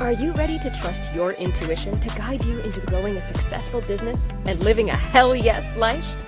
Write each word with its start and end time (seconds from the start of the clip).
Are 0.00 0.12
you 0.12 0.32
ready 0.32 0.58
to 0.60 0.70
trust 0.70 1.14
your 1.14 1.32
intuition 1.32 2.00
to 2.00 2.08
guide 2.16 2.42
you 2.46 2.58
into 2.60 2.80
growing 2.80 3.18
a 3.18 3.20
successful 3.20 3.82
business 3.82 4.32
and 4.46 4.58
living 4.60 4.88
a 4.88 4.96
hell 4.96 5.36
yes 5.36 5.76
life? 5.76 6.26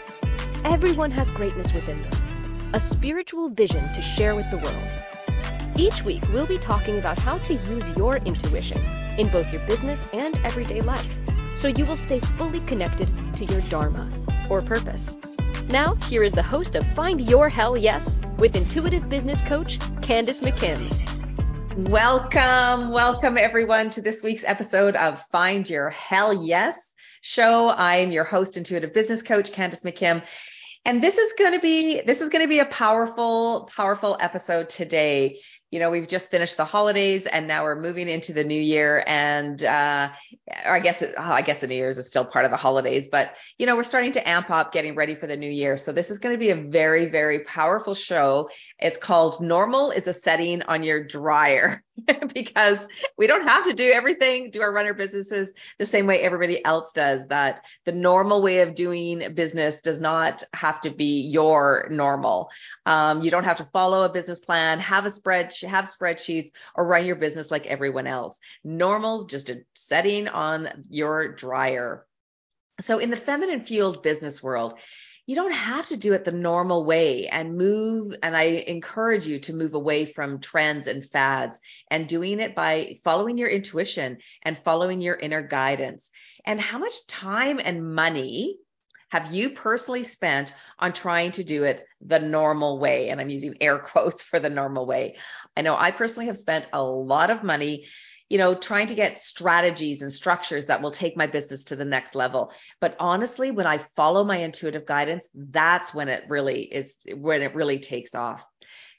Everyone 0.62 1.10
has 1.10 1.30
greatness 1.30 1.72
within 1.72 1.96
them, 1.96 2.12
a 2.74 2.80
spiritual 2.80 3.48
vision 3.48 3.82
to 3.94 4.02
share 4.02 4.34
with 4.36 4.50
the 4.50 4.58
world. 4.58 5.02
Each 5.78 6.04
week, 6.04 6.22
we'll 6.34 6.46
be 6.46 6.58
talking 6.58 6.98
about 6.98 7.18
how 7.18 7.38
to 7.38 7.54
use 7.54 7.96
your 7.96 8.18
intuition 8.18 8.76
in 9.16 9.28
both 9.28 9.50
your 9.50 9.66
business 9.66 10.10
and 10.12 10.38
everyday 10.44 10.82
life 10.82 11.18
so 11.54 11.68
you 11.68 11.86
will 11.86 11.96
stay 11.96 12.20
fully 12.20 12.60
connected 12.60 13.08
to 13.32 13.46
your 13.46 13.62
Dharma 13.62 14.06
or 14.50 14.60
purpose. 14.60 15.16
Now, 15.70 15.94
here 16.10 16.22
is 16.22 16.32
the 16.32 16.42
host 16.42 16.76
of 16.76 16.86
Find 16.88 17.22
Your 17.22 17.48
Hell 17.48 17.78
Yes 17.78 18.20
with 18.36 18.54
intuitive 18.54 19.08
business 19.08 19.40
coach 19.40 19.78
Candace 20.02 20.40
McKim. 20.40 21.21
Welcome, 21.76 22.90
welcome 22.90 23.38
everyone 23.38 23.88
to 23.90 24.02
this 24.02 24.22
week's 24.22 24.44
episode 24.44 24.94
of 24.94 25.24
Find 25.28 25.68
Your 25.68 25.88
Hell 25.88 26.44
Yes 26.44 26.76
show. 27.22 27.70
I'm 27.70 28.12
your 28.12 28.24
host, 28.24 28.58
intuitive 28.58 28.92
business 28.92 29.22
coach 29.22 29.52
Candace 29.52 29.82
McKim. 29.82 30.22
And 30.84 31.02
this 31.02 31.16
is 31.16 31.32
going 31.38 31.52
to 31.52 31.60
be 31.60 32.02
this 32.02 32.20
is 32.20 32.28
going 32.28 32.44
to 32.44 32.48
be 32.48 32.58
a 32.58 32.66
powerful 32.66 33.70
powerful 33.74 34.18
episode 34.20 34.68
today 34.68 35.38
you 35.72 35.78
know, 35.78 35.90
we've 35.90 36.06
just 36.06 36.30
finished 36.30 36.58
the 36.58 36.66
holidays 36.66 37.24
and 37.24 37.48
now 37.48 37.64
we're 37.64 37.80
moving 37.80 38.06
into 38.06 38.34
the 38.34 38.44
new 38.44 38.60
year. 38.60 39.02
And 39.06 39.64
uh, 39.64 40.10
I 40.66 40.80
guess 40.80 41.02
I 41.18 41.40
guess 41.40 41.60
the 41.60 41.66
New 41.66 41.74
Year's 41.74 41.96
is 41.96 42.06
still 42.06 42.26
part 42.26 42.44
of 42.44 42.50
the 42.50 42.58
holidays, 42.58 43.08
but 43.08 43.34
you 43.56 43.64
know, 43.64 43.74
we're 43.74 43.82
starting 43.82 44.12
to 44.12 44.28
amp 44.28 44.50
up, 44.50 44.72
getting 44.72 44.94
ready 44.94 45.14
for 45.14 45.26
the 45.26 45.36
new 45.36 45.50
year. 45.50 45.78
So 45.78 45.90
this 45.90 46.10
is 46.10 46.18
going 46.18 46.34
to 46.34 46.38
be 46.38 46.50
a 46.50 46.56
very, 46.56 47.06
very 47.06 47.40
powerful 47.40 47.94
show. 47.94 48.50
It's 48.82 48.96
called 48.96 49.40
"Normal 49.40 49.90
is 49.92 50.06
a 50.06 50.12
Setting 50.12 50.62
on 50.62 50.82
Your 50.82 51.02
Dryer." 51.04 51.82
because 52.34 52.88
we 53.16 53.26
don't 53.26 53.46
have 53.46 53.64
to 53.64 53.74
do 53.74 53.90
everything, 53.92 54.50
do 54.50 54.62
our 54.62 54.72
runner 54.72 54.94
businesses 54.94 55.52
the 55.78 55.86
same 55.86 56.06
way 56.06 56.20
everybody 56.20 56.64
else 56.64 56.92
does. 56.92 57.26
That 57.28 57.64
the 57.84 57.92
normal 57.92 58.42
way 58.42 58.60
of 58.60 58.74
doing 58.74 59.34
business 59.34 59.80
does 59.80 60.00
not 60.00 60.42
have 60.52 60.80
to 60.82 60.90
be 60.90 61.22
your 61.22 61.88
normal. 61.90 62.50
Um, 62.86 63.22
you 63.22 63.30
don't 63.30 63.44
have 63.44 63.58
to 63.58 63.68
follow 63.72 64.02
a 64.02 64.08
business 64.08 64.40
plan, 64.40 64.78
have 64.80 65.06
a 65.06 65.10
spread, 65.10 65.52
have 65.62 65.84
spreadsheets, 65.84 66.48
or 66.74 66.86
run 66.86 67.06
your 67.06 67.16
business 67.16 67.50
like 67.50 67.66
everyone 67.66 68.06
else. 68.06 68.40
Normal's 68.64 69.26
just 69.26 69.50
a 69.50 69.62
setting 69.74 70.28
on 70.28 70.84
your 70.90 71.28
dryer. 71.28 72.06
So 72.80 72.98
in 72.98 73.10
the 73.10 73.16
feminine 73.16 73.62
fueled 73.62 74.02
business 74.02 74.42
world, 74.42 74.74
you 75.26 75.36
don't 75.36 75.52
have 75.52 75.86
to 75.86 75.96
do 75.96 76.14
it 76.14 76.24
the 76.24 76.32
normal 76.32 76.84
way 76.84 77.28
and 77.28 77.56
move. 77.56 78.14
And 78.22 78.36
I 78.36 78.64
encourage 78.66 79.26
you 79.26 79.38
to 79.40 79.54
move 79.54 79.74
away 79.74 80.04
from 80.04 80.40
trends 80.40 80.88
and 80.88 81.04
fads 81.08 81.60
and 81.90 82.08
doing 82.08 82.40
it 82.40 82.54
by 82.54 82.96
following 83.04 83.38
your 83.38 83.48
intuition 83.48 84.18
and 84.42 84.58
following 84.58 85.00
your 85.00 85.14
inner 85.14 85.42
guidance. 85.42 86.10
And 86.44 86.60
how 86.60 86.78
much 86.78 87.06
time 87.06 87.60
and 87.62 87.94
money 87.94 88.58
have 89.10 89.32
you 89.32 89.50
personally 89.50 90.02
spent 90.02 90.54
on 90.78 90.92
trying 90.92 91.32
to 91.32 91.44
do 91.44 91.64
it 91.64 91.84
the 92.00 92.18
normal 92.18 92.80
way? 92.80 93.10
And 93.10 93.20
I'm 93.20 93.28
using 93.28 93.56
air 93.60 93.78
quotes 93.92 94.24
for 94.24 94.40
the 94.40 94.50
normal 94.50 94.86
way. 94.86 95.16
I 95.56 95.60
know 95.60 95.76
I 95.76 95.92
personally 95.92 96.26
have 96.26 96.36
spent 96.36 96.66
a 96.72 96.82
lot 96.82 97.30
of 97.30 97.44
money 97.44 97.86
you 98.32 98.38
know, 98.38 98.54
trying 98.54 98.86
to 98.86 98.94
get 98.94 99.18
strategies 99.18 100.00
and 100.00 100.10
structures 100.10 100.64
that 100.64 100.80
will 100.80 100.90
take 100.90 101.18
my 101.18 101.26
business 101.26 101.64
to 101.64 101.76
the 101.76 101.84
next 101.84 102.14
level. 102.14 102.50
But 102.80 102.96
honestly, 102.98 103.50
when 103.50 103.66
I 103.66 103.76
follow 103.76 104.24
my 104.24 104.38
intuitive 104.38 104.86
guidance, 104.86 105.28
that's 105.34 105.92
when 105.92 106.08
it 106.08 106.24
really 106.30 106.62
is, 106.62 106.96
when 107.14 107.42
it 107.42 107.54
really 107.54 107.78
takes 107.78 108.14
off. 108.14 108.42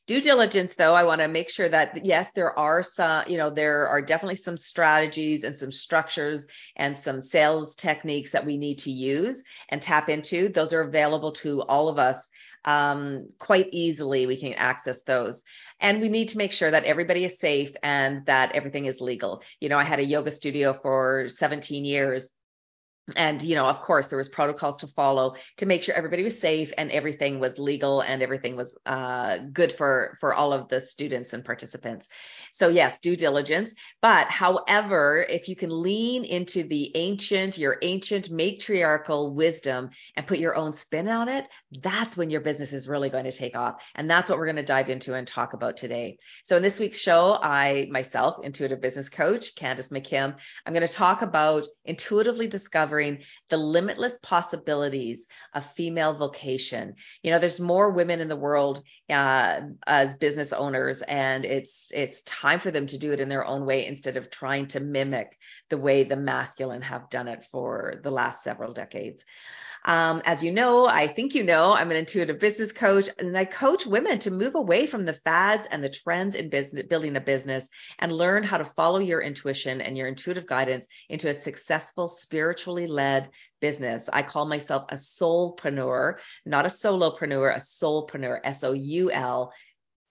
Due 0.05 0.21
diligence, 0.21 0.75
though, 0.75 0.93
I 0.93 1.05
want 1.05 1.21
to 1.21 1.27
make 1.27 1.49
sure 1.49 1.67
that 1.67 2.05
yes, 2.05 2.31
there 2.33 2.55
are 2.59 2.83
some, 2.83 3.23
you 3.27 3.39
know, 3.39 3.49
there 3.49 3.87
are 3.87 4.03
definitely 4.03 4.35
some 4.35 4.55
strategies 4.55 5.43
and 5.43 5.55
some 5.55 5.71
structures 5.71 6.45
and 6.75 6.95
some 6.95 7.19
sales 7.19 7.73
techniques 7.73 8.33
that 8.33 8.45
we 8.45 8.57
need 8.57 8.77
to 8.79 8.91
use 8.91 9.43
and 9.69 9.81
tap 9.81 10.09
into. 10.09 10.47
Those 10.47 10.73
are 10.73 10.81
available 10.81 11.31
to 11.31 11.63
all 11.63 11.89
of 11.89 11.97
us 11.97 12.27
um, 12.65 13.29
quite 13.39 13.69
easily. 13.71 14.25
We 14.25 14.37
can 14.37 14.53
access 14.53 15.03
those. 15.03 15.43
And 15.79 16.01
we 16.01 16.09
need 16.09 16.29
to 16.29 16.37
make 16.37 16.51
sure 16.51 16.71
that 16.71 16.85
everybody 16.85 17.25
is 17.25 17.39
safe 17.39 17.73
and 17.83 18.25
that 18.25 18.53
everything 18.53 18.85
is 18.85 19.01
legal. 19.01 19.43
You 19.59 19.69
know, 19.69 19.77
I 19.77 19.83
had 19.83 19.99
a 19.99 20.05
yoga 20.05 20.31
studio 20.31 20.73
for 20.73 21.27
17 21.29 21.85
years 21.85 22.29
and 23.17 23.43
you 23.43 23.55
know 23.55 23.65
of 23.65 23.81
course 23.81 24.07
there 24.07 24.17
was 24.17 24.29
protocols 24.29 24.77
to 24.77 24.87
follow 24.87 25.35
to 25.57 25.65
make 25.65 25.83
sure 25.83 25.93
everybody 25.93 26.23
was 26.23 26.39
safe 26.39 26.71
and 26.77 26.89
everything 26.89 27.39
was 27.39 27.59
legal 27.59 27.99
and 27.99 28.21
everything 28.21 28.55
was 28.55 28.77
uh, 28.85 29.37
good 29.51 29.73
for 29.73 30.17
for 30.21 30.33
all 30.33 30.53
of 30.53 30.69
the 30.69 30.79
students 30.79 31.33
and 31.33 31.43
participants. 31.43 32.07
So 32.53 32.69
yes 32.69 32.99
due 32.99 33.17
diligence. 33.17 33.73
But 34.01 34.29
however 34.29 35.25
if 35.27 35.49
you 35.49 35.55
can 35.55 35.69
lean 35.69 36.23
into 36.23 36.63
the 36.63 36.95
ancient 36.95 37.57
your 37.57 37.77
ancient 37.81 38.29
matriarchal 38.31 39.33
wisdom 39.33 39.89
and 40.15 40.25
put 40.25 40.39
your 40.39 40.55
own 40.55 40.71
spin 40.71 41.09
on 41.09 41.27
it 41.27 41.47
that's 41.81 42.15
when 42.15 42.29
your 42.29 42.41
business 42.41 42.71
is 42.71 42.87
really 42.87 43.09
going 43.09 43.25
to 43.25 43.31
take 43.31 43.57
off. 43.57 43.83
And 43.95 44.09
that's 44.09 44.29
what 44.29 44.37
we're 44.37 44.45
going 44.45 44.55
to 44.57 44.63
dive 44.63 44.89
into 44.89 45.13
and 45.13 45.27
talk 45.27 45.53
about 45.53 45.75
today. 45.75 46.17
So 46.43 46.55
in 46.55 46.63
this 46.63 46.79
week's 46.79 46.99
show 46.99 47.37
i 47.41 47.87
myself 47.91 48.37
intuitive 48.43 48.79
business 48.79 49.09
coach 49.09 49.55
candace 49.55 49.89
mckim 49.89 50.35
i'm 50.65 50.73
going 50.73 50.87
to 50.87 50.93
talk 50.93 51.21
about 51.21 51.67
intuitively 51.83 52.47
discovering 52.47 52.92
uncovering 52.93 53.23
the 53.49 53.57
limitless 53.57 54.17
possibilities 54.19 55.27
of 55.53 55.65
female 55.65 56.13
vocation. 56.13 56.95
You 57.21 57.31
know, 57.31 57.39
there's 57.39 57.59
more 57.59 57.91
women 57.91 58.19
in 58.19 58.27
the 58.27 58.35
world 58.35 58.83
uh, 59.09 59.61
as 59.85 60.13
business 60.15 60.53
owners, 60.53 61.01
and 61.01 61.45
it's 61.45 61.91
it's 61.93 62.21
time 62.23 62.59
for 62.59 62.71
them 62.71 62.87
to 62.87 62.97
do 62.97 63.11
it 63.11 63.19
in 63.19 63.29
their 63.29 63.45
own 63.45 63.65
way 63.65 63.85
instead 63.85 64.17
of 64.17 64.29
trying 64.29 64.67
to 64.67 64.79
mimic 64.79 65.37
the 65.69 65.77
way 65.77 66.03
the 66.03 66.15
masculine 66.15 66.81
have 66.81 67.09
done 67.09 67.27
it 67.27 67.45
for 67.51 67.95
the 68.01 68.11
last 68.11 68.43
several 68.43 68.73
decades. 68.73 69.25
Um, 69.85 70.21
as 70.25 70.41
you 70.41 70.51
know, 70.51 70.87
I 70.87 71.07
think 71.07 71.35
you 71.35 71.43
know, 71.43 71.73
I'm 71.73 71.91
an 71.91 71.97
intuitive 71.97 72.39
business 72.39 72.71
coach 72.71 73.09
and 73.19 73.37
I 73.37 73.45
coach 73.45 73.85
women 73.85 74.19
to 74.19 74.31
move 74.31 74.55
away 74.55 74.87
from 74.87 75.05
the 75.05 75.13
fads 75.13 75.67
and 75.69 75.83
the 75.83 75.89
trends 75.89 76.35
in 76.35 76.49
business, 76.49 76.85
building 76.87 77.17
a 77.17 77.21
business 77.21 77.67
and 77.99 78.11
learn 78.11 78.43
how 78.43 78.57
to 78.57 78.65
follow 78.65 78.99
your 78.99 79.21
intuition 79.21 79.81
and 79.81 79.97
your 79.97 80.07
intuitive 80.07 80.45
guidance 80.45 80.87
into 81.09 81.29
a 81.29 81.33
successful, 81.33 82.07
spiritually 82.07 82.87
led 82.87 83.29
business. 83.59 84.09
I 84.11 84.23
call 84.23 84.45
myself 84.45 84.85
a 84.89 84.95
soulpreneur, 84.95 86.15
not 86.45 86.65
a 86.65 86.69
solopreneur, 86.69 87.53
a 87.53 87.59
soulpreneur, 87.59 88.39
S 88.43 88.63
O 88.63 88.71
U 88.73 89.11
L 89.11 89.53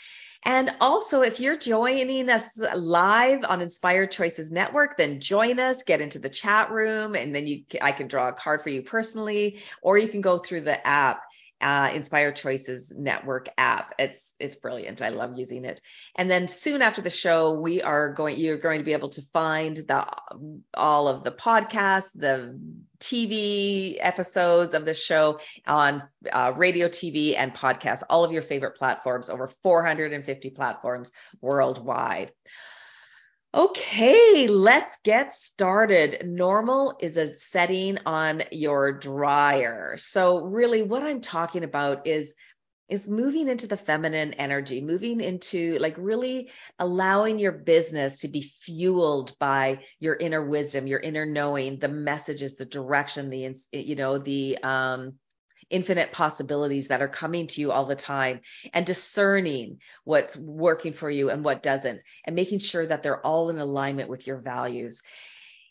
And 0.46 0.72
also, 0.82 1.22
if 1.22 1.40
you're 1.40 1.58
joining 1.58 2.30
us 2.30 2.60
live 2.76 3.46
on 3.46 3.62
Inspired 3.62 4.12
Choices 4.12 4.52
Network, 4.52 4.98
then 4.98 5.20
join 5.22 5.60
us, 5.60 5.84
get 5.84 6.02
into 6.02 6.20
the 6.20 6.30
chat 6.30 6.72
room, 6.72 7.16
and 7.16 7.34
then 7.34 7.48
you 7.48 7.64
I 7.82 7.92
can 7.94 8.08
draw 8.08 8.30
a 8.30 8.34
card 8.34 8.62
for 8.62 8.70
you 8.70 8.82
personally, 8.84 9.62
or 9.82 9.98
you 9.98 10.08
can 10.10 10.22
go 10.22 10.38
through 10.40 10.62
the 10.62 10.86
app. 10.86 11.22
uh, 11.62 11.90
Inspired 11.94 12.36
Choices 12.36 12.94
Network 12.96 13.48
app. 13.58 13.94
It's 13.98 14.36
it's 14.40 14.56
brilliant. 14.56 15.02
I 15.02 15.10
love 15.10 15.38
using 15.38 15.66
it. 15.66 15.80
And 16.16 16.30
then 16.30 16.48
soon 16.48 16.82
after 16.82 17.02
the 17.02 17.10
show, 17.10 17.60
we 17.60 17.82
are 17.82 18.14
going. 18.14 18.38
You're 18.38 18.58
going 18.58 18.80
to 18.80 18.84
be 18.86 18.94
able 18.94 19.10
to 19.12 19.22
find 19.34 19.78
the 19.78 20.06
all 20.74 21.08
of 21.08 21.24
the 21.24 21.32
podcasts, 21.32 22.12
the 22.14 22.60
TV 23.04 23.98
episodes 24.00 24.74
of 24.74 24.86
the 24.86 24.94
show 24.94 25.40
on 25.68 26.04
uh, 26.32 26.54
radio, 26.56 26.88
TV, 26.88 27.36
and 27.38 27.54
podcasts. 27.54 28.04
All 28.10 28.24
of 28.24 28.32
your 28.32 28.42
favorite 28.42 28.78
platforms. 28.78 29.30
Over 29.30 29.48
450 29.48 30.50
platforms 30.52 31.12
worldwide. 31.42 32.32
Okay, 33.56 34.48
let's 34.48 34.98
get 35.04 35.32
started. 35.32 36.26
Normal 36.26 36.98
is 37.00 37.18
a 37.18 37.28
setting 37.28 38.00
on 38.06 38.42
your 38.52 38.94
dryer. 38.94 39.96
So 39.98 40.40
really 40.40 40.82
what 40.82 41.04
I'm 41.04 41.22
talking 41.22 41.64
about 41.64 42.08
is 42.08 42.34
is 42.94 43.10
moving 43.10 43.48
into 43.48 43.66
the 43.66 43.76
feminine 43.76 44.34
energy, 44.36 44.80
moving 44.80 45.20
into 45.20 45.80
like 45.80 45.96
really 45.98 46.52
allowing 46.78 47.40
your 47.40 47.52
business 47.52 48.18
to 48.18 48.28
be 48.28 48.42
fueled 48.42 49.36
by 49.40 49.80
your 50.00 50.16
inner 50.16 50.46
wisdom, 50.46 50.86
your 50.86 51.00
inner 51.00 51.26
knowing, 51.26 51.80
the 51.80 51.88
messages, 51.88 52.54
the 52.56 52.66
direction, 52.66 53.32
the 53.32 53.56
you 53.72 53.96
know, 53.96 54.20
the 54.20 54.60
um 54.60 55.14
infinite 55.72 56.12
possibilities 56.12 56.90
that 56.90 57.02
are 57.02 57.08
coming 57.08 57.48
to 57.48 57.62
you 57.62 57.72
all 57.72 57.86
the 57.86 57.96
time 57.96 58.42
and 58.74 58.86
discerning 58.86 59.80
what's 60.04 60.38
working 60.38 60.94
for 60.94 61.10
you 61.10 61.32
and 61.32 61.44
what 61.44 61.64
doesn't 61.64 62.00
and 62.26 62.36
making 62.36 62.60
sure 62.60 62.86
that 62.86 63.02
they're 63.02 63.26
all 63.26 63.50
in 63.50 63.58
alignment 63.58 64.08
with 64.08 64.28
your 64.28 64.38
values. 64.38 65.02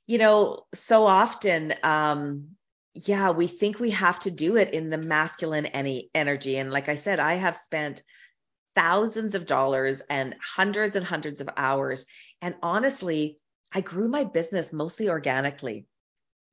You 0.09 0.19
know 0.19 0.67
so 0.75 1.07
often 1.07 1.73
um 1.85 2.57
yeah 2.95 3.31
we 3.31 3.47
think 3.47 3.79
we 3.79 3.91
have 3.91 4.21
to 4.21 4.31
do 4.31 4.57
it 4.57 4.75
in 4.75 4.91
the 4.91 4.99
masculine 4.99 5.67
any 5.67 6.11
energy. 6.15 6.57
And 6.57 6.71
like 6.71 6.89
i 6.89 6.95
said 6.95 7.21
i 7.21 7.35
have 7.35 7.57
spent 7.57 8.03
thousands 8.75 9.35
of 9.35 9.47
dollars 9.47 10.01
and 10.09 10.35
hundreds 10.43 10.97
and 10.97 11.05
hundreds 11.05 11.41
of 11.41 11.49
hours. 11.57 12.07
And 12.41 12.55
honestly 12.63 13.39
i 13.73 13.81
grew 13.81 14.09
my 14.09 14.25
business 14.25 14.73
mostly 14.73 15.09
organically 15.09 15.87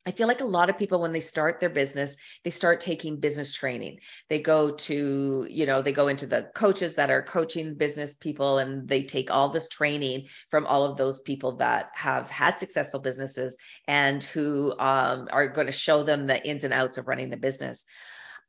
I 0.06 0.12
feel 0.12 0.28
like 0.28 0.42
a 0.42 0.46
lot 0.46 0.70
of 0.70 0.78
people, 0.78 1.02
when 1.02 1.12
they 1.12 1.20
start 1.20 1.60
their 1.60 1.70
business, 1.70 2.16
they 2.44 2.50
start 2.50 2.80
taking 2.80 3.20
business 3.20 3.54
training. 3.54 4.00
They 4.30 4.40
go 4.40 4.72
to, 4.72 5.46
you 5.50 5.66
know, 5.66 5.82
they 5.82 5.92
go 5.92 6.08
into 6.08 6.26
the 6.26 6.50
coaches 6.56 6.96
that 6.96 7.12
are 7.12 7.22
coaching 7.22 7.76
business 7.76 8.16
people 8.16 8.60
and 8.60 8.88
they 8.88 9.04
take 9.04 9.30
all 9.30 9.50
this 9.50 9.68
training 9.68 10.28
from 10.50 10.66
all 10.66 10.86
of 10.86 10.98
those 10.98 11.20
people 11.20 11.58
that 11.58 11.90
have 11.94 12.30
had 12.30 12.58
successful 12.58 13.00
businesses 13.00 13.58
and 13.88 14.24
who 14.24 14.72
um, 14.80 15.28
are 15.32 15.48
going 15.50 15.68
to 15.68 15.74
show 15.74 16.02
them 16.02 16.28
the 16.28 16.44
ins 16.48 16.64
and 16.64 16.74
outs 16.74 16.98
of 16.98 17.08
running 17.08 17.30
the 17.30 17.38
business. 17.38 17.84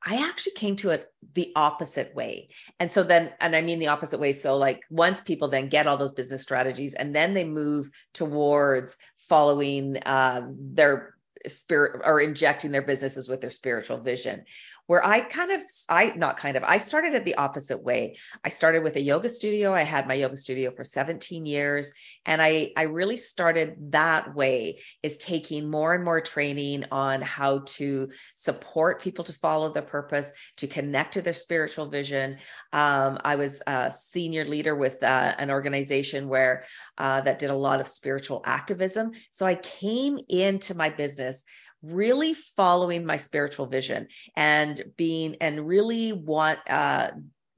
I 0.02 0.26
actually 0.28 0.52
came 0.52 0.76
to 0.76 0.90
it 0.90 1.12
the 1.34 1.52
opposite 1.56 2.14
way. 2.14 2.48
And 2.78 2.90
so 2.90 3.02
then, 3.02 3.32
and 3.38 3.54
I 3.54 3.60
mean 3.60 3.80
the 3.80 3.88
opposite 3.88 4.18
way. 4.18 4.32
So, 4.32 4.56
like, 4.56 4.80
once 4.88 5.20
people 5.20 5.48
then 5.48 5.68
get 5.68 5.86
all 5.86 5.98
those 5.98 6.12
business 6.12 6.42
strategies 6.42 6.94
and 6.94 7.14
then 7.14 7.34
they 7.34 7.44
move 7.44 7.90
towards 8.14 8.96
following 9.18 9.98
uh, 9.98 10.48
their 10.48 11.16
spirit 11.46 12.02
or 12.04 12.20
injecting 12.20 12.70
their 12.70 12.82
businesses 12.82 13.28
with 13.28 13.40
their 13.40 13.50
spiritual 13.50 13.98
vision 13.98 14.44
where 14.90 15.06
I 15.06 15.20
kind 15.20 15.52
of, 15.52 15.62
I 15.88 16.14
not 16.16 16.36
kind 16.36 16.56
of, 16.56 16.64
I 16.64 16.78
started 16.78 17.14
it 17.14 17.24
the 17.24 17.36
opposite 17.36 17.80
way. 17.80 18.16
I 18.42 18.48
started 18.48 18.82
with 18.82 18.96
a 18.96 19.00
yoga 19.00 19.28
studio. 19.28 19.72
I 19.72 19.82
had 19.82 20.08
my 20.08 20.14
yoga 20.14 20.34
studio 20.34 20.72
for 20.72 20.82
17 20.82 21.46
years. 21.46 21.92
And 22.26 22.42
I, 22.42 22.72
I 22.76 22.82
really 22.82 23.16
started 23.16 23.92
that 23.92 24.34
way 24.34 24.80
is 25.04 25.16
taking 25.16 25.70
more 25.70 25.94
and 25.94 26.02
more 26.02 26.20
training 26.20 26.86
on 26.90 27.22
how 27.22 27.60
to 27.76 28.08
support 28.34 29.00
people 29.00 29.22
to 29.26 29.32
follow 29.32 29.72
their 29.72 29.82
purpose, 29.82 30.32
to 30.56 30.66
connect 30.66 31.14
to 31.14 31.22
their 31.22 31.34
spiritual 31.34 31.88
vision. 31.88 32.38
Um, 32.72 33.20
I 33.22 33.36
was 33.36 33.62
a 33.68 33.92
senior 33.92 34.44
leader 34.44 34.74
with 34.74 35.00
uh, 35.04 35.34
an 35.38 35.52
organization 35.52 36.28
where 36.28 36.64
uh, 36.98 37.20
that 37.20 37.38
did 37.38 37.50
a 37.50 37.54
lot 37.54 37.80
of 37.80 37.86
spiritual 37.86 38.42
activism. 38.44 39.12
So 39.30 39.46
I 39.46 39.54
came 39.54 40.18
into 40.28 40.74
my 40.74 40.88
business 40.88 41.44
really 41.82 42.34
following 42.34 43.04
my 43.06 43.16
spiritual 43.16 43.66
vision 43.66 44.08
and 44.36 44.82
being 44.96 45.36
and 45.40 45.66
really 45.66 46.12
want 46.12 46.58
uh, 46.68 47.10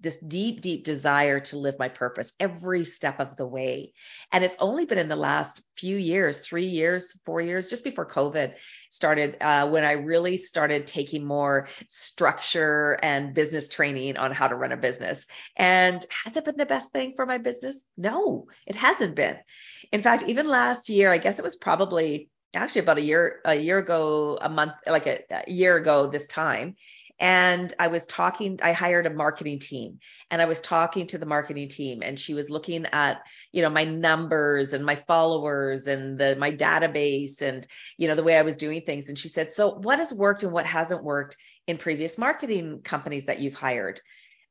this 0.03 0.19
deep, 0.19 0.61
deep 0.61 0.85
desire 0.85 1.39
to 1.39 1.57
live 1.57 1.79
my 1.79 1.89
purpose 1.89 2.33
every 2.41 2.85
step 2.85 3.21
of 3.21 3.37
the 3.37 3.47
way. 3.47 3.93
And 4.33 4.43
it's 4.43 4.57
only 4.59 4.85
been 4.85 4.99
in 4.99 5.09
the 5.09 5.17
last 5.17 5.63
few 5.77 5.97
years, 5.97 6.41
three 6.41 6.67
years, 6.67 7.19
four 7.25 7.41
years, 7.41 7.71
just 7.71 7.85
before 7.85 8.09
COVID 8.09 8.55
started, 8.91 9.37
uh, 9.41 9.69
when 9.69 9.85
I 9.85 9.93
really 9.93 10.37
started 10.37 10.87
taking 10.87 11.25
more 11.25 11.69
structure 11.89 12.99
and 13.01 13.33
business 13.33 13.69
training 13.69 14.17
on 14.17 14.33
how 14.33 14.49
to 14.49 14.57
run 14.57 14.73
a 14.73 14.77
business. 14.77 15.27
And 15.57 16.05
has 16.25 16.37
it 16.37 16.45
been 16.45 16.57
the 16.57 16.67
best 16.67 16.93
thing 16.93 17.15
for 17.15 17.25
my 17.25 17.39
business? 17.39 17.85
No, 17.97 18.47
it 18.67 18.75
hasn't 18.75 19.15
been. 19.15 19.37
In 19.93 20.03
fact, 20.03 20.25
even 20.27 20.49
last 20.49 20.89
year, 20.89 21.13
I 21.13 21.19
guess 21.19 21.39
it 21.39 21.45
was 21.45 21.57
probably 21.57 22.29
actually 22.55 22.83
about 22.83 22.99
a 22.99 23.03
year 23.03 23.41
a 23.45 23.55
year 23.55 23.79
ago 23.79 24.39
a 24.41 24.49
month 24.49 24.73
like 24.87 25.07
a, 25.07 25.21
a, 25.31 25.51
year 25.51 25.77
ago 25.77 26.09
this 26.09 26.27
time. 26.27 26.77
And 27.19 27.73
i 27.79 27.89
was 27.89 28.07
talking 28.07 28.59
i 28.63 28.73
hired 28.73 29.07
a 29.07 29.11
marketing 29.11 29.59
team 29.59 29.99
and 30.31 30.43
i 30.43 30.47
was 30.47 30.61
talking 30.61 31.07
to 31.09 31.19
the 31.19 31.27
marketing 31.27 31.69
team 31.69 32.03
and 32.03 32.19
she 32.19 32.35
was 32.35 32.51
looking 32.51 32.87
at 32.87 33.23
you 33.53 33.63
know 33.63 33.71
my 33.71 33.85
numbers 33.85 34.73
and 34.73 34.85
my 34.85 34.97
followers 34.97 35.87
and 35.87 36.19
the 36.19 36.35
my 36.37 36.51
database 36.51 37.41
and 37.43 37.67
you 37.97 38.09
know 38.09 38.15
the 38.15 38.23
way 38.23 38.37
i 38.37 38.43
was 38.43 38.57
doing 38.57 38.83
things. 38.83 39.09
And 39.09 39.19
she 39.19 39.29
said 39.29 39.53
so 39.53 39.75
what 39.75 39.99
has 39.99 40.13
worked 40.13 40.43
and 40.43 40.53
what 40.53 40.67
hasn't 40.67 41.05
worked 41.05 41.37
in 41.67 41.79
previous 41.79 42.19
marketing 42.19 42.81
companies 42.83 43.27
that 43.27 43.39
you've 43.41 43.55
hired? 43.55 44.01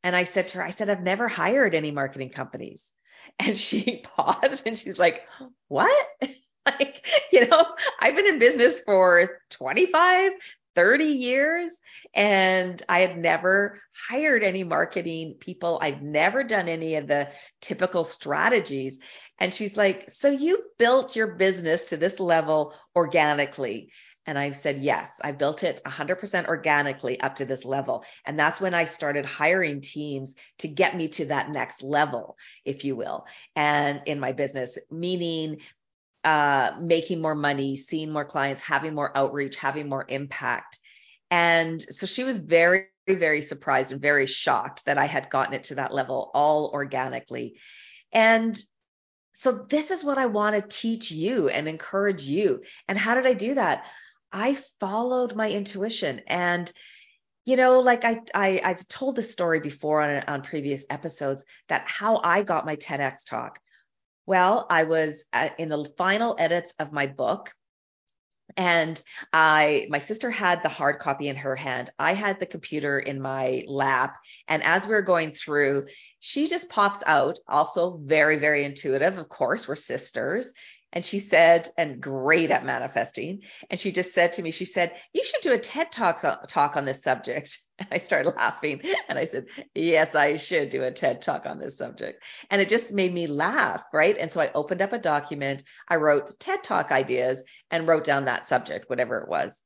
And 0.04 0.16
i 0.16 0.24
said 0.24 0.48
to 0.50 0.60
her 0.60 0.64
i 0.64 0.70
said 0.70 0.90
i've 0.90 1.04
never 1.04 1.28
hired 1.28 1.76
any 1.76 1.92
marketing 1.92 2.30
companies. 2.30 2.90
And 3.40 3.58
she 3.58 4.04
paused 4.16 4.68
and 4.68 4.78
she's 4.78 5.00
like 5.00 5.26
what 5.68 6.08
like, 6.66 7.06
you 7.32 7.48
know, 7.48 7.66
I've 8.00 8.16
been 8.16 8.28
in 8.28 8.40
business 8.40 8.80
for 8.82 9.40
25, 9.52 10.32
30 10.76 11.06
years 11.06 11.80
and 12.14 12.82
I 12.88 13.00
had 13.00 13.18
never 13.18 13.82
hired 14.10 14.44
any 14.44 14.64
marketing 14.64 15.36
people. 15.40 15.80
I've 15.82 16.02
never 16.02 16.44
done 16.44 16.68
any 16.68 16.96
of 16.96 17.08
the 17.08 17.30
typical 17.62 18.04
strategies. 18.04 19.00
And 19.40 19.54
she's 19.54 19.76
like, 19.76 20.10
So 20.10 20.30
you've 20.30 20.78
built 20.78 21.16
your 21.16 21.36
business 21.36 21.86
to 21.86 21.98
this 21.98 22.20
level 22.20 22.74
organically. 22.96 23.92
And 24.28 24.38
I've 24.38 24.56
said, 24.56 24.84
yes, 24.84 25.20
I 25.24 25.32
built 25.32 25.64
it 25.64 25.82
100% 25.86 26.48
organically 26.48 27.20
up 27.20 27.38
to 27.38 27.46
this 27.46 27.66
level. 27.66 28.06
And 28.26 28.38
that's 28.38 28.62
when 28.62 28.76
I 28.76 28.86
started 28.86 29.26
hiring 29.26 29.82
teams 29.82 30.36
to 30.60 30.68
get 30.68 30.96
me 30.96 31.08
to 31.10 31.26
that 31.26 31.50
next 31.50 31.82
level, 31.82 32.38
if 32.64 32.86
you 32.86 32.96
will, 32.96 33.26
and 33.56 34.02
in 34.06 34.20
my 34.20 34.32
business, 34.32 34.78
meaning 34.92 35.58
uh, 36.24 36.72
making 36.80 37.22
more 37.22 37.36
money, 37.36 37.78
seeing 37.78 38.12
more 38.12 38.26
clients, 38.26 38.62
having 38.62 38.94
more 38.94 39.16
outreach, 39.16 39.56
having 39.56 39.90
more 39.90 40.06
impact. 40.08 40.80
And 41.30 41.82
so 41.90 42.06
she 42.06 42.24
was 42.24 42.40
very, 42.40 42.88
very 43.08 43.42
surprised 43.42 43.92
and 43.92 44.02
very 44.02 44.26
shocked 44.26 44.86
that 44.86 44.98
I 44.98 45.06
had 45.06 45.30
gotten 45.30 45.54
it 45.54 45.66
to 45.66 45.76
that 45.76 45.94
level 45.94 46.30
all 46.34 46.70
organically. 46.74 47.60
And 48.12 48.60
so 49.34 49.52
this 49.52 49.92
is 49.92 50.04
what 50.04 50.18
I 50.18 50.26
want 50.26 50.56
to 50.56 50.78
teach 50.78 51.12
you 51.12 51.50
and 51.50 51.68
encourage 51.68 52.24
you. 52.24 52.64
And 52.88 52.98
how 52.98 53.16
did 53.16 53.26
I 53.26 53.34
do 53.34 53.56
that? 53.56 53.86
I 54.32 54.56
followed 54.80 55.36
my 55.36 55.50
intuition 55.50 56.22
and 56.28 56.72
you 57.46 57.56
know 57.56 57.80
like 57.80 58.06
I, 58.06 58.22
I 58.34 58.62
i've 58.64 58.88
told 58.88 59.16
this 59.16 59.32
story 59.32 59.60
before 59.60 60.02
on, 60.02 60.24
on 60.28 60.42
previous 60.42 60.86
episodes 60.90 61.44
that 61.70 61.84
how 61.88 62.22
i 62.24 62.44
got 62.44 62.66
my 62.66 62.76
tedx 62.76 63.26
talk 63.26 63.60
well, 64.26 64.68
I 64.70 64.84
was 64.84 65.26
in 65.58 65.70
the 65.70 65.86
final 65.98 66.36
edits 66.38 66.74
of 66.80 66.94
my 66.94 67.08
book 67.08 67.54
and 68.58 69.02
I 69.32 69.88
my 69.90 70.00
sister 70.00 70.30
had 70.30 70.62
the 70.62 70.70
hard 70.70 71.00
copy 71.00 71.28
in 71.28 71.38
her 71.38 71.56
hand. 71.56 71.90
I 71.98 72.14
had 72.14 72.40
the 72.40 72.46
computer 72.46 73.00
in 73.00 73.22
my 73.22 73.64
lap 73.68 74.16
and 74.48 74.64
as 74.64 74.86
we 74.86 74.94
were 74.94 75.02
going 75.02 75.32
through, 75.34 75.88
she 76.20 76.48
just 76.48 76.70
pops 76.70 77.02
out 77.06 77.40
also 77.48 77.98
very 78.04 78.38
very 78.38 78.66
intuitive. 78.66 79.18
Of 79.18 79.30
course, 79.30 79.68
we're 79.68 79.76
sisters. 79.76 80.54
And 80.94 81.06
she 81.06 81.20
said, 81.20 81.70
and 81.78 82.02
great 82.02 82.52
at 82.52 82.66
manifesting. 82.66 83.42
And 83.70 83.80
she 83.80 83.92
just 83.92 84.14
said 84.14 84.34
to 84.34 84.42
me, 84.42 84.52
she 84.52 84.66
said, 84.66 84.94
you 85.14 85.24
should 85.24 85.42
do 85.42 85.54
a 85.54 85.58
TED 85.58 85.92
talk, 85.92 86.24
uh, 86.24 86.38
talk 86.48 86.76
on 86.76 86.86
this 86.86 87.04
subject. 87.04 87.58
And 87.82 87.90
I 87.94 87.98
started 87.98 88.36
laughing 88.36 88.82
and 89.10 89.18
I 89.18 89.24
said, 89.26 89.46
yes, 89.74 90.14
I 90.14 90.36
should 90.36 90.70
do 90.70 90.84
a 90.84 90.92
TED 90.92 91.24
talk 91.24 91.48
on 91.48 91.58
this 91.58 91.80
subject. 91.80 92.24
And 92.52 92.62
it 92.62 92.70
just 92.70 92.94
made 92.94 93.12
me 93.12 93.26
laugh. 93.26 93.84
Right. 93.92 94.16
And 94.20 94.30
so 94.30 94.40
I 94.40 94.52
opened 94.54 94.84
up 94.84 94.94
a 94.94 95.00
document. 95.00 95.64
I 95.90 95.96
wrote 95.96 96.40
TED 96.40 96.64
talk 96.64 96.92
ideas 96.92 97.42
and 97.72 97.88
wrote 97.88 98.04
down 98.04 98.26
that 98.26 98.46
subject, 98.46 98.88
whatever 98.88 99.18
it 99.18 99.28
was. 99.28 99.60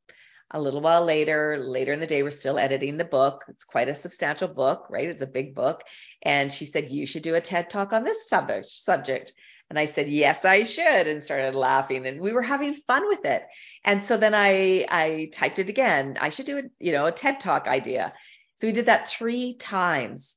A 0.51 0.61
little 0.61 0.79
while 0.79 1.03
later, 1.03 1.57
later 1.59 1.91
in 1.91 1.99
the 1.99 2.07
day, 2.07 2.23
we're 2.23 2.29
still 2.29 2.57
editing 2.57 2.95
the 2.95 3.03
book. 3.03 3.43
It's 3.49 3.65
quite 3.65 3.89
a 3.89 3.95
substantial 3.95 4.47
book, 4.47 4.87
right? 4.89 5.09
It's 5.09 5.21
a 5.21 5.27
big 5.27 5.53
book. 5.53 5.81
And 6.21 6.53
she 6.53 6.65
said, 6.65 6.91
you 6.91 7.05
should 7.05 7.23
do 7.23 7.35
a 7.35 7.41
TED 7.41 7.69
talk 7.69 7.91
on 7.91 8.05
this 8.05 8.29
subject 8.29 8.67
subject. 8.67 9.33
And 9.69 9.79
I 9.79 9.85
said, 9.85 10.09
yes, 10.09 10.45
I 10.45 10.63
should, 10.63 11.07
and 11.07 11.23
started 11.23 11.55
laughing. 11.55 12.05
And 12.05 12.21
we 12.21 12.33
were 12.33 12.41
having 12.41 12.73
fun 12.73 13.07
with 13.07 13.25
it. 13.25 13.43
And 13.83 14.01
so 14.03 14.15
then 14.15 14.35
I 14.35 14.85
I 14.89 15.29
typed 15.33 15.59
it 15.59 15.69
again. 15.69 16.17
I 16.21 16.29
should 16.29 16.45
do 16.45 16.59
a, 16.59 16.61
you 16.79 16.91
know, 16.91 17.07
a 17.07 17.11
TED 17.11 17.39
talk 17.39 17.67
idea. 17.67 18.13
So 18.55 18.67
we 18.67 18.73
did 18.73 18.85
that 18.85 19.09
three 19.09 19.53
times. 19.53 20.35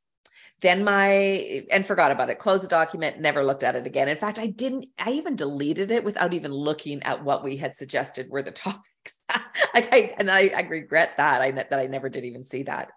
Then 0.60 0.82
my, 0.82 1.64
and 1.70 1.86
forgot 1.86 2.10
about 2.10 2.30
it, 2.30 2.40
closed 2.40 2.64
the 2.64 2.68
document, 2.68 3.20
never 3.20 3.44
looked 3.44 3.62
at 3.62 3.76
it 3.76 3.86
again. 3.86 4.08
In 4.08 4.16
fact, 4.16 4.40
I 4.40 4.48
didn't, 4.48 4.86
I 4.98 5.12
even 5.12 5.36
deleted 5.36 5.92
it 5.92 6.02
without 6.02 6.34
even 6.34 6.50
looking 6.52 7.00
at 7.04 7.22
what 7.22 7.44
we 7.44 7.56
had 7.56 7.76
suggested 7.76 8.28
were 8.28 8.42
the 8.42 8.50
topics. 8.66 9.20
like 9.72 9.92
I, 9.92 10.14
and 10.18 10.28
I, 10.28 10.48
I 10.48 10.62
regret 10.62 11.12
that, 11.16 11.40
I, 11.40 11.52
that 11.52 11.72
I 11.72 11.86
never 11.86 12.08
did 12.08 12.24
even 12.24 12.44
see 12.44 12.64
that. 12.64 12.90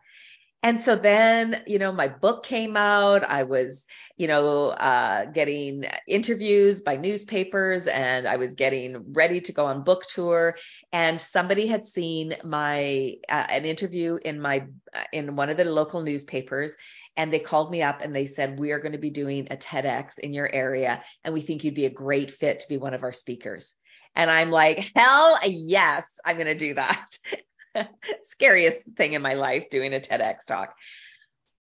And 0.64 0.80
so 0.80 0.96
then, 0.96 1.64
you 1.66 1.80
know, 1.80 1.92
my 1.92 2.08
book 2.08 2.46
came 2.46 2.78
out. 2.78 3.24
I 3.24 3.44
was, 3.44 3.88
you 4.18 4.28
know, 4.28 4.70
uh, 4.70 5.26
getting 5.26 5.86
interviews 6.08 6.82
by 6.82 6.98
newspapers 6.98 7.88
and 7.88 8.28
I 8.28 8.38
was 8.38 8.54
getting 8.54 9.12
ready 9.14 9.42
to 9.42 9.52
go 9.54 9.66
on 9.66 9.84
book 9.84 10.06
tour. 10.06 10.56
And 10.94 11.20
somebody 11.20 11.66
had 11.66 11.84
seen 11.84 12.36
my, 12.44 13.16
uh, 13.28 13.46
an 13.50 13.66
interview 13.66 14.20
in 14.24 14.40
my, 14.40 14.68
uh, 14.94 15.04
in 15.12 15.36
one 15.36 15.50
of 15.50 15.58
the 15.58 15.66
local 15.66 16.02
newspapers. 16.02 16.76
And 17.18 17.34
they 17.34 17.40
called 17.40 17.72
me 17.72 17.82
up 17.82 18.02
and 18.02 18.16
they 18.16 18.28
said, 18.28 18.60
We 18.60 18.72
are 18.72 18.80
going 18.80 18.94
to 18.94 18.98
be 18.98 19.10
doing 19.10 19.48
a 19.50 19.58
TEDx 19.58 20.20
in 20.20 20.32
your 20.32 20.50
area. 20.54 21.04
And 21.24 21.34
we 21.34 21.42
think 21.42 21.64
you'd 21.64 21.76
be 21.76 21.88
a 21.88 21.90
great 21.90 22.32
fit 22.32 22.60
to 22.60 22.68
be 22.70 22.78
one 22.78 22.94
of 22.94 23.04
our 23.04 23.12
speakers. 23.12 23.74
And 24.16 24.30
I'm 24.30 24.52
like, 24.52 24.92
hell 24.96 25.40
yes, 25.44 26.08
I'm 26.26 26.36
going 26.36 26.48
to 26.48 26.56
do 26.56 26.76
that. 26.76 27.08
scariest 28.24 28.86
thing 28.96 29.14
in 29.14 29.22
my 29.22 29.34
life 29.34 29.70
doing 29.70 29.94
a 29.94 30.00
TEDx 30.00 30.46
talk. 30.46 30.76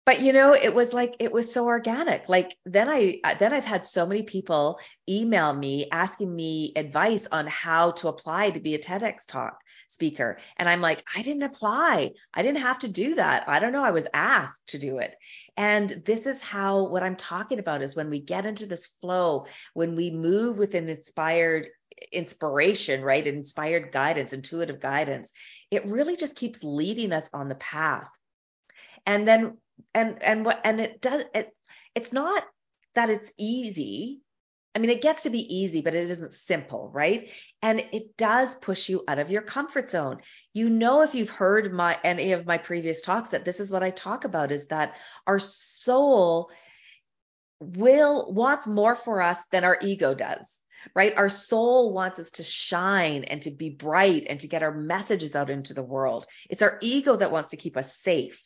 But 0.06 0.22
you 0.22 0.34
know, 0.34 0.54
it 0.54 0.74
was 0.74 0.94
like 0.94 1.16
it 1.20 1.32
was 1.32 1.52
so 1.52 1.66
organic. 1.66 2.30
Like 2.30 2.56
then 2.66 2.88
I 2.90 3.20
then 3.40 3.54
I've 3.54 3.66
had 3.66 3.84
so 3.84 4.06
many 4.06 4.22
people 4.22 4.80
email 5.10 5.52
me 5.52 5.88
asking 5.92 6.34
me 6.34 6.74
advice 6.76 7.28
on 7.32 7.48
how 7.48 7.92
to 7.92 8.08
apply 8.08 8.52
to 8.52 8.60
be 8.60 8.76
a 8.76 8.80
TEDx 8.80 9.26
talk 9.28 9.60
speaker. 9.88 10.38
And 10.58 10.70
I'm 10.70 10.82
like, 10.82 11.04
I 11.16 11.22
didn't 11.22 11.44
apply. 11.44 12.12
I 12.34 12.42
didn't 12.44 12.62
have 12.62 12.80
to 12.80 12.88
do 12.88 13.16
that. 13.16 13.48
I 13.48 13.60
don't 13.60 13.74
know. 13.74 13.84
I 13.84 13.92
was 13.92 14.08
asked 14.14 14.68
to 14.68 14.80
do 14.80 15.00
it. 15.00 15.16
And 15.58 15.90
this 15.90 16.28
is 16.28 16.42
how 16.42 16.84
what 16.84 17.04
I'm 17.04 17.16
talking 17.16 17.60
about 17.60 17.82
is 17.82 17.96
when 17.96 18.10
we 18.10 18.20
get 18.20 18.46
into 18.46 18.66
this 18.66 18.86
flow, 18.86 19.48
when 19.74 19.96
we 19.96 20.12
move 20.12 20.58
with 20.58 20.76
an 20.76 20.90
inspired 20.90 21.70
inspiration, 22.12 23.02
right? 23.02 23.26
Inspired 23.26 23.92
guidance, 23.92 24.34
intuitive 24.34 24.80
guidance, 24.80 25.32
it 25.72 25.86
really 25.86 26.16
just 26.16 26.36
keeps 26.36 26.64
leading 26.64 27.12
us 27.12 27.30
on 27.34 27.50
the 27.50 27.56
path. 27.56 28.10
And 29.06 29.28
then 29.28 29.58
and 29.94 30.22
and 30.24 30.46
what 30.46 30.62
and 30.64 30.80
it 30.80 31.02
does 31.02 31.24
it 31.34 31.52
it's 31.94 32.14
not 32.14 32.44
that 32.96 33.10
it's 33.10 33.32
easy. 33.38 34.22
I 34.74 34.80
mean, 34.80 34.90
it 34.90 35.02
gets 35.02 35.24
to 35.24 35.30
be 35.30 35.56
easy, 35.56 35.80
but 35.82 35.96
it 35.96 36.10
isn't 36.12 36.34
simple, 36.34 36.90
right? 36.94 37.30
And 37.62 37.80
it 37.80 38.18
does 38.18 38.56
push 38.56 38.90
you 38.90 39.06
out 39.08 39.20
of 39.20 39.32
your 39.32 39.42
comfort 39.42 39.90
zone. 39.90 40.18
You 40.54 40.70
know, 40.70 41.02
if 41.02 41.16
you've 41.16 41.30
heard 41.30 41.74
my 41.74 41.98
any 42.04 42.34
of 42.34 42.46
my 42.46 42.58
previous 42.58 43.02
talks, 43.02 43.30
that 43.30 43.46
this 43.46 43.62
is 43.62 43.72
what 43.72 43.84
I 43.84 43.92
talk 43.92 44.26
about 44.26 44.52
is 44.52 44.68
that 44.68 44.96
our 45.26 45.40
soul 45.40 46.50
will 47.62 48.34
wants 48.34 48.68
more 48.68 48.96
for 48.96 49.22
us 49.22 49.46
than 49.46 49.64
our 49.64 49.78
ego 49.82 50.14
does 50.14 50.62
right? 50.94 51.16
Our 51.16 51.30
soul 51.30 51.94
wants 51.94 52.20
us 52.20 52.32
to 52.32 52.44
shine 52.44 53.24
and 53.24 53.42
to 53.44 53.52
be 53.52 53.70
bright 53.70 54.26
and 54.30 54.40
to 54.42 54.48
get 54.48 54.64
our 54.64 54.74
messages 54.74 55.36
out 55.36 55.50
into 55.50 55.74
the 55.74 55.84
world. 55.84 56.28
It's 56.50 56.62
our 56.62 56.78
ego 56.82 57.16
that 57.16 57.32
wants 57.32 57.50
to 57.50 57.58
keep 57.58 57.78
us 57.78 57.96
safe 57.96 58.42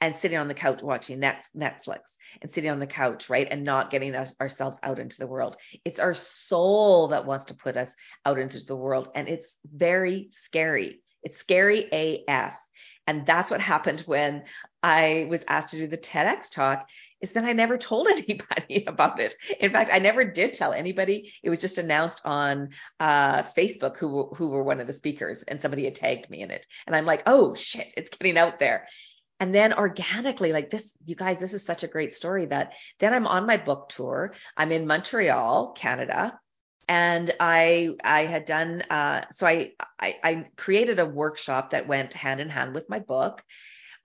and 0.00 0.14
sitting 0.14 0.38
on 0.38 0.48
the 0.48 0.54
couch 0.54 0.82
watching 0.82 1.20
Netflix 1.20 2.00
and 2.40 2.52
sitting 2.52 2.70
on 2.70 2.78
the 2.78 2.86
couch, 2.86 3.28
right? 3.28 3.48
And 3.50 3.64
not 3.64 3.90
getting 3.90 4.14
us, 4.14 4.34
ourselves 4.40 4.78
out 4.82 4.98
into 4.98 5.18
the 5.18 5.26
world. 5.26 5.56
It's 5.84 5.98
our 5.98 6.14
soul 6.14 7.08
that 7.08 7.26
wants 7.26 7.46
to 7.46 7.54
put 7.54 7.76
us 7.76 7.94
out 8.24 8.38
into 8.38 8.64
the 8.64 8.76
world. 8.76 9.08
And 9.14 9.28
it's 9.28 9.56
very 9.64 10.28
scary. 10.30 11.00
It's 11.22 11.38
scary 11.38 12.22
AF. 12.28 12.56
And 13.06 13.26
that's 13.26 13.50
what 13.50 13.60
happened 13.60 14.00
when 14.02 14.44
I 14.82 15.26
was 15.28 15.44
asked 15.48 15.70
to 15.70 15.78
do 15.78 15.88
the 15.88 15.98
TEDx 15.98 16.50
talk 16.50 16.86
is 17.20 17.32
that 17.32 17.44
I 17.44 17.52
never 17.52 17.78
told 17.78 18.08
anybody 18.10 18.84
about 18.86 19.20
it. 19.20 19.34
In 19.60 19.72
fact, 19.72 19.90
I 19.92 19.98
never 19.98 20.24
did 20.24 20.52
tell 20.52 20.72
anybody. 20.72 21.32
It 21.42 21.50
was 21.50 21.60
just 21.60 21.78
announced 21.78 22.22
on 22.24 22.70
uh, 23.00 23.42
Facebook 23.42 23.96
who 23.96 24.32
who 24.34 24.48
were 24.48 24.62
one 24.62 24.80
of 24.80 24.86
the 24.86 24.92
speakers, 24.92 25.42
and 25.42 25.60
somebody 25.60 25.84
had 25.84 25.94
tagged 25.94 26.30
me 26.30 26.42
in 26.42 26.50
it. 26.50 26.66
And 26.86 26.94
I'm 26.94 27.06
like, 27.06 27.22
oh 27.26 27.54
shit, 27.54 27.88
it's 27.96 28.10
getting 28.10 28.38
out 28.38 28.58
there. 28.58 28.86
And 29.40 29.54
then 29.54 29.72
organically, 29.72 30.52
like 30.52 30.70
this, 30.70 30.96
you 31.04 31.14
guys, 31.14 31.38
this 31.38 31.52
is 31.52 31.64
such 31.64 31.84
a 31.84 31.88
great 31.88 32.12
story 32.12 32.46
that 32.46 32.72
then 32.98 33.14
I'm 33.14 33.26
on 33.26 33.46
my 33.46 33.56
book 33.56 33.88
tour. 33.88 34.34
I'm 34.56 34.72
in 34.72 34.86
Montreal, 34.86 35.72
Canada. 35.72 36.38
And 36.88 37.30
I 37.38 37.90
I 38.02 38.24
had 38.24 38.46
done 38.46 38.82
uh, 38.88 39.26
so 39.30 39.46
I, 39.46 39.72
I 40.00 40.14
I 40.24 40.46
created 40.56 40.98
a 40.98 41.06
workshop 41.06 41.70
that 41.70 41.86
went 41.86 42.14
hand 42.14 42.40
in 42.40 42.48
hand 42.48 42.74
with 42.74 42.88
my 42.88 42.98
book, 42.98 43.42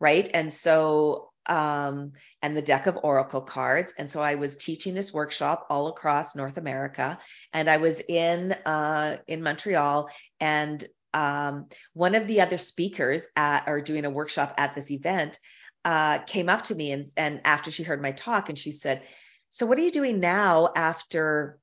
right? 0.01 0.29
And 0.33 0.53
so 0.53 1.32
um, 1.45 2.13
and 2.41 2.55
the 2.55 2.61
deck 2.61 2.87
of 2.87 2.97
oracle 3.03 3.41
cards. 3.41 3.93
And 3.97 4.09
so 4.09 4.21
I 4.21 4.35
was 4.35 4.57
teaching 4.57 4.93
this 4.93 5.13
workshop 5.13 5.67
all 5.69 5.87
across 5.87 6.35
North 6.35 6.57
America, 6.57 7.19
and 7.51 7.69
I 7.69 7.77
was 7.77 7.99
in 7.99 8.51
uh, 8.51 9.17
in 9.27 9.43
Montreal, 9.43 10.09
and 10.39 10.83
um, 11.13 11.67
one 11.93 12.15
of 12.15 12.27
the 12.27 12.41
other 12.41 12.57
speakers 12.57 13.27
at 13.35 13.65
or 13.67 13.81
doing 13.81 14.05
a 14.05 14.09
workshop 14.09 14.53
at 14.57 14.75
this 14.75 14.91
event 14.91 15.39
uh, 15.85 16.19
came 16.19 16.49
up 16.49 16.63
to 16.63 16.75
me 16.75 16.91
and 16.91 17.05
and 17.17 17.41
after 17.45 17.71
she 17.71 17.83
heard 17.83 18.01
my 18.01 18.11
talk, 18.11 18.49
and 18.49 18.57
she 18.57 18.71
said, 18.71 19.03
"So 19.49 19.65
what 19.65 19.77
are 19.77 19.81
you 19.83 19.91
doing 19.91 20.19
now 20.19 20.69
after?" 20.75 21.59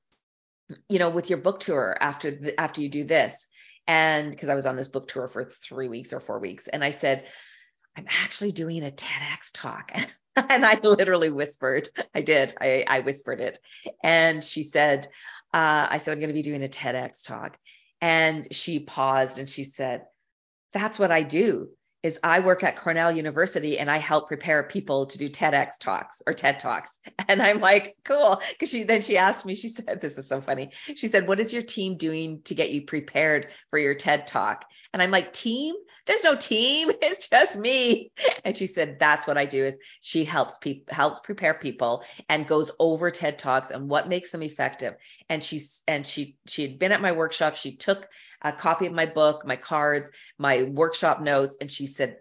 you 0.87 0.99
know 0.99 1.09
with 1.09 1.29
your 1.29 1.39
book 1.39 1.59
tour 1.59 1.97
after 1.99 2.31
the, 2.31 2.57
after 2.57 2.81
you 2.81 2.87
do 2.87 3.03
this 3.03 3.45
and 3.87 4.31
because 4.31 4.47
i 4.47 4.55
was 4.55 4.65
on 4.65 4.75
this 4.75 4.89
book 4.89 5.07
tour 5.07 5.27
for 5.27 5.43
three 5.43 5.89
weeks 5.89 6.13
or 6.13 6.19
four 6.19 6.39
weeks 6.39 6.67
and 6.67 6.81
i 6.81 6.91
said 6.91 7.25
I'm 7.97 8.07
actually 8.07 8.51
doing 8.51 8.83
a 8.83 8.89
TEDx 8.89 9.51
talk. 9.53 9.91
and 10.35 10.65
I 10.65 10.79
literally 10.81 11.29
whispered, 11.29 11.89
I 12.15 12.21
did, 12.21 12.55
I, 12.59 12.85
I 12.87 12.99
whispered 13.01 13.41
it. 13.41 13.59
And 14.03 14.43
she 14.43 14.63
said, 14.63 15.07
uh, 15.53 15.87
I 15.89 15.97
said, 15.97 16.13
I'm 16.13 16.19
going 16.19 16.29
to 16.29 16.33
be 16.33 16.41
doing 16.41 16.63
a 16.63 16.69
TEDx 16.69 17.23
talk. 17.23 17.57
And 17.99 18.47
she 18.51 18.79
paused 18.79 19.37
and 19.37 19.49
she 19.49 19.63
said, 19.63 20.05
That's 20.73 20.97
what 20.97 21.11
I 21.11 21.23
do 21.23 21.69
is 22.03 22.19
I 22.23 22.39
work 22.39 22.63
at 22.63 22.77
Cornell 22.77 23.15
University 23.15 23.77
and 23.77 23.89
I 23.89 23.97
help 23.97 24.27
prepare 24.27 24.63
people 24.63 25.05
to 25.07 25.17
do 25.17 25.29
TEDx 25.29 25.77
talks 25.79 26.21
or 26.25 26.33
TED 26.33 26.59
talks. 26.59 26.97
And 27.27 27.41
I'm 27.41 27.61
like, 27.61 27.95
cool. 28.03 28.41
Cause 28.59 28.69
she 28.69 28.83
then 28.83 29.01
she 29.03 29.17
asked 29.17 29.45
me, 29.45 29.55
she 29.55 29.69
said, 29.69 30.01
this 30.01 30.17
is 30.17 30.27
so 30.27 30.41
funny. 30.41 30.71
She 30.95 31.07
said, 31.07 31.27
what 31.27 31.39
is 31.39 31.53
your 31.53 31.61
team 31.61 31.95
doing 31.95 32.41
to 32.45 32.55
get 32.55 32.71
you 32.71 32.81
prepared 32.81 33.47
for 33.69 33.79
your 33.79 33.95
TED 33.95 34.27
talk? 34.27 34.65
And 34.91 35.01
I'm 35.01 35.11
like, 35.11 35.31
team? 35.31 35.75
There's 36.05 36.23
no 36.23 36.35
team. 36.35 36.91
It's 37.01 37.27
just 37.29 37.57
me. 37.57 38.11
And 38.45 38.55
she 38.55 38.67
said, 38.67 38.97
that's 38.99 39.27
what 39.27 39.37
I 39.37 39.45
do 39.45 39.65
is 39.65 39.77
she 40.01 40.23
helps 40.23 40.57
people 40.57 40.93
helps 40.93 41.19
prepare 41.19 41.53
people 41.53 42.03
and 42.29 42.47
goes 42.47 42.71
over 42.79 43.11
TED 43.11 43.37
talks 43.37 43.71
and 43.71 43.89
what 43.89 44.07
makes 44.07 44.31
them 44.31 44.43
effective. 44.43 44.95
And 45.29 45.43
she's 45.43 45.83
and 45.87 46.05
she 46.05 46.37
she 46.47 46.61
had 46.61 46.79
been 46.79 46.91
at 46.91 47.01
my 47.01 47.11
workshop. 47.11 47.55
She 47.55 47.75
took 47.75 48.07
a 48.41 48.51
copy 48.51 48.87
of 48.87 48.93
my 48.93 49.05
book, 49.05 49.45
my 49.45 49.55
cards, 49.57 50.09
my 50.37 50.63
workshop 50.63 51.21
notes, 51.21 51.57
and 51.59 51.71
she 51.71 51.87
said, 51.87 52.17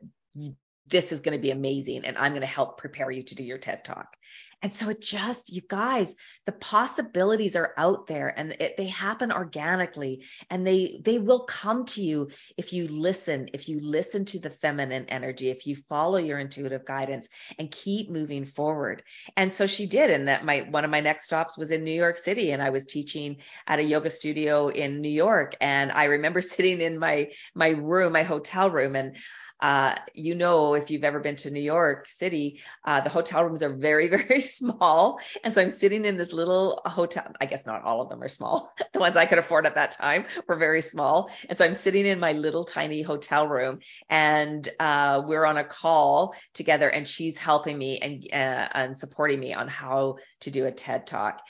this 0.91 1.13
is 1.13 1.21
going 1.21 1.37
to 1.39 1.43
be 1.43 1.51
amazing 1.51 2.05
and 2.05 2.19
I'm 2.19 2.33
going 2.33 2.41
to 2.43 2.47
help 2.47 2.79
prepare 2.79 3.11
you 3.11 3.23
to 3.23 3.35
do 3.35 3.45
your 3.45 3.59
TED 3.59 3.85
talk. 3.85 4.17
And 4.63 4.73
so 4.73 4.91
it 4.91 5.01
just, 5.01 5.53
you 5.53 5.63
guys, 5.67 6.15
the 6.45 6.53
possibilities 6.53 7.57
are 7.57 7.73
out 7.77 8.07
there 8.07 8.29
and 8.37 8.53
it, 8.53 8.77
they 8.77 8.87
happen 8.87 9.33
organically 9.33 10.25
and 10.51 10.67
they 10.67 11.01
they 11.03 11.19
will 11.19 11.41
come 11.41 11.87
to 11.87 12.03
you 12.03 12.29
if 12.59 12.73
you 12.73 12.89
listen, 12.89 13.51
if 13.55 13.69
you 13.69 13.81
listen 13.81 14.27
to 14.27 14.39
the 14.39 14.51
feminine 14.51 15.07
energy, 15.09 15.51
if 15.51 15.67
you 15.67 15.77
follow 15.77 16.19
your 16.19 16.39
intuitive 16.39 16.85
guidance 16.85 17.29
and 17.59 17.71
keep 17.71 18.11
moving 18.11 18.45
forward. 18.45 19.03
And 19.37 19.53
so 19.53 19.67
she 19.67 19.87
did. 19.87 20.11
And 20.11 20.29
that 20.29 20.45
my 20.45 20.67
one 20.71 20.85
of 20.85 20.91
my 20.91 21.01
next 21.01 21.25
stops 21.25 21.57
was 21.57 21.71
in 21.71 21.85
New 21.85 21.91
York 21.91 22.17
City 22.17 22.51
and 22.51 22.63
I 22.63 22.71
was 22.71 22.85
teaching 22.85 23.39
at 23.67 23.79
a 23.79 23.83
yoga 23.83 24.11
studio 24.11 24.69
in 24.69 25.01
New 25.01 25.09
York. 25.09 25.57
And 25.61 25.91
I 25.91 26.05
remember 26.05 26.41
sitting 26.43 26.81
in 26.81 26.99
my 26.99 27.31
my 27.55 27.71
room, 27.71 28.13
my 28.13 28.25
hotel 28.25 28.71
room, 28.71 28.95
and 28.95 29.17
uh, 29.61 29.95
you 30.15 30.35
know, 30.35 30.75
if 30.75 30.91
you've 30.91 31.05
ever 31.05 31.21
been 31.21 31.37
to 31.37 31.51
New 31.51 31.61
York 31.61 32.09
City, 32.09 32.61
uh, 32.85 33.01
the 33.01 33.11
hotel 33.11 33.45
rooms 33.45 33.63
are 33.63 33.73
very, 33.73 34.09
very 34.17 34.41
small. 34.41 35.21
And 35.45 35.53
so 35.53 35.61
I'm 35.61 35.71
sitting 35.71 36.05
in 36.05 36.17
this 36.17 36.33
little 36.33 36.81
hotel. 36.87 37.33
I 37.41 37.47
guess 37.47 37.67
not 37.67 37.83
all 37.83 38.01
of 38.01 38.09
them 38.09 38.23
are 38.23 38.29
small. 38.29 38.73
the 38.93 39.01
ones 39.01 39.17
I 39.17 39.27
could 39.27 39.39
afford 39.39 39.67
at 39.67 39.75
that 39.75 39.93
time 39.93 40.25
were 40.49 40.57
very 40.57 40.83
small. 40.83 41.31
And 41.49 41.57
so 41.57 41.65
I'm 41.65 41.75
sitting 41.75 42.07
in 42.07 42.19
my 42.19 42.33
little 42.33 42.65
tiny 42.65 43.03
hotel 43.03 43.47
room 43.47 43.81
and 44.09 44.69
uh, 44.79 45.23
we're 45.25 45.45
on 45.45 45.59
a 45.59 45.65
call 45.65 46.35
together 46.55 46.89
and 46.89 47.07
she's 47.07 47.37
helping 47.37 47.77
me 47.77 47.99
and, 47.99 48.27
uh, 48.33 48.69
and 48.73 48.97
supporting 48.97 49.41
me 49.41 49.53
on 49.53 49.69
how 49.69 50.17
to 50.41 50.51
do 50.51 50.67
a 50.67 50.73
TED 50.73 51.07
talk. 51.07 51.43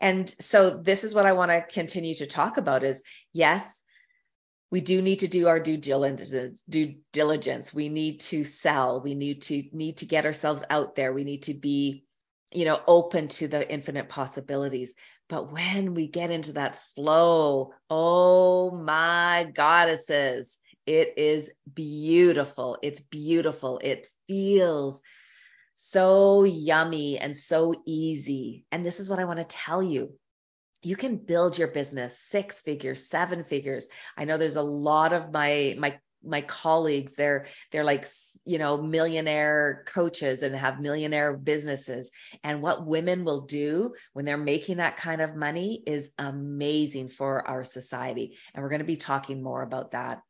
And 0.00 0.32
so 0.40 0.70
this 0.70 1.04
is 1.04 1.14
what 1.14 1.26
I 1.26 1.32
want 1.32 1.50
to 1.50 1.60
continue 1.60 2.14
to 2.16 2.26
talk 2.26 2.56
about 2.56 2.84
is 2.84 3.02
yes, 3.32 3.79
we 4.70 4.80
do 4.80 5.02
need 5.02 5.20
to 5.20 5.28
do 5.28 5.48
our 5.48 5.58
due 5.60 5.76
diligence 5.76 6.62
due 6.68 6.96
diligence. 7.12 7.74
We 7.74 7.88
need 7.88 8.20
to 8.20 8.44
sell. 8.44 9.00
We 9.00 9.14
need 9.14 9.42
to 9.42 9.62
need 9.72 9.98
to 9.98 10.06
get 10.06 10.26
ourselves 10.26 10.62
out 10.70 10.94
there. 10.94 11.12
We 11.12 11.24
need 11.24 11.44
to 11.44 11.54
be 11.54 12.04
you 12.52 12.64
know 12.64 12.80
open 12.86 13.28
to 13.28 13.48
the 13.48 13.70
infinite 13.70 14.08
possibilities. 14.08 14.94
But 15.28 15.52
when 15.52 15.94
we 15.94 16.08
get 16.08 16.30
into 16.30 16.54
that 16.54 16.80
flow 16.94 17.72
oh 17.88 18.70
my 18.72 19.50
goddesses 19.54 20.58
it 20.86 21.18
is 21.18 21.50
beautiful. 21.72 22.78
It's 22.82 23.00
beautiful. 23.00 23.78
It 23.82 24.08
feels 24.26 25.02
so 25.74 26.44
yummy 26.44 27.18
and 27.18 27.36
so 27.36 27.74
easy. 27.86 28.64
And 28.72 28.84
this 28.84 28.98
is 28.98 29.08
what 29.08 29.18
I 29.18 29.24
want 29.24 29.38
to 29.38 29.44
tell 29.44 29.82
you. 29.82 30.18
You 30.82 30.96
can 30.96 31.16
build 31.16 31.58
your 31.58 31.68
business 31.68 32.18
six 32.18 32.60
figures, 32.60 33.06
seven 33.06 33.44
figures. 33.44 33.88
I 34.16 34.24
know 34.24 34.38
there's 34.38 34.56
a 34.56 34.62
lot 34.62 35.12
of 35.12 35.32
my 35.32 35.76
my 35.78 35.98
my 36.22 36.42
colleagues 36.42 37.14
they're 37.14 37.46
they're 37.70 37.84
like 37.84 38.06
you 38.44 38.58
know 38.58 38.80
millionaire 38.80 39.84
coaches 39.86 40.42
and 40.42 40.54
have 40.54 40.80
millionaire 40.80 41.36
businesses. 41.36 42.10
And 42.42 42.62
what 42.62 42.86
women 42.86 43.24
will 43.24 43.42
do 43.42 43.94
when 44.12 44.24
they're 44.24 44.36
making 44.36 44.78
that 44.78 44.96
kind 44.96 45.20
of 45.20 45.36
money 45.36 45.82
is 45.86 46.10
amazing 46.18 47.08
for 47.08 47.46
our 47.46 47.64
society. 47.64 48.36
And 48.54 48.62
we're 48.62 48.70
going 48.70 48.80
to 48.80 48.84
be 48.84 48.96
talking 48.96 49.42
more 49.42 49.62
about 49.62 49.92
that. 49.92 50.22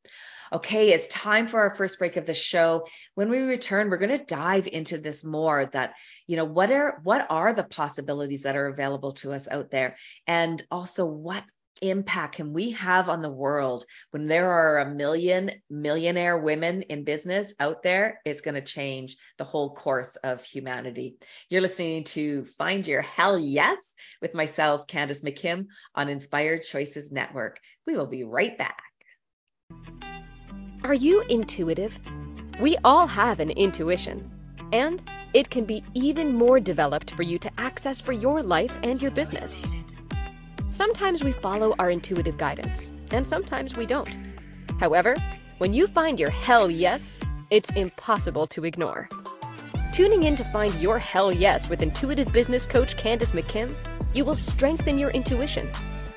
Okay 0.52 0.90
it's 0.90 1.06
time 1.06 1.46
for 1.46 1.60
our 1.60 1.74
first 1.76 1.98
break 1.98 2.16
of 2.16 2.26
the 2.26 2.34
show. 2.34 2.86
When 3.14 3.30
we 3.30 3.38
return 3.38 3.90
we're 3.90 3.98
going 3.98 4.18
to 4.18 4.24
dive 4.24 4.66
into 4.66 4.98
this 4.98 5.24
more 5.24 5.66
that 5.72 5.94
you 6.26 6.36
know 6.36 6.44
what 6.44 6.70
are 6.70 7.00
what 7.04 7.26
are 7.30 7.52
the 7.52 7.64
possibilities 7.64 8.42
that 8.42 8.56
are 8.56 8.66
available 8.66 9.12
to 9.12 9.32
us 9.32 9.48
out 9.48 9.70
there? 9.70 9.96
And 10.26 10.62
also 10.70 11.06
what 11.06 11.44
impact 11.80 12.36
can 12.36 12.52
we 12.52 12.72
have 12.72 13.08
on 13.08 13.22
the 13.22 13.30
world 13.30 13.84
when 14.10 14.26
there 14.26 14.50
are 14.50 14.78
a 14.78 14.90
million 14.90 15.50
millionaire 15.68 16.38
women 16.38 16.82
in 16.82 17.04
business 17.04 17.54
out 17.58 17.82
there? 17.82 18.20
It's 18.24 18.40
going 18.40 18.54
to 18.54 18.60
change 18.60 19.16
the 19.38 19.44
whole 19.44 19.74
course 19.74 20.16
of 20.16 20.44
humanity. 20.44 21.16
You're 21.48 21.62
listening 21.62 22.04
to 22.04 22.44
Find 22.44 22.86
Your 22.86 23.02
Hell 23.02 23.38
Yes 23.38 23.94
with 24.20 24.34
myself, 24.34 24.86
Candace 24.86 25.22
McKim, 25.22 25.66
on 25.94 26.08
Inspired 26.08 26.62
Choices 26.62 27.10
Network. 27.10 27.58
We 27.86 27.96
will 27.96 28.06
be 28.06 28.24
right 28.24 28.56
back. 28.56 28.82
Are 30.82 30.94
you 30.94 31.22
intuitive? 31.22 31.98
We 32.60 32.76
all 32.84 33.06
have 33.06 33.40
an 33.40 33.50
intuition, 33.50 34.30
and 34.72 35.02
it 35.32 35.50
can 35.50 35.64
be 35.64 35.84
even 35.94 36.34
more 36.34 36.60
developed 36.60 37.12
for 37.12 37.22
you 37.22 37.38
to 37.38 37.50
access 37.58 38.00
for 38.00 38.12
your 38.12 38.42
life 38.42 38.76
and 38.82 39.00
your 39.00 39.10
business. 39.10 39.64
Sometimes 40.70 41.24
we 41.24 41.32
follow 41.32 41.74
our 41.80 41.90
intuitive 41.90 42.38
guidance, 42.38 42.92
and 43.10 43.26
sometimes 43.26 43.76
we 43.76 43.86
don't. 43.86 44.08
However, 44.78 45.16
when 45.58 45.74
you 45.74 45.88
find 45.88 46.20
your 46.20 46.30
hell 46.30 46.70
yes, 46.70 47.18
it's 47.50 47.70
impossible 47.70 48.46
to 48.46 48.64
ignore. 48.64 49.08
Tuning 49.92 50.22
in 50.22 50.36
to 50.36 50.44
find 50.44 50.72
your 50.74 51.00
hell 51.00 51.32
yes 51.32 51.68
with 51.68 51.82
intuitive 51.82 52.32
business 52.32 52.66
coach 52.66 52.96
Candace 52.96 53.32
McKim, 53.32 53.74
you 54.14 54.24
will 54.24 54.36
strengthen 54.36 54.96
your 54.96 55.10
intuition 55.10 55.68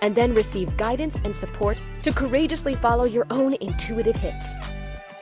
and 0.04 0.14
then 0.14 0.36
receive 0.36 0.78
guidance 0.78 1.20
and 1.26 1.36
support 1.36 1.82
to 2.04 2.14
courageously 2.14 2.76
follow 2.76 3.06
your 3.06 3.26
own 3.32 3.56
intuitive 3.56 4.16
hits. 4.16 4.56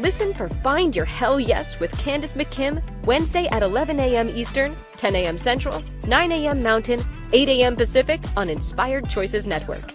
Listen 0.01 0.33
for 0.33 0.49
Find 0.49 0.95
Your 0.95 1.05
Hell 1.05 1.39
Yes 1.39 1.79
with 1.79 1.91
Candace 1.91 2.33
McKim, 2.33 2.81
Wednesday 3.05 3.47
at 3.51 3.61
11 3.61 3.99
a.m. 3.99 4.29
Eastern, 4.29 4.75
10 4.97 5.15
a.m. 5.15 5.37
Central, 5.37 5.83
9 6.07 6.31
a.m. 6.31 6.63
Mountain, 6.63 7.03
8 7.31 7.47
a.m. 7.49 7.75
Pacific 7.75 8.19
on 8.35 8.49
Inspired 8.49 9.07
Choices 9.07 9.45
Network. 9.45 9.93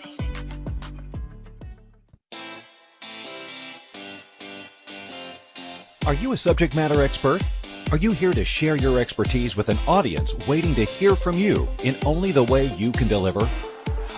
Are 6.06 6.14
you 6.14 6.30
a 6.30 6.36
subject 6.36 6.76
matter 6.76 7.02
expert? 7.02 7.42
Are 7.90 7.98
you 7.98 8.12
here 8.12 8.32
to 8.32 8.44
share 8.44 8.76
your 8.76 9.00
expertise 9.00 9.56
with 9.56 9.68
an 9.70 9.78
audience 9.88 10.36
waiting 10.46 10.76
to 10.76 10.84
hear 10.84 11.16
from 11.16 11.36
you 11.36 11.68
in 11.82 11.96
only 12.06 12.30
the 12.30 12.44
way 12.44 12.66
you 12.76 12.92
can 12.92 13.08
deliver? 13.08 13.40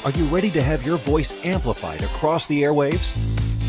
Are 0.04 0.11
you 0.11 0.26
ready 0.26 0.50
to 0.50 0.62
have 0.62 0.85
your 0.85 0.99
voice 0.99 1.33
amplified 1.47 2.02
across 2.02 2.47
the 2.47 2.62
airwaves? 2.62 3.48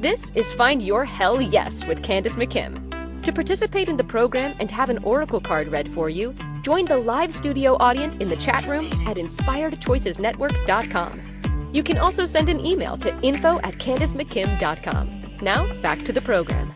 This 0.00 0.32
is 0.34 0.52
Find 0.54 0.80
Your 0.80 1.04
Hell 1.04 1.42
Yes 1.42 1.84
with 1.84 2.02
Candace 2.02 2.36
McKim. 2.36 3.22
To 3.22 3.32
participate 3.34 3.90
in 3.90 3.98
the 3.98 4.04
program 4.04 4.56
and 4.58 4.70
have 4.70 4.88
an 4.88 5.04
oracle 5.04 5.42
card 5.42 5.68
read 5.68 5.92
for 5.92 6.08
you, 6.08 6.34
join 6.62 6.86
the 6.86 6.96
live 6.96 7.34
studio 7.34 7.76
audience 7.78 8.16
in 8.16 8.30
the 8.30 8.36
chat 8.36 8.66
room 8.66 8.86
at 9.06 9.18
inspiredchoicesnetwork.com. 9.18 11.70
You 11.74 11.82
can 11.82 11.98
also 11.98 12.24
send 12.24 12.48
an 12.48 12.64
email 12.64 12.96
to 12.96 13.14
info 13.20 13.58
at 13.58 13.74
candacemckim.com. 13.74 15.36
Now, 15.42 15.70
back 15.82 16.02
to 16.06 16.14
the 16.14 16.22
program. 16.22 16.74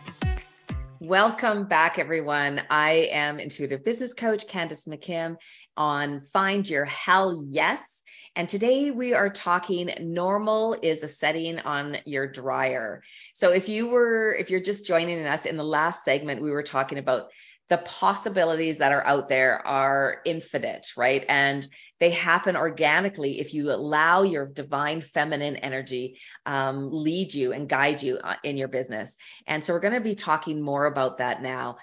Welcome 0.99 1.65
back, 1.65 1.97
everyone. 1.97 2.61
I 2.69 3.09
am 3.11 3.39
intuitive 3.39 3.83
business 3.83 4.13
coach 4.13 4.47
Candace 4.47 4.85
McKim 4.85 5.37
on 5.75 6.21
Find 6.31 6.69
Your 6.69 6.85
Hell 6.85 7.43
Yes 7.49 7.94
and 8.35 8.49
today 8.49 8.91
we 8.91 9.13
are 9.13 9.29
talking 9.29 9.93
normal 10.01 10.75
is 10.81 11.03
a 11.03 11.07
setting 11.07 11.59
on 11.59 11.97
your 12.05 12.27
dryer. 12.27 13.01
So 13.33 13.51
if 13.51 13.69
you 13.69 13.87
were, 13.87 14.35
if 14.35 14.49
you're 14.49 14.59
just 14.59 14.85
joining 14.85 15.25
us 15.25 15.45
in 15.45 15.55
the 15.55 15.63
last 15.63 16.03
segment, 16.03 16.41
we 16.41 16.51
were 16.51 16.63
talking 16.63 16.97
about 16.97 17.29
the 17.69 17.77
possibilities 17.77 18.77
that 18.77 18.91
are 18.91 19.05
out 19.07 19.29
there 19.29 19.65
are 19.65 20.17
infinite, 20.25 20.87
right? 20.97 21.25
And 21.27 21.67
they 21.99 22.11
happen 22.11 22.57
organically 22.57 23.39
if 23.39 23.53
you 23.53 23.71
allow 23.71 24.23
your 24.23 24.45
divine 24.45 25.01
feminine 25.01 25.55
energy 25.55 26.19
um, 26.45 26.91
lead 26.91 27.33
you 27.33 27.53
and 27.53 27.69
guide 27.69 28.03
you 28.03 28.17
uh, 28.17 28.35
in 28.43 28.57
your 28.57 28.67
business. 28.67 29.15
And 29.47 29.63
so 29.63 29.73
we're 29.73 29.79
going 29.79 29.93
to 29.93 30.01
be 30.01 30.13
talking 30.13 30.61
more 30.61 30.85
about 30.85 31.19
that 31.19 31.41
now. 31.41 31.77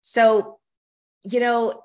So, 0.00 0.58
you 1.24 1.40
know, 1.40 1.84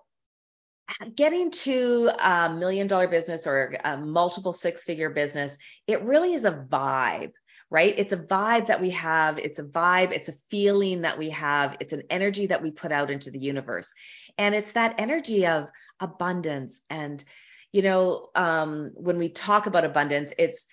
getting 1.16 1.52
to 1.52 2.12
a 2.20 2.50
million 2.54 2.88
dollar 2.88 3.08
business 3.08 3.48
or 3.48 3.78
a 3.84 3.98
multiple 3.98 4.54
six 4.54 4.84
figure 4.84 5.10
business, 5.10 5.58
it 5.88 6.04
really 6.04 6.34
is 6.34 6.46
a 6.46 6.52
vibe, 6.52 7.32
right? 7.70 7.94
It's 7.98 8.12
a 8.12 8.18
vibe 8.18 8.68
that 8.68 8.82
we 8.82 8.92
have. 8.92 9.40
It's 9.40 9.60
a 9.60 9.64
vibe. 9.64 10.12
It's 10.12 10.30
a 10.30 10.36
feeling 10.50 11.02
that 11.02 11.18
we 11.18 11.32
have. 11.32 11.78
It's 11.80 11.94
an 11.94 12.04
energy 12.10 12.48
that 12.48 12.62
we 12.62 12.72
put 12.72 12.92
out 12.92 13.10
into 13.10 13.32
the 13.32 13.40
universe. 13.40 13.94
And 14.38 14.54
it's 14.54 14.74
that 14.74 14.96
energy 15.00 15.48
of 15.48 15.68
abundance. 16.00 16.82
And, 16.90 17.24
you 17.72 17.82
know, 17.82 18.30
um, 18.36 18.92
when 18.96 19.18
we 19.18 19.30
talk 19.30 19.66
about 19.66 19.86
abundance, 19.86 20.34
it's, 20.38 20.66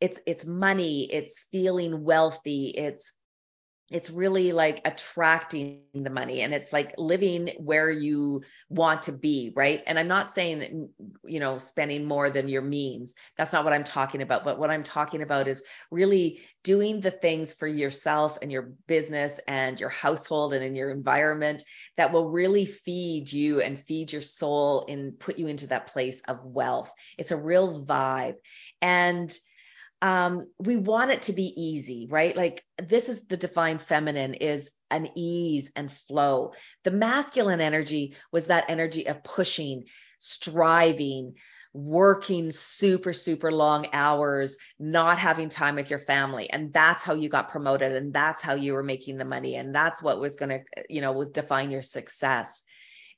it's, 0.00 0.18
it's 0.26 0.46
money, 0.46 1.12
it's 1.12 1.46
feeling 1.50 2.04
wealthy, 2.04 2.68
it's 2.68 3.12
it's 3.90 4.10
really 4.10 4.52
like 4.52 4.82
attracting 4.84 5.80
the 5.94 6.10
money 6.10 6.42
and 6.42 6.52
it's 6.52 6.72
like 6.72 6.94
living 6.98 7.50
where 7.58 7.90
you 7.90 8.42
want 8.68 9.02
to 9.02 9.12
be 9.12 9.52
right? 9.56 9.82
And 9.86 9.98
i'm 9.98 10.08
not 10.08 10.30
saying 10.30 10.90
you 11.24 11.40
know 11.40 11.58
spending 11.58 12.04
more 12.04 12.30
than 12.30 12.48
your 12.48 12.62
means. 12.62 13.14
That's 13.36 13.52
not 13.52 13.64
what 13.64 13.72
i'm 13.72 13.84
talking 13.84 14.22
about. 14.22 14.44
But 14.44 14.58
what 14.58 14.70
i'm 14.70 14.82
talking 14.82 15.22
about 15.22 15.48
is 15.48 15.64
really 15.90 16.40
doing 16.62 17.00
the 17.00 17.10
things 17.10 17.52
for 17.52 17.66
yourself 17.66 18.38
and 18.42 18.52
your 18.52 18.72
business 18.86 19.40
and 19.48 19.78
your 19.80 19.90
household 19.90 20.52
and 20.52 20.64
in 20.64 20.74
your 20.74 20.90
environment 20.90 21.62
that 21.96 22.12
will 22.12 22.30
really 22.30 22.66
feed 22.66 23.32
you 23.32 23.60
and 23.60 23.78
feed 23.78 24.12
your 24.12 24.22
soul 24.22 24.84
and 24.88 25.18
put 25.18 25.38
you 25.38 25.46
into 25.46 25.68
that 25.68 25.86
place 25.88 26.20
of 26.28 26.44
wealth. 26.44 26.92
It's 27.16 27.30
a 27.30 27.36
real 27.36 27.84
vibe. 27.84 28.34
And 28.82 29.36
um, 30.00 30.46
we 30.58 30.76
want 30.76 31.10
it 31.10 31.22
to 31.22 31.32
be 31.32 31.52
easy, 31.56 32.06
right? 32.10 32.36
Like 32.36 32.64
this 32.82 33.08
is 33.08 33.26
the 33.26 33.36
divine 33.36 33.78
feminine 33.78 34.34
is 34.34 34.72
an 34.90 35.08
ease 35.16 35.70
and 35.74 35.90
flow. 35.90 36.52
The 36.84 36.90
masculine 36.90 37.60
energy 37.60 38.16
was 38.30 38.46
that 38.46 38.66
energy 38.68 39.08
of 39.08 39.24
pushing, 39.24 39.84
striving, 40.20 41.34
working 41.72 42.50
super, 42.50 43.12
super 43.12 43.52
long 43.52 43.88
hours, 43.92 44.56
not 44.78 45.18
having 45.18 45.48
time 45.48 45.74
with 45.74 45.90
your 45.90 45.98
family. 45.98 46.48
And 46.48 46.72
that's 46.72 47.02
how 47.02 47.14
you 47.14 47.28
got 47.28 47.50
promoted. 47.50 47.92
And 47.92 48.12
that's 48.12 48.40
how 48.40 48.54
you 48.54 48.72
were 48.72 48.82
making 48.82 49.18
the 49.18 49.24
money. 49.24 49.56
And 49.56 49.74
that's 49.74 50.02
what 50.02 50.20
was 50.20 50.36
going 50.36 50.50
to, 50.50 50.60
you 50.88 51.00
know, 51.00 51.24
define 51.24 51.70
your 51.70 51.82
success. 51.82 52.62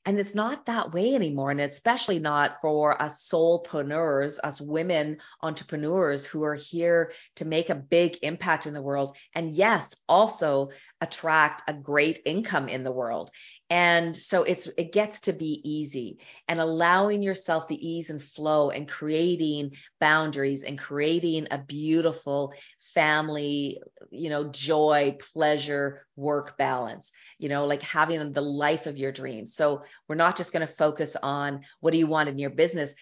And 0.03 0.19
it's 0.19 0.33
not 0.33 0.65
that 0.65 0.93
way 0.93 1.13
anymore. 1.13 1.51
And 1.51 1.61
especially 1.61 2.17
not 2.17 2.59
for 2.61 2.99
us 2.99 3.27
soulpreneurs, 3.31 4.39
us 4.43 4.59
women 4.59 5.17
entrepreneurs 5.43 6.25
who 6.25 6.43
are 6.43 6.55
here 6.55 7.13
to 7.35 7.45
make 7.45 7.69
a 7.69 7.75
big 7.75 8.17
impact 8.23 8.65
in 8.65 8.73
the 8.73 8.81
world. 8.81 9.15
And 9.35 9.55
yes, 9.55 9.93
also 10.09 10.69
attract 11.01 11.63
a 11.67 11.73
great 11.73 12.19
income 12.25 12.67
in 12.67 12.83
the 12.83 12.91
world. 12.91 13.29
And 13.69 14.17
so 14.17 14.43
it's 14.43 14.67
it 14.77 14.91
gets 14.91 15.21
to 15.21 15.33
be 15.33 15.61
easy 15.63 16.17
and 16.47 16.59
allowing 16.59 17.21
yourself 17.23 17.67
the 17.67 17.87
ease 17.87 18.09
and 18.09 18.21
flow 18.21 18.69
and 18.69 18.87
creating 18.87 19.71
boundaries 19.99 20.63
and 20.63 20.77
creating 20.77 21.47
a 21.51 21.57
beautiful 21.57 22.53
family, 22.93 23.81
you 24.09 24.29
know, 24.29 24.45
joy, 24.45 25.17
pleasure, 25.33 26.05
work 26.15 26.57
balance, 26.57 27.11
you 27.39 27.49
know, 27.49 27.65
like 27.65 27.81
having 27.81 28.31
the 28.31 28.41
life 28.41 28.87
of 28.87 28.97
your 28.97 29.11
dreams. 29.11 29.55
So 29.55 29.83
we're 30.07 30.15
not 30.15 30.37
just 30.37 30.53
going 30.53 30.65
to 30.65 30.73
focus 30.73 31.15
on 31.21 31.61
what 31.79 31.91
do 31.91 31.97
you 31.97 32.07
want 32.07 32.29
in 32.29 32.39
your 32.39 32.51
business 32.51 32.93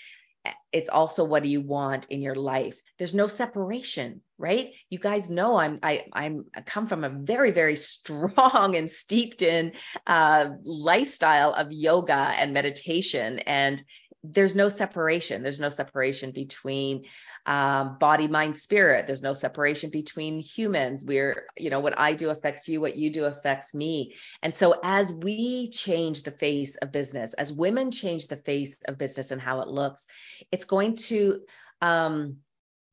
it's 0.72 0.90
also 0.90 1.26
what 1.26 1.44
do 1.44 1.50
you 1.50 1.62
want 1.62 2.06
in 2.10 2.22
your 2.22 2.36
life? 2.36 2.82
There's 2.98 3.14
no 3.14 3.28
separation 3.28 4.22
right? 4.40 4.72
You 4.90 4.98
guys 4.98 5.30
know 5.30 5.58
i'm 5.58 5.80
i 5.84 6.06
i'm 6.14 6.46
I 6.56 6.62
come 6.62 6.88
from 6.88 7.04
a 7.04 7.10
very 7.10 7.52
very 7.52 7.76
strong 7.76 8.76
and 8.78 8.90
steeped 8.90 9.42
in 9.44 9.74
uh, 10.08 10.52
lifestyle 10.64 11.54
of 11.54 11.72
yoga 11.72 12.14
and 12.14 12.54
meditation. 12.54 13.40
And 13.40 13.84
there's 14.24 14.56
no 14.56 14.68
separation 14.70 15.44
there's 15.44 15.60
no 15.60 15.70
separation 15.70 16.32
between 16.32 17.06
um, 17.46 17.98
body, 17.98 18.28
mind, 18.28 18.56
spirit. 18.56 19.08
There's 19.08 19.22
no 19.22 19.34
separation 19.34 19.90
between 19.90 20.40
humans. 20.40 21.06
We're, 21.06 21.48
you 21.58 21.70
know, 21.70 21.80
what 21.80 21.98
I 21.98 22.14
do 22.14 22.30
affects 22.30 22.68
you, 22.68 22.82
what 22.82 22.96
you 22.96 23.10
do 23.10 23.26
affects 23.26 23.74
me. 23.74 24.14
And 24.44 24.54
so 24.54 24.76
as 24.84 25.12
we 25.12 25.70
change 25.70 26.24
the 26.24 26.32
face 26.32 26.76
of 26.76 26.92
business, 26.92 27.34
as 27.34 27.52
women 27.52 27.92
change 27.92 28.28
the 28.28 28.38
face 28.38 28.78
of 28.88 28.98
business 28.98 29.32
and 29.32 29.42
how 29.42 29.62
it 29.62 29.68
looks, 29.68 30.06
it's 30.52 30.66
going 30.66 30.96
to, 30.96 31.42
um, 31.82 32.38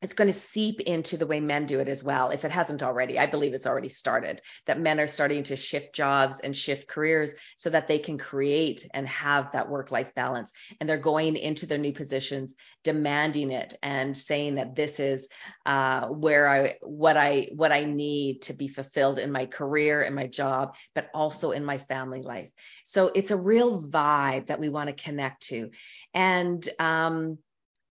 it's 0.02 0.12
going 0.12 0.28
to 0.28 0.38
seep 0.38 0.80
into 0.80 1.16
the 1.16 1.26
way 1.26 1.40
men 1.40 1.64
do 1.64 1.80
it 1.80 1.88
as 1.88 2.04
well. 2.04 2.28
If 2.28 2.44
it 2.44 2.50
hasn't 2.50 2.82
already, 2.82 3.18
I 3.18 3.26
believe 3.26 3.54
it's 3.54 3.66
already 3.66 3.88
started 3.88 4.42
that 4.66 4.78
men 4.78 5.00
are 5.00 5.06
starting 5.06 5.42
to 5.44 5.56
shift 5.56 5.94
jobs 5.94 6.38
and 6.38 6.54
shift 6.54 6.86
careers 6.86 7.34
so 7.56 7.70
that 7.70 7.88
they 7.88 7.98
can 7.98 8.18
create 8.18 8.86
and 8.92 9.08
have 9.08 9.52
that 9.52 9.70
work 9.70 9.90
life 9.90 10.14
balance. 10.14 10.52
And 10.78 10.88
they're 10.88 10.98
going 10.98 11.36
into 11.36 11.64
their 11.64 11.78
new 11.78 11.92
positions, 11.92 12.54
demanding 12.84 13.50
it 13.50 13.74
and 13.82 14.16
saying 14.16 14.56
that 14.56 14.74
this 14.74 15.00
is 15.00 15.28
uh, 15.64 16.08
where 16.08 16.46
I, 16.46 16.74
what 16.82 17.16
I, 17.16 17.48
what 17.54 17.72
I 17.72 17.84
need 17.84 18.42
to 18.42 18.52
be 18.52 18.68
fulfilled 18.68 19.18
in 19.18 19.32
my 19.32 19.46
career 19.46 20.02
and 20.02 20.14
my 20.14 20.26
job, 20.26 20.74
but 20.94 21.08
also 21.14 21.52
in 21.52 21.64
my 21.64 21.78
family 21.78 22.20
life. 22.20 22.50
So 22.84 23.10
it's 23.14 23.30
a 23.30 23.36
real 23.36 23.82
vibe 23.82 24.48
that 24.48 24.60
we 24.60 24.68
want 24.68 24.94
to 24.94 25.04
connect 25.04 25.44
to. 25.44 25.70
And, 26.12 26.68
um, 26.78 27.38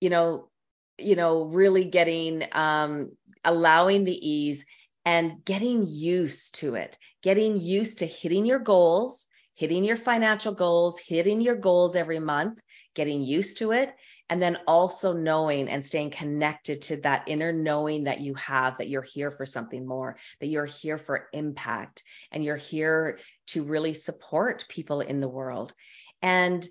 you 0.00 0.10
know, 0.10 0.50
you 0.98 1.16
know, 1.16 1.44
really 1.44 1.84
getting, 1.84 2.44
um, 2.52 3.12
allowing 3.44 4.04
the 4.04 4.28
ease 4.28 4.64
and 5.04 5.44
getting 5.44 5.86
used 5.86 6.54
to 6.56 6.74
it, 6.76 6.98
getting 7.22 7.60
used 7.60 7.98
to 7.98 8.06
hitting 8.06 8.46
your 8.46 8.58
goals, 8.58 9.26
hitting 9.54 9.84
your 9.84 9.96
financial 9.96 10.52
goals, 10.52 10.98
hitting 10.98 11.40
your 11.40 11.56
goals 11.56 11.94
every 11.94 12.20
month, 12.20 12.58
getting 12.94 13.22
used 13.22 13.58
to 13.58 13.72
it. 13.72 13.94
And 14.30 14.40
then 14.40 14.58
also 14.66 15.12
knowing 15.12 15.68
and 15.68 15.84
staying 15.84 16.10
connected 16.10 16.80
to 16.82 16.96
that 17.02 17.24
inner 17.28 17.52
knowing 17.52 18.04
that 18.04 18.20
you 18.20 18.34
have 18.34 18.78
that 18.78 18.88
you're 18.88 19.02
here 19.02 19.30
for 19.30 19.44
something 19.44 19.86
more, 19.86 20.16
that 20.40 20.46
you're 20.46 20.64
here 20.64 20.96
for 20.96 21.28
impact, 21.34 22.02
and 22.32 22.42
you're 22.42 22.56
here 22.56 23.18
to 23.48 23.64
really 23.64 23.92
support 23.92 24.64
people 24.68 25.02
in 25.02 25.20
the 25.20 25.28
world. 25.28 25.74
And 26.22 26.66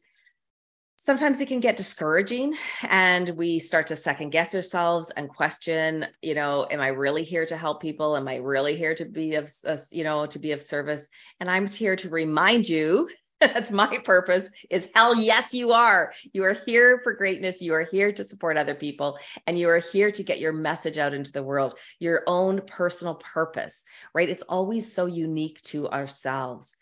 sometimes 1.03 1.41
it 1.41 1.49
can 1.49 1.59
get 1.59 1.75
discouraging 1.75 2.55
and 2.83 3.29
we 3.31 3.59
start 3.59 3.87
to 3.87 3.95
second 3.95 4.29
guess 4.29 4.55
ourselves 4.55 5.11
and 5.17 5.27
question 5.27 6.05
you 6.21 6.33
know 6.33 6.65
am 6.71 6.79
i 6.79 6.87
really 6.87 7.23
here 7.23 7.45
to 7.45 7.57
help 7.57 7.81
people? 7.81 8.15
Am 8.15 8.27
i 8.27 8.37
really 8.37 8.77
here 8.77 8.95
to 8.95 9.05
be 9.05 9.35
of 9.35 9.51
you 9.91 10.05
know 10.05 10.25
to 10.25 10.39
be 10.39 10.53
of 10.53 10.61
service? 10.61 11.07
And 11.39 11.51
i'm 11.51 11.69
here 11.69 11.97
to 11.97 12.09
remind 12.09 12.69
you 12.69 13.09
that's 13.41 13.71
my 13.71 13.97
purpose 13.97 14.47
is 14.69 14.89
hell 14.95 15.13
yes 15.13 15.53
you 15.53 15.73
are. 15.73 16.13
You 16.31 16.45
are 16.45 16.53
here 16.53 17.01
for 17.03 17.11
greatness. 17.11 17.61
You 17.61 17.73
are 17.73 17.83
here 17.83 18.13
to 18.13 18.23
support 18.23 18.55
other 18.55 18.75
people 18.75 19.17
and 19.45 19.59
you 19.59 19.67
are 19.67 19.79
here 19.79 20.11
to 20.11 20.23
get 20.23 20.39
your 20.39 20.53
message 20.53 20.97
out 20.97 21.13
into 21.13 21.33
the 21.33 21.43
world 21.43 21.77
your 21.99 22.23
own 22.25 22.61
personal 22.65 23.15
purpose 23.15 23.83
right? 24.13 24.29
It's 24.29 24.43
always 24.43 24.93
so 24.93 25.07
unique 25.07 25.61
to 25.63 25.89
ourselves 25.89 26.77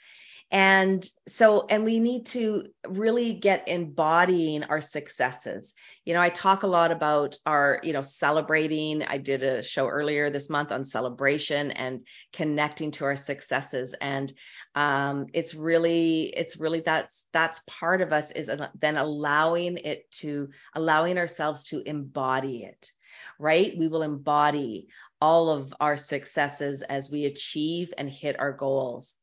and 0.52 1.08
so, 1.30 1.66
and 1.70 1.86
we 1.86 2.00
need 2.00 2.26
to 2.28 2.66
really 2.86 3.34
get 3.34 3.70
embodying 3.70 4.66
our 4.66 4.82
successes. 4.82 5.74
You 6.04 6.14
know, 6.14 6.20
I 6.20 6.28
talk 6.28 6.64
a 6.64 6.68
lot 6.68 6.92
about 6.92 7.38
our, 7.46 7.80
you 7.84 7.94
know, 7.94 8.02
celebrating. 8.02 9.02
I 9.02 9.18
did 9.18 9.44
a 9.44 9.64
show 9.64 9.88
earlier 9.88 10.30
this 10.30 10.50
month 10.50 10.74
on 10.74 10.84
celebration 10.84 11.72
and 11.72 12.02
connecting 12.34 12.92
to 12.92 13.06
our 13.06 13.16
successes. 13.16 13.96
And 14.02 14.34
um, 14.76 15.28
it's 15.34 15.56
really, 15.56 16.24
it's 16.24 16.58
really 16.58 16.82
that's 16.82 17.24
that's 17.32 17.62
part 17.66 18.02
of 18.02 18.12
us 18.12 18.32
is 18.32 18.50
then 18.78 18.98
allowing 18.98 19.78
it 19.78 20.12
to 20.20 20.50
allowing 20.76 21.18
ourselves 21.18 21.64
to 21.66 21.82
embody 21.88 22.64
it 22.64 22.92
right? 23.40 23.76
We 23.76 23.88
will 23.88 24.04
embody 24.04 24.88
all 25.20 25.50
of 25.50 25.74
our 25.80 25.98
successes 25.98 26.84
as 26.84 27.10
we 27.10 27.26
achieve 27.26 27.92
and 27.98 28.08
hit 28.08 28.40
our 28.40 28.54
goals 28.54 29.16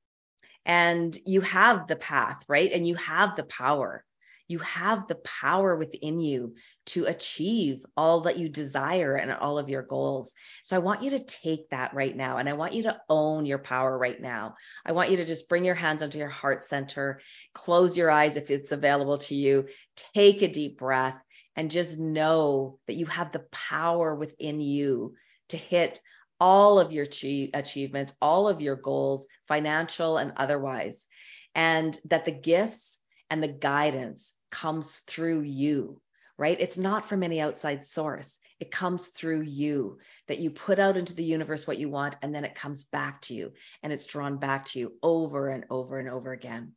and 0.69 1.17
you 1.25 1.41
have 1.41 1.89
the 1.89 1.97
path, 1.97 2.45
right? 2.47 2.71
And 2.71 2.87
you 2.87 2.95
have 2.97 3.35
the 3.35 3.45
power. 3.45 4.05
You 4.49 4.59
have 4.61 5.07
the 5.07 5.17
power 5.17 5.77
within 5.77 6.21
you 6.21 6.55
to 6.87 7.05
achieve 7.07 7.85
all 7.97 8.23
that 8.23 8.39
you 8.39 8.49
desire 8.49 9.15
and 9.17 9.31
all 9.31 9.59
of 9.59 9.69
your 9.69 9.83
goals. 9.83 10.35
So 10.63 10.77
I 10.77 10.79
want 10.79 11.03
you 11.03 11.11
to 11.11 11.19
take 11.19 11.69
that 11.71 11.93
right 11.93 12.17
now 12.17 12.39
and 12.39 12.49
I 12.49 12.55
want 12.55 12.73
you 12.73 12.85
to 12.85 12.99
own 13.11 13.45
your 13.45 13.59
power 13.59 13.97
right 13.97 14.21
now. 14.21 14.55
I 14.87 14.93
want 14.93 15.11
you 15.11 15.19
to 15.19 15.27
just 15.27 15.49
bring 15.51 15.65
your 15.65 15.75
hands 15.75 16.03
onto 16.03 16.19
your 16.19 16.29
heart 16.29 16.63
center, 16.63 17.21
close 17.55 17.97
your 17.97 18.11
eyes 18.11 18.37
if 18.37 18.51
it's 18.51 18.73
available 18.73 19.19
to 19.19 19.35
you, 19.35 19.67
take 20.15 20.41
a 20.41 20.49
deep 20.49 20.79
breath 20.79 21.21
and 21.57 21.71
just 21.71 21.99
know 21.99 22.79
that 22.87 22.95
you 22.95 23.07
have 23.07 23.33
the 23.33 23.45
power 23.51 24.15
within 24.15 24.61
you 24.61 25.15
to 25.49 25.57
hit 25.57 26.01
all 26.41 26.79
of 26.79 26.93
your 26.93 27.05
achievements, 27.05 28.15
all 28.21 28.49
of 28.49 28.61
your 28.61 28.77
goals, 28.77 29.27
financial 29.47 30.19
and 30.19 30.33
otherwise, 30.37 31.07
and 31.55 31.99
that 32.07 32.25
the 32.25 32.33
gifts 32.33 32.99
and 33.31 33.43
the 33.43 33.49
guidance 33.49 34.33
comes 34.51 34.99
through 35.01 35.41
you, 35.41 36.01
right? 36.37 36.61
It's 36.61 36.79
not 36.79 37.05
from 37.05 37.23
any 37.23 37.41
outside 37.41 37.85
source. 37.85 38.39
It 38.61 38.71
comes 38.71 39.09
through 39.09 39.43
you 39.43 39.99
that 40.27 40.39
you 40.39 40.51
put 40.51 40.79
out 40.79 40.97
into 40.97 41.15
the 41.15 41.25
universe 41.25 41.67
what 41.67 41.79
you 41.79 41.89
want, 41.89 42.17
and 42.23 42.35
then 42.35 42.45
it 42.45 42.55
comes 42.55 42.85
back 42.85 43.21
to 43.23 43.35
you 43.35 43.53
and 43.83 43.93
it's 43.93 44.07
drawn 44.07 44.39
back 44.39 44.65
to 44.67 44.79
you 44.79 44.93
over 45.03 45.49
and 45.49 45.65
over 45.71 45.99
and 45.99 46.09
over 46.09 46.33
again. 46.33 46.73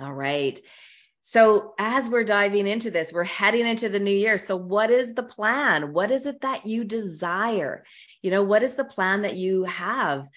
All 0.00 0.12
right. 0.12 0.58
So, 1.28 1.74
as 1.76 2.08
we're 2.08 2.22
diving 2.22 2.68
into 2.68 2.92
this, 2.92 3.12
we're 3.12 3.24
heading 3.24 3.66
into 3.66 3.88
the 3.88 3.98
new 3.98 4.12
year. 4.14 4.38
So, 4.38 4.54
what 4.54 4.92
is 4.92 5.12
the 5.12 5.24
plan? 5.24 5.92
What 5.92 6.12
is 6.12 6.24
it 6.24 6.42
that 6.42 6.66
you 6.66 6.84
desire? 6.84 7.82
You 8.22 8.30
know, 8.30 8.44
what 8.44 8.62
is 8.62 8.76
the 8.76 8.84
plan 8.84 9.22
that 9.22 9.34
you 9.34 9.64
have 9.64 10.28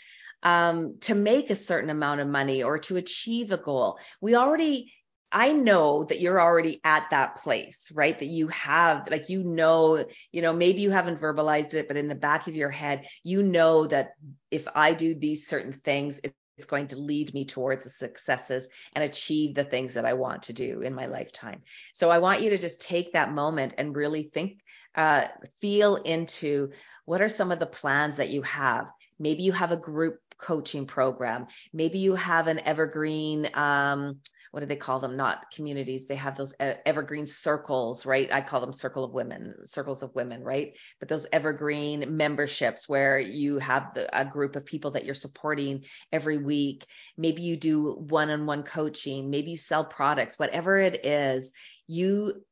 um, 0.42 0.96
to 1.02 1.14
make 1.14 1.52
a 1.52 1.56
certain 1.56 1.92
amount 1.92 2.22
of 2.22 2.28
money 2.28 2.64
or 2.64 2.80
to 2.80 2.98
achieve 2.98 3.52
a 3.52 3.58
goal? 3.58 4.00
We 4.20 4.34
already 4.34 4.92
I 5.32 5.52
know 5.52 6.06
that 6.06 6.20
you're 6.20 6.42
already 6.42 6.82
at 6.84 7.12
that 7.12 7.36
place, 7.36 7.92
right? 7.94 8.18
That 8.18 8.26
you 8.26 8.48
have, 8.48 9.12
like, 9.12 9.30
you 9.30 9.44
know, 9.44 10.04
you 10.32 10.42
know, 10.42 10.54
maybe 10.54 10.82
you 10.82 10.90
haven't 10.90 11.20
verbalized 11.20 11.76
it, 11.76 11.88
but 11.88 11.98
in 11.98 12.08
the 12.08 12.16
back 12.16 12.48
of 12.48 12.56
your 12.56 12.72
head, 12.72 13.06
you 13.22 13.44
know 13.44 13.86
that 13.86 14.14
if 14.50 14.68
I 14.74 14.96
do 14.96 15.14
these 15.14 15.46
certain 15.46 15.74
things, 15.74 16.20
it's 16.60 16.66
going 16.66 16.88
to 16.88 16.98
lead 16.98 17.34
me 17.34 17.46
towards 17.46 17.86
the 17.86 17.90
successes 17.90 18.68
and 18.94 19.02
achieve 19.02 19.56
the 19.56 19.64
things 19.64 19.94
that 19.94 20.04
I 20.04 20.12
want 20.12 20.44
to 20.44 20.54
do 20.54 20.82
in 20.82 20.94
my 20.94 21.06
lifetime. 21.06 21.62
So 21.94 22.10
I 22.10 22.18
want 22.18 22.42
you 22.42 22.50
to 22.50 22.58
just 22.58 22.82
take 22.82 23.14
that 23.14 23.32
moment 23.32 23.76
and 23.78 23.96
really 23.96 24.24
think, 24.24 24.60
uh, 24.94 25.28
feel 25.62 25.96
into 25.96 26.72
what 27.06 27.22
are 27.22 27.30
some 27.30 27.54
of 27.54 27.60
the 27.60 27.66
plans 27.66 28.18
that 28.18 28.28
you 28.28 28.42
have? 28.42 28.88
Maybe 29.18 29.44
you 29.44 29.54
have 29.54 29.72
a 29.72 29.78
group 29.78 30.20
coaching 30.38 30.86
program. 30.86 31.48
Maybe 31.72 32.00
you 32.00 32.16
have 32.16 32.48
an 32.48 32.60
evergreen, 32.60 33.50
um, 33.54 34.20
what 34.52 34.62
do 34.62 34.66
they 34.66 34.76
call 34.76 35.00
them? 35.00 35.16
Not 35.16 35.52
communities. 35.52 36.08
They 36.08 36.16
have 36.16 36.36
those 36.36 36.54
evergreen 36.60 37.26
circles, 37.26 38.06
right? 38.06 38.32
I 38.32 38.42
call 38.42 38.62
them 38.62 38.74
circle 38.74 39.04
of 39.04 39.14
women, 39.14 39.56
circles 39.66 40.02
of 40.02 40.16
women, 40.16 40.44
right? 40.44 40.74
But 41.00 41.08
those 41.08 41.28
evergreen 41.32 42.18
memberships 42.18 42.90
where 42.90 43.20
you 43.20 43.60
have 43.60 43.94
the, 43.94 44.20
a 44.20 44.26
group 44.26 44.56
of 44.56 44.66
people 44.66 44.92
that 44.92 45.06
you're 45.06 45.14
supporting 45.14 45.86
every 46.12 46.38
week. 46.38 46.86
Maybe 47.18 47.42
you 47.44 47.58
do 47.58 47.94
one-on-one 47.94 48.64
coaching. 48.64 49.30
Maybe 49.30 49.52
you 49.52 49.58
sell 49.58 49.86
products. 49.86 50.40
Whatever 50.40 50.78
it 50.78 51.06
is, 51.06 51.52
you 51.88 52.44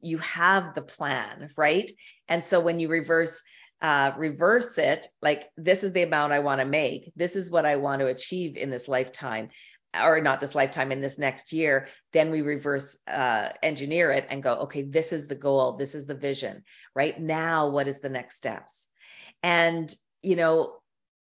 you 0.00 0.18
have 0.18 0.74
the 0.74 0.82
plan, 0.82 1.50
right? 1.56 1.88
And 2.28 2.42
so 2.42 2.58
when 2.58 2.80
you 2.80 2.88
reverse 2.88 3.42
uh, 3.80 4.12
reverse 4.16 4.78
it 4.78 5.08
like 5.20 5.50
this 5.56 5.82
is 5.82 5.92
the 5.92 6.04
amount 6.04 6.32
I 6.32 6.38
want 6.38 6.60
to 6.60 6.64
make. 6.64 7.12
This 7.16 7.34
is 7.34 7.50
what 7.50 7.66
I 7.66 7.76
want 7.76 7.98
to 7.98 8.06
achieve 8.06 8.56
in 8.56 8.70
this 8.70 8.86
lifetime 8.86 9.48
or 9.94 10.20
not 10.20 10.40
this 10.40 10.54
lifetime 10.54 10.92
in 10.92 11.00
this 11.00 11.18
next 11.18 11.52
year 11.52 11.88
then 12.12 12.30
we 12.30 12.40
reverse 12.40 12.98
uh, 13.06 13.50
engineer 13.62 14.10
it 14.10 14.26
and 14.30 14.42
go 14.42 14.54
okay 14.54 14.82
this 14.82 15.12
is 15.12 15.26
the 15.26 15.34
goal 15.34 15.76
this 15.76 15.94
is 15.94 16.06
the 16.06 16.14
vision 16.14 16.62
right 16.94 17.20
now 17.20 17.68
what 17.68 17.88
is 17.88 18.00
the 18.00 18.08
next 18.08 18.36
steps 18.36 18.86
and 19.42 19.94
you 20.22 20.36
know 20.36 20.76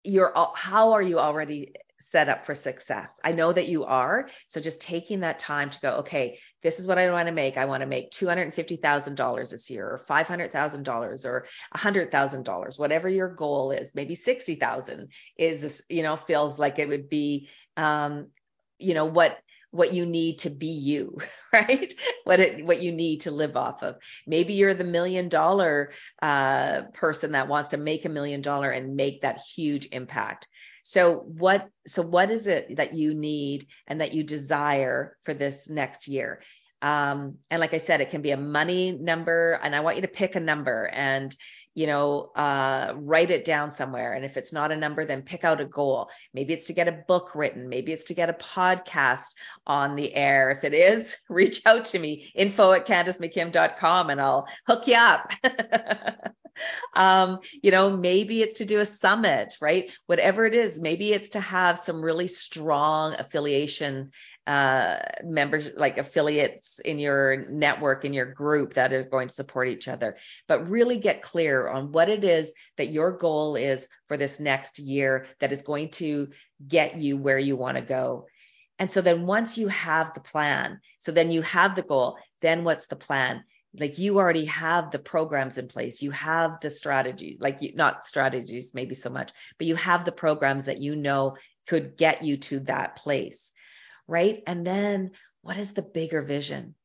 you're 0.03 0.33
how 0.55 0.93
are 0.93 1.01
you 1.01 1.19
already 1.19 1.73
set 1.99 2.29
up 2.29 2.43
for 2.43 2.53
success. 2.53 3.19
I 3.23 3.31
know 3.31 3.51
that 3.51 3.67
you 3.67 3.85
are. 3.85 4.29
So 4.47 4.59
just 4.59 4.81
taking 4.81 5.21
that 5.21 5.39
time 5.39 5.69
to 5.69 5.79
go, 5.79 5.89
okay, 5.97 6.39
this 6.61 6.79
is 6.79 6.87
what 6.87 6.97
I 6.97 7.09
want 7.11 7.27
to 7.27 7.33
make. 7.33 7.57
I 7.57 7.65
want 7.65 7.81
to 7.81 7.87
make 7.87 8.11
$250,000 8.11 9.49
this 9.49 9.69
year 9.69 9.87
or 9.87 9.97
$500,000 9.97 11.25
or 11.25 11.47
$100,000, 11.75 12.79
whatever 12.79 13.09
your 13.09 13.29
goal 13.29 13.71
is. 13.71 13.95
Maybe 13.95 14.15
60,000 14.15 15.07
is, 15.37 15.83
you 15.89 16.03
know, 16.03 16.15
feels 16.15 16.59
like 16.59 16.79
it 16.79 16.87
would 16.87 17.09
be, 17.09 17.49
um, 17.77 18.27
you 18.79 18.93
know, 18.93 19.05
what 19.05 19.37
what 19.75 19.93
you 19.93 20.05
need 20.05 20.39
to 20.39 20.49
be 20.49 20.67
you, 20.67 21.17
right? 21.53 21.93
What 22.23 22.39
it 22.39 22.65
what 22.65 22.81
you 22.81 22.91
need 22.91 23.21
to 23.21 23.31
live 23.31 23.57
off 23.57 23.83
of. 23.83 23.97
Maybe 24.25 24.53
you're 24.53 24.73
the 24.73 24.83
million 24.83 25.29
dollar 25.29 25.91
uh, 26.21 26.83
person 26.93 27.33
that 27.33 27.47
wants 27.47 27.69
to 27.69 27.77
make 27.77 28.05
a 28.05 28.09
million 28.09 28.41
dollar 28.41 28.71
and 28.71 28.95
make 28.95 29.21
that 29.21 29.39
huge 29.39 29.87
impact. 29.91 30.47
So 30.83 31.17
what 31.17 31.67
so 31.87 32.01
what 32.01 32.31
is 32.31 32.47
it 32.47 32.77
that 32.77 32.93
you 32.93 33.13
need 33.13 33.67
and 33.87 34.01
that 34.01 34.13
you 34.13 34.23
desire 34.23 35.17
for 35.23 35.33
this 35.33 35.69
next 35.69 36.07
year? 36.07 36.41
Um, 36.81 37.37
and 37.49 37.59
like 37.59 37.73
I 37.73 37.79
said, 37.79 38.01
it 38.01 38.11
can 38.11 38.21
be 38.21 38.31
a 38.31 38.37
money 38.37 38.91
number, 38.91 39.59
and 39.63 39.75
I 39.75 39.79
want 39.79 39.95
you 39.95 40.03
to 40.03 40.07
pick 40.07 40.35
a 40.35 40.39
number 40.39 40.85
and 40.85 41.35
you 41.75 41.87
know, 41.87 42.31
uh, 42.35 42.93
write 42.95 43.31
it 43.31 43.43
down 43.43 43.69
somewhere. 43.69 44.13
And 44.13 44.23
if 44.23 44.37
it's 44.37 44.53
not 44.53 44.71
a 44.71 44.77
number, 44.77 45.05
then 45.05 45.21
pick 45.21 45.43
out 45.43 45.59
a 45.59 45.65
goal. 45.65 46.09
Maybe 46.33 46.53
it's 46.53 46.67
to 46.67 46.73
get 46.73 46.87
a 46.87 47.03
book 47.07 47.35
written. 47.35 47.67
Maybe 47.67 47.91
it's 47.91 48.05
to 48.05 48.13
get 48.13 48.29
a 48.29 48.33
podcast 48.33 49.35
on 49.67 49.97
the 49.97 50.15
air. 50.15 50.51
If 50.51 50.63
it 50.63 50.73
is, 50.73 51.17
reach 51.29 51.65
out 51.65 51.85
to 51.85 51.99
me, 51.99 52.31
info 52.33 52.71
at 52.71 52.87
CandaceMcKim.com, 52.87 54.09
and 54.09 54.21
I'll 54.21 54.47
hook 54.65 54.87
you 54.87 54.95
up. 54.95 55.33
um, 56.95 57.39
you 57.61 57.71
know, 57.71 57.95
maybe 57.95 58.41
it's 58.41 58.59
to 58.59 58.65
do 58.65 58.79
a 58.79 58.85
summit, 58.85 59.57
right? 59.59 59.91
Whatever 60.05 60.45
it 60.45 60.55
is, 60.55 60.79
maybe 60.79 61.11
it's 61.11 61.29
to 61.29 61.41
have 61.41 61.77
some 61.77 62.01
really 62.01 62.27
strong 62.27 63.15
affiliation 63.15 64.11
uh, 64.47 64.97
members, 65.23 65.71
like 65.75 65.97
affiliates 65.97 66.79
in 66.79 66.99
your 66.99 67.49
network, 67.49 68.05
in 68.05 68.13
your 68.13 68.27
group 68.27 68.75
that 68.75 68.93
are 68.93 69.03
going 69.03 69.27
to 69.27 69.33
support 69.33 69.67
each 69.67 69.87
other. 69.87 70.17
But 70.47 70.69
really 70.69 70.97
get 70.97 71.23
clear 71.23 71.67
on 71.67 71.91
what 71.91 72.09
it 72.09 72.23
is 72.23 72.53
that 72.77 72.91
your 72.91 73.11
goal 73.11 73.55
is 73.55 73.87
for 74.07 74.17
this 74.17 74.39
next 74.39 74.77
year 74.77 75.25
that 75.39 75.51
is 75.51 75.63
going 75.63 75.89
to 75.91 76.29
get 76.67 76.97
you 76.97 77.17
where 77.17 77.39
you 77.39 77.55
want 77.55 77.77
to 77.77 77.83
go. 77.83 78.27
And 78.77 78.91
so 78.91 79.01
then 79.01 79.25
once 79.25 79.57
you 79.57 79.67
have 79.69 80.13
the 80.13 80.19
plan, 80.19 80.79
so 80.97 81.11
then 81.11 81.31
you 81.31 81.41
have 81.41 81.75
the 81.75 81.81
goal, 81.81 82.17
then 82.41 82.63
what's 82.63 82.87
the 82.87 82.95
plan? 82.95 83.43
Like 83.77 83.97
you 83.97 84.17
already 84.19 84.45
have 84.45 84.91
the 84.91 84.99
programs 84.99 85.57
in 85.57 85.67
place, 85.67 86.01
you 86.01 86.11
have 86.11 86.59
the 86.61 86.69
strategy, 86.69 87.37
like 87.39 87.61
you, 87.61 87.73
not 87.73 88.05
strategies 88.05 88.73
maybe 88.73 88.95
so 88.95 89.09
much, 89.09 89.31
but 89.57 89.67
you 89.67 89.75
have 89.75 90.05
the 90.05 90.11
programs 90.11 90.65
that 90.65 90.81
you 90.81 90.95
know 90.95 91.35
could 91.67 91.97
get 91.97 92.23
you 92.23 92.37
to 92.37 92.59
that 92.61 92.97
place 92.97 93.51
right? 94.07 94.41
And 94.47 94.65
then 94.65 95.11
what 95.41 95.57
is 95.57 95.73
the 95.73 95.81
bigger 95.81 96.21
vision? 96.21 96.75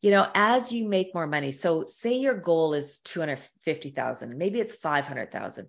You 0.00 0.10
know, 0.10 0.26
as 0.34 0.72
you 0.72 0.88
make 0.88 1.14
more 1.14 1.26
money, 1.26 1.52
so 1.52 1.84
say 1.84 2.14
your 2.14 2.34
goal 2.34 2.74
is 2.74 2.98
250,000, 3.04 4.36
maybe 4.36 4.60
it's 4.60 4.74
500,000. 4.74 5.68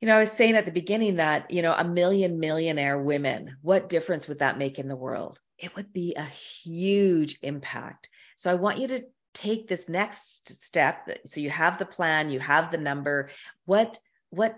You 0.00 0.08
know, 0.08 0.16
I 0.16 0.20
was 0.20 0.32
saying 0.32 0.56
at 0.56 0.66
the 0.66 0.72
beginning 0.72 1.16
that, 1.16 1.50
you 1.50 1.62
know, 1.62 1.72
a 1.72 1.84
million 1.84 2.38
millionaire 2.38 2.98
women, 2.98 3.56
what 3.62 3.88
difference 3.88 4.28
would 4.28 4.40
that 4.40 4.58
make 4.58 4.78
in 4.78 4.88
the 4.88 4.96
world? 4.96 5.40
It 5.58 5.74
would 5.76 5.92
be 5.92 6.14
a 6.14 6.24
huge 6.24 7.38
impact. 7.40 8.10
So 8.36 8.50
I 8.50 8.54
want 8.54 8.78
you 8.78 8.88
to 8.88 9.04
take 9.32 9.66
this 9.66 9.88
next 9.88 10.62
step. 10.62 11.08
So 11.26 11.40
you 11.40 11.50
have 11.50 11.78
the 11.78 11.86
plan, 11.86 12.30
you 12.30 12.40
have 12.40 12.70
the 12.70 12.78
number. 12.78 13.30
What 13.64 13.98
what 14.30 14.56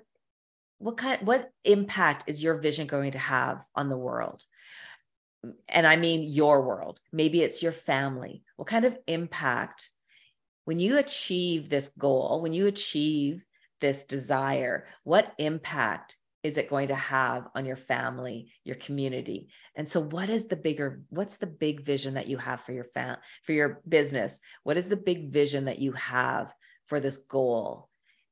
what 0.79 0.97
kind 0.97 1.27
what 1.27 1.51
impact 1.65 2.25
is 2.27 2.43
your 2.43 2.59
vision 2.59 2.87
going 2.87 3.13
to 3.13 3.19
have 3.19 3.63
on 3.75 3.89
the 3.89 3.97
world? 3.97 4.45
And 5.69 5.87
I 5.87 5.97
mean 5.97 6.33
your 6.33 6.63
world, 6.63 7.01
maybe 7.13 7.43
it's 7.43 7.63
your 7.63 7.73
family. 7.73 8.43
What 8.57 8.69
kind 8.69 8.85
of 8.85 8.99
impact 9.07 9.91
when 10.65 10.79
you 10.81 10.99
achieve 10.99 11.69
this 11.69 11.91
goal, 11.97 12.41
when 12.43 12.53
you 12.53 12.67
achieve 12.67 13.45
this 13.81 14.05
desire, 14.05 14.87
what 15.05 15.33
impact 15.39 16.17
is 16.43 16.57
it 16.57 16.71
going 16.71 16.89
to 16.89 16.95
have 16.95 17.49
on 17.55 17.67
your 17.67 17.77
family, 17.77 18.53
your 18.65 18.77
community? 18.77 19.49
And 19.75 19.89
so 19.89 20.01
what 20.01 20.29
is 20.29 20.47
the 20.47 20.57
bigger 20.57 21.03
what's 21.09 21.37
the 21.37 21.47
big 21.47 21.83
vision 21.83 22.15
that 22.15 22.29
you 22.29 22.37
have 22.39 22.61
for 22.63 22.73
your 22.73 22.85
fam 22.85 23.17
for 23.43 23.53
your 23.53 23.81
business? 23.89 24.41
What 24.63 24.77
is 24.77 24.89
the 24.89 24.97
big 24.97 25.33
vision 25.33 25.67
that 25.67 25.79
you 25.79 25.93
have 25.93 26.53
for 26.87 27.01
this 27.01 27.17
goal? 27.17 27.89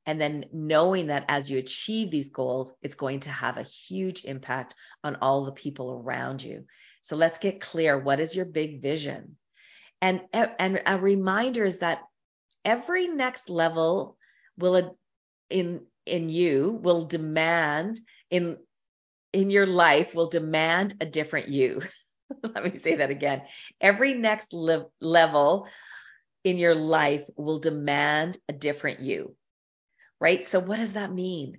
And 0.07 0.20
then 0.20 0.46
knowing 0.53 1.07
that 1.07 1.24
as 1.29 1.50
you 1.50 1.59
achieve 1.59 2.11
these 2.11 2.29
goals, 2.29 2.72
it's 2.83 2.94
going 2.94 3.20
to 3.20 3.31
have 3.31 3.57
a 3.57 3.62
huge 3.62 4.24
impact 4.24 4.74
on 5.03 5.16
all 5.16 5.44
the 5.44 5.53
people 5.53 6.03
around 6.05 6.42
you. 6.42 6.66
So 7.05 7.17
let's 7.17 7.38
get 7.38 7.61
clear. 7.61 7.99
What 7.99 8.19
is 8.19 8.35
your 8.35 8.47
big 8.47 8.81
vision? 8.81 9.37
And, 10.01 10.23
and 10.33 10.81
a 10.87 10.99
reminder 10.99 11.62
is 11.64 11.81
that 11.81 12.01
every 12.64 13.09
next 13.09 13.51
level 13.51 14.17
will 14.57 14.97
in 15.51 15.83
in 16.07 16.29
you 16.31 16.79
will 16.83 17.05
demand 17.05 18.01
in 18.31 18.57
in 19.35 19.51
your 19.51 19.67
life 19.67 20.14
will 20.14 20.29
demand 20.29 20.95
a 21.01 21.05
different 21.05 21.49
you. 21.49 21.83
Let 22.43 22.64
me 22.64 22.79
say 22.79 22.95
that 22.97 23.11
again. 23.11 23.43
Every 23.83 24.14
next 24.14 24.55
le- 24.55 24.87
level 25.01 25.69
in 26.43 26.57
your 26.57 26.75
life 26.75 27.29
will 27.37 27.59
demand 27.59 28.38
a 28.49 28.55
different 28.55 29.01
you. 29.01 29.37
Right? 30.21 30.47
So 30.47 30.59
what 30.59 30.79
does 30.79 30.95
that 30.95 31.12
mean? 31.12 31.59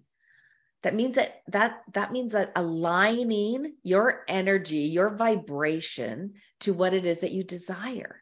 That 0.85 0.93
means 0.93 1.15
that 1.15 1.41
that 1.47 1.81
that 1.93 2.11
means 2.11 2.33
that 2.33 2.51
aligning 2.55 3.75
your 3.81 4.23
energy 4.27 4.83
your 4.97 5.09
vibration 5.09 6.33
to 6.59 6.73
what 6.73 6.93
it 6.93 7.07
is 7.07 7.21
that 7.21 7.31
you 7.31 7.43
desire 7.43 8.21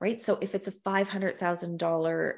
right? 0.00 0.20
So 0.20 0.38
if 0.40 0.54
it's 0.54 0.68
a 0.68 0.72
$500000 0.72 2.32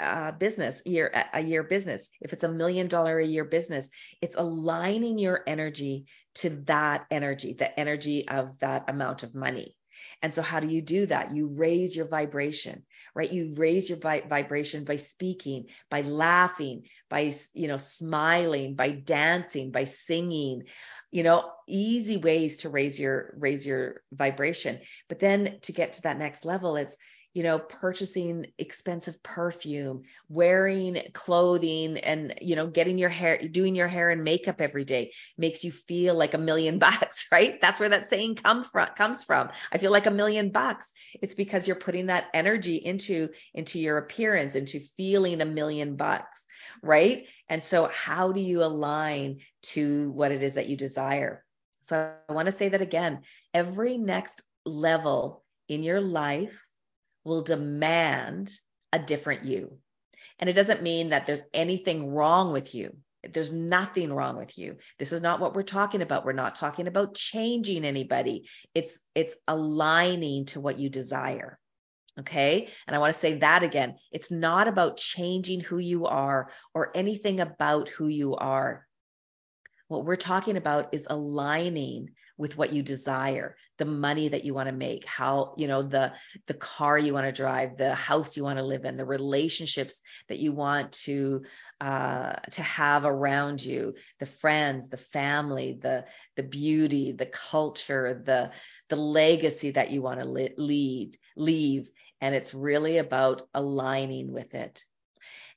uh, 0.00 0.32
business 0.32 0.82
year 0.84 1.24
a 1.32 1.40
year 1.40 1.62
business 1.62 2.10
if 2.20 2.32
it's 2.34 2.44
a 2.44 2.48
million 2.48 2.88
dollar 2.88 3.18
a 3.18 3.26
year 3.26 3.44
business 3.44 3.88
it's 4.20 4.34
aligning 4.34 5.18
your 5.18 5.40
energy 5.46 6.06
to 6.34 6.50
that 6.66 7.06
energy 7.10 7.52
the 7.52 7.78
energy 7.80 8.28
of 8.28 8.58
that 8.58 8.84
amount 8.88 9.22
of 9.22 9.34
money. 9.34 9.76
And 10.20 10.34
so 10.34 10.42
how 10.42 10.60
do 10.60 10.66
you 10.66 10.82
do 10.82 11.06
that? 11.06 11.34
You 11.34 11.46
raise 11.46 11.96
your 11.96 12.08
vibration, 12.08 12.84
right? 13.14 13.32
You 13.32 13.54
raise 13.56 13.88
your 13.88 13.98
vi- 13.98 14.26
vibration 14.28 14.84
by 14.84 14.96
speaking, 14.96 15.66
by 15.90 16.02
laughing, 16.02 16.84
by 17.08 17.34
you 17.52 17.68
know 17.68 17.76
smiling, 17.76 18.74
by 18.74 18.90
dancing, 18.90 19.70
by 19.70 19.84
singing, 19.84 20.64
you 21.10 21.22
know, 21.22 21.52
easy 21.68 22.16
ways 22.16 22.58
to 22.58 22.68
raise 22.68 22.98
your 22.98 23.34
raise 23.38 23.66
your 23.66 24.02
vibration. 24.12 24.80
But 25.08 25.20
then 25.20 25.58
to 25.62 25.72
get 25.72 25.94
to 25.94 26.02
that 26.02 26.18
next 26.18 26.44
level, 26.44 26.76
it's 26.76 26.96
you 27.34 27.42
know, 27.42 27.58
purchasing 27.58 28.46
expensive 28.58 29.20
perfume, 29.24 30.02
wearing 30.28 31.02
clothing 31.12 31.98
and, 31.98 32.34
you 32.40 32.54
know, 32.54 32.68
getting 32.68 32.96
your 32.96 33.08
hair, 33.08 33.38
doing 33.50 33.74
your 33.74 33.88
hair 33.88 34.10
and 34.10 34.22
makeup 34.22 34.60
every 34.60 34.84
day 34.84 35.12
makes 35.36 35.64
you 35.64 35.72
feel 35.72 36.14
like 36.14 36.34
a 36.34 36.38
million 36.38 36.78
bucks, 36.84 37.26
right? 37.32 37.60
That's 37.60 37.80
where 37.80 37.88
that 37.88 38.06
saying 38.06 38.36
come 38.36 38.62
from, 38.62 38.88
comes 38.96 39.24
from. 39.24 39.50
I 39.72 39.78
feel 39.78 39.90
like 39.90 40.06
a 40.06 40.12
million 40.12 40.50
bucks. 40.50 40.92
It's 41.20 41.34
because 41.34 41.66
you're 41.66 41.76
putting 41.76 42.06
that 42.06 42.26
energy 42.32 42.76
into, 42.76 43.30
into 43.52 43.80
your 43.80 43.98
appearance, 43.98 44.54
into 44.54 44.78
feeling 44.78 45.40
a 45.40 45.44
million 45.44 45.96
bucks, 45.96 46.46
right? 46.82 47.26
And 47.48 47.60
so 47.60 47.90
how 47.92 48.30
do 48.30 48.40
you 48.40 48.62
align 48.62 49.40
to 49.62 50.12
what 50.12 50.30
it 50.30 50.44
is 50.44 50.54
that 50.54 50.68
you 50.68 50.76
desire? 50.76 51.44
So 51.80 52.12
I 52.28 52.32
want 52.32 52.46
to 52.46 52.52
say 52.52 52.68
that 52.68 52.80
again, 52.80 53.22
every 53.52 53.98
next 53.98 54.40
level 54.64 55.42
in 55.68 55.82
your 55.82 56.00
life 56.00 56.63
will 57.24 57.42
demand 57.42 58.52
a 58.92 58.98
different 58.98 59.44
you. 59.44 59.78
And 60.38 60.50
it 60.50 60.54
doesn't 60.54 60.82
mean 60.82 61.10
that 61.10 61.26
there's 61.26 61.42
anything 61.52 62.12
wrong 62.12 62.52
with 62.52 62.74
you. 62.74 62.96
There's 63.32 63.52
nothing 63.52 64.12
wrong 64.12 64.36
with 64.36 64.58
you. 64.58 64.76
This 64.98 65.12
is 65.12 65.22
not 65.22 65.40
what 65.40 65.54
we're 65.54 65.62
talking 65.62 66.02
about. 66.02 66.24
We're 66.24 66.32
not 66.32 66.56
talking 66.56 66.86
about 66.86 67.14
changing 67.14 67.84
anybody. 67.84 68.48
It's 68.74 69.00
it's 69.14 69.34
aligning 69.48 70.46
to 70.46 70.60
what 70.60 70.78
you 70.78 70.90
desire. 70.90 71.58
Okay? 72.20 72.68
And 72.86 72.94
I 72.94 72.98
want 72.98 73.12
to 73.12 73.18
say 73.18 73.38
that 73.38 73.62
again. 73.62 73.96
It's 74.12 74.30
not 74.30 74.68
about 74.68 74.98
changing 74.98 75.60
who 75.60 75.78
you 75.78 76.06
are 76.06 76.50
or 76.74 76.92
anything 76.94 77.40
about 77.40 77.88
who 77.88 78.08
you 78.08 78.36
are. 78.36 78.86
What 79.88 80.04
we're 80.04 80.16
talking 80.16 80.56
about 80.56 80.92
is 80.92 81.06
aligning 81.08 82.10
with 82.36 82.56
what 82.56 82.72
you 82.72 82.82
desire 82.82 83.56
the 83.78 83.84
money 83.84 84.28
that 84.28 84.44
you 84.44 84.54
want 84.54 84.68
to 84.68 84.74
make 84.74 85.04
how 85.06 85.54
you 85.56 85.66
know 85.66 85.82
the 85.82 86.12
the 86.46 86.54
car 86.54 86.98
you 86.98 87.12
want 87.12 87.26
to 87.26 87.32
drive 87.32 87.76
the 87.76 87.94
house 87.94 88.36
you 88.36 88.42
want 88.42 88.58
to 88.58 88.64
live 88.64 88.84
in 88.84 88.96
the 88.96 89.04
relationships 89.04 90.00
that 90.28 90.38
you 90.38 90.52
want 90.52 90.92
to 90.92 91.42
uh, 91.80 92.32
to 92.50 92.62
have 92.62 93.04
around 93.04 93.62
you 93.64 93.94
the 94.20 94.26
friends 94.26 94.88
the 94.88 94.96
family 94.96 95.78
the 95.80 96.04
the 96.36 96.42
beauty 96.42 97.12
the 97.12 97.26
culture 97.26 98.22
the 98.24 98.50
the 98.88 98.96
legacy 98.96 99.70
that 99.72 99.90
you 99.90 100.02
want 100.02 100.20
to 100.20 100.26
li- 100.26 100.54
lead 100.56 101.16
leave. 101.36 101.90
And 102.20 102.34
it's 102.34 102.54
really 102.54 102.98
about 102.98 103.42
aligning 103.52 104.32
with 104.32 104.54
it. 104.54 104.84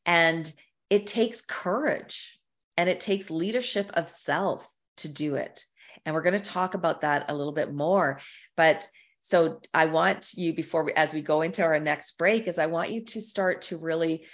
And 0.06 0.52
it 0.90 1.08
takes 1.08 1.42
courage 1.42 2.40
and 2.78 2.90
it 2.90 3.00
takes 3.00 3.30
leadership 3.30 3.92
of 3.94 4.10
self 4.10 4.68
to 4.98 5.10
do 5.10 5.36
it 5.36 5.63
And 6.08 6.15
we're 6.15 6.22
going 6.22 6.39
to 6.39 6.39
talk 6.39 6.74
about 6.74 7.02
that 7.02 7.26
a 7.28 7.36
little 7.36 7.52
bit 7.52 7.74
more. 7.74 8.22
But 8.56 8.88
so 9.22 9.60
I 9.74 9.88
want 9.88 10.36
you 10.36 10.54
before 10.54 10.86
we, 10.86 10.93
as 10.93 11.13
we 11.13 11.22
go 11.22 11.41
into 11.41 11.62
our 11.63 11.82
next 11.82 12.17
break, 12.17 12.48
is 12.48 12.58
I 12.58 12.67
want 12.67 12.91
you 12.91 13.04
to 13.04 13.22
start 13.22 13.63
to 13.63 13.78
really 13.78 14.26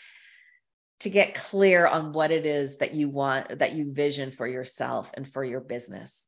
to 0.99 1.09
get 1.09 1.33
clear 1.33 1.87
on 1.87 2.13
what 2.13 2.29
it 2.29 2.45
is 2.45 2.77
that 2.77 2.93
you 2.93 3.09
want, 3.09 3.57
that 3.57 3.73
you 3.73 3.91
vision 3.91 4.29
for 4.29 4.47
yourself 4.47 5.09
and 5.15 5.27
for 5.27 5.43
your 5.43 5.61
business. 5.61 6.27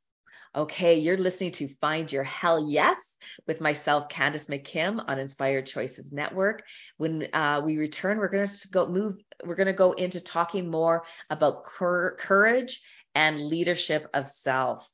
Okay, 0.55 0.95
you're 0.97 1.15
listening 1.15 1.51
to 1.51 1.67
Find 1.79 2.11
Your 2.11 2.23
Hell 2.23 2.67
Yes 2.67 2.97
with 3.45 3.61
myself, 3.61 4.09
Candace 4.09 4.47
McKim 4.47 5.03
on 5.07 5.19
Inspired 5.19 5.67
Choices 5.67 6.11
Network. 6.11 6.63
When 6.97 7.27
uh, 7.33 7.61
we 7.63 7.77
return, 7.77 8.17
we're 8.17 8.29
going 8.29 8.47
to 8.47 8.67
go 8.69 8.87
move. 8.87 9.17
We're 9.43 9.55
going 9.55 9.67
to 9.67 9.73
go 9.73 9.91
into 9.91 10.21
talking 10.21 10.71
more 10.71 11.03
about 11.29 11.65
cur- 11.65 12.15
courage 12.15 12.81
and 13.13 13.45
leadership 13.45 14.09
of 14.11 14.27
self. 14.27 14.89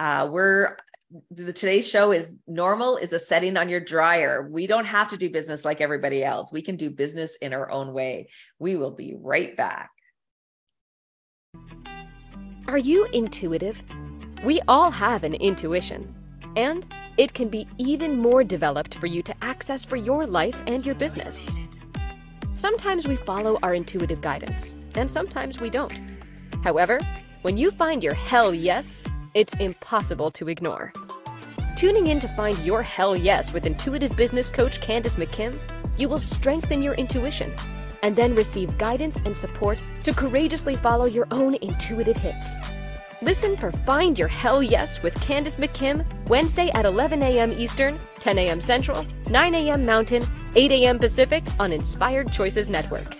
Uh, 0.00 0.26
we're 0.32 0.78
the 1.30 1.52
today's 1.52 1.86
show 1.86 2.10
is 2.10 2.34
normal 2.46 2.96
is 2.96 3.12
a 3.12 3.18
setting 3.18 3.58
on 3.58 3.68
your 3.68 3.80
dryer. 3.80 4.48
We 4.50 4.66
don't 4.66 4.86
have 4.86 5.08
to 5.08 5.18
do 5.18 5.28
business 5.28 5.62
like 5.62 5.82
everybody 5.82 6.24
else. 6.24 6.50
We 6.50 6.62
can 6.62 6.76
do 6.76 6.88
business 6.88 7.36
in 7.36 7.52
our 7.52 7.70
own 7.70 7.92
way. 7.92 8.30
We 8.58 8.76
will 8.76 8.92
be 8.92 9.14
right 9.14 9.54
back. 9.54 9.90
Are 12.66 12.78
you 12.78 13.04
intuitive? 13.12 13.82
We 14.42 14.62
all 14.66 14.90
have 14.90 15.22
an 15.22 15.34
intuition, 15.34 16.14
and 16.56 16.86
it 17.18 17.34
can 17.34 17.50
be 17.50 17.68
even 17.76 18.16
more 18.16 18.42
developed 18.42 18.94
for 18.94 19.06
you 19.06 19.22
to 19.24 19.34
access 19.42 19.84
for 19.84 19.96
your 19.96 20.26
life 20.26 20.62
and 20.66 20.86
your 20.86 20.94
business. 20.94 21.50
Sometimes 22.54 23.06
we 23.06 23.16
follow 23.16 23.58
our 23.62 23.74
intuitive 23.74 24.22
guidance, 24.22 24.74
and 24.94 25.10
sometimes 25.10 25.60
we 25.60 25.68
don't. 25.68 25.92
However, 26.64 27.00
when 27.42 27.58
you 27.58 27.70
find 27.70 28.02
your 28.02 28.14
hell 28.14 28.54
yes, 28.54 29.04
it's 29.34 29.54
impossible 29.54 30.30
to 30.32 30.48
ignore. 30.48 30.92
Tuning 31.76 32.08
in 32.08 32.20
to 32.20 32.28
find 32.28 32.58
your 32.58 32.82
hell 32.82 33.16
yes 33.16 33.52
with 33.52 33.66
intuitive 33.66 34.16
business 34.16 34.50
coach 34.50 34.80
Candace 34.80 35.14
McKim, 35.14 35.58
you 35.96 36.08
will 36.08 36.18
strengthen 36.18 36.82
your 36.82 36.94
intuition 36.94 37.54
and 38.02 38.16
then 38.16 38.34
receive 38.34 38.78
guidance 38.78 39.20
and 39.24 39.36
support 39.36 39.82
to 40.04 40.12
courageously 40.12 40.76
follow 40.76 41.04
your 41.04 41.26
own 41.30 41.54
intuitive 41.56 42.16
hits. 42.16 42.56
Listen 43.22 43.56
for 43.56 43.70
Find 43.70 44.18
Your 44.18 44.28
Hell 44.28 44.62
Yes 44.62 45.02
with 45.02 45.14
Candace 45.20 45.56
McKim, 45.56 46.06
Wednesday 46.28 46.70
at 46.70 46.86
11 46.86 47.22
a.m. 47.22 47.52
Eastern, 47.52 47.98
10 48.18 48.38
a.m. 48.38 48.60
Central, 48.62 49.04
9 49.28 49.54
a.m. 49.54 49.84
Mountain, 49.84 50.24
8 50.56 50.72
a.m. 50.72 50.98
Pacific 50.98 51.44
on 51.58 51.70
Inspired 51.70 52.32
Choices 52.32 52.70
Network. 52.70 53.14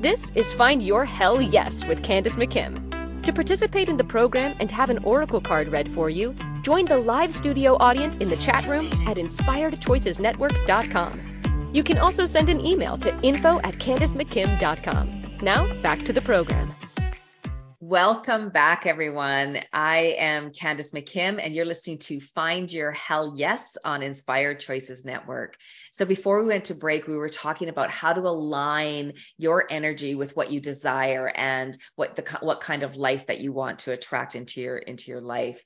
This 0.00 0.32
is 0.34 0.52
Find 0.54 0.82
Your 0.82 1.04
Hell 1.04 1.40
Yes 1.40 1.86
with 1.86 2.02
Candace 2.02 2.34
McKim. 2.34 2.81
To 3.22 3.32
participate 3.32 3.88
in 3.88 3.96
the 3.96 4.02
program 4.02 4.56
and 4.58 4.68
have 4.72 4.90
an 4.90 4.98
oracle 5.04 5.40
card 5.40 5.68
read 5.68 5.88
for 5.94 6.10
you, 6.10 6.34
join 6.62 6.86
the 6.86 6.98
live 6.98 7.32
studio 7.32 7.76
audience 7.78 8.16
in 8.16 8.28
the 8.28 8.36
chat 8.36 8.66
room 8.66 8.86
at 9.06 9.16
inspiredchoicesnetwork.com. 9.16 11.70
You 11.72 11.84
can 11.84 11.98
also 11.98 12.26
send 12.26 12.48
an 12.48 12.66
email 12.66 12.98
to 12.98 13.16
info 13.20 13.60
at 13.60 13.74
candacemckim.com. 13.74 15.36
Now, 15.40 15.72
back 15.82 16.04
to 16.04 16.12
the 16.12 16.20
program. 16.20 16.74
Welcome 17.78 18.48
back, 18.48 18.86
everyone. 18.86 19.60
I 19.72 20.16
am 20.18 20.50
Candace 20.50 20.90
McKim, 20.92 21.38
and 21.40 21.54
you're 21.54 21.64
listening 21.64 21.98
to 21.98 22.20
Find 22.20 22.72
Your 22.72 22.90
Hell 22.90 23.34
Yes 23.36 23.78
on 23.84 24.02
Inspired 24.02 24.58
Choices 24.58 25.04
Network. 25.04 25.56
So, 25.92 26.06
before 26.06 26.40
we 26.40 26.48
went 26.48 26.64
to 26.64 26.74
break, 26.74 27.06
we 27.06 27.18
were 27.18 27.28
talking 27.28 27.68
about 27.68 27.90
how 27.90 28.14
to 28.14 28.22
align 28.22 29.12
your 29.36 29.66
energy 29.70 30.14
with 30.14 30.34
what 30.34 30.50
you 30.50 30.58
desire 30.58 31.28
and 31.28 31.76
what 31.96 32.16
the 32.16 32.38
what 32.40 32.62
kind 32.62 32.82
of 32.82 32.96
life 32.96 33.26
that 33.26 33.40
you 33.40 33.52
want 33.52 33.80
to 33.80 33.92
attract 33.92 34.34
into 34.34 34.62
your 34.62 34.78
into 34.78 35.10
your 35.10 35.20
life. 35.20 35.62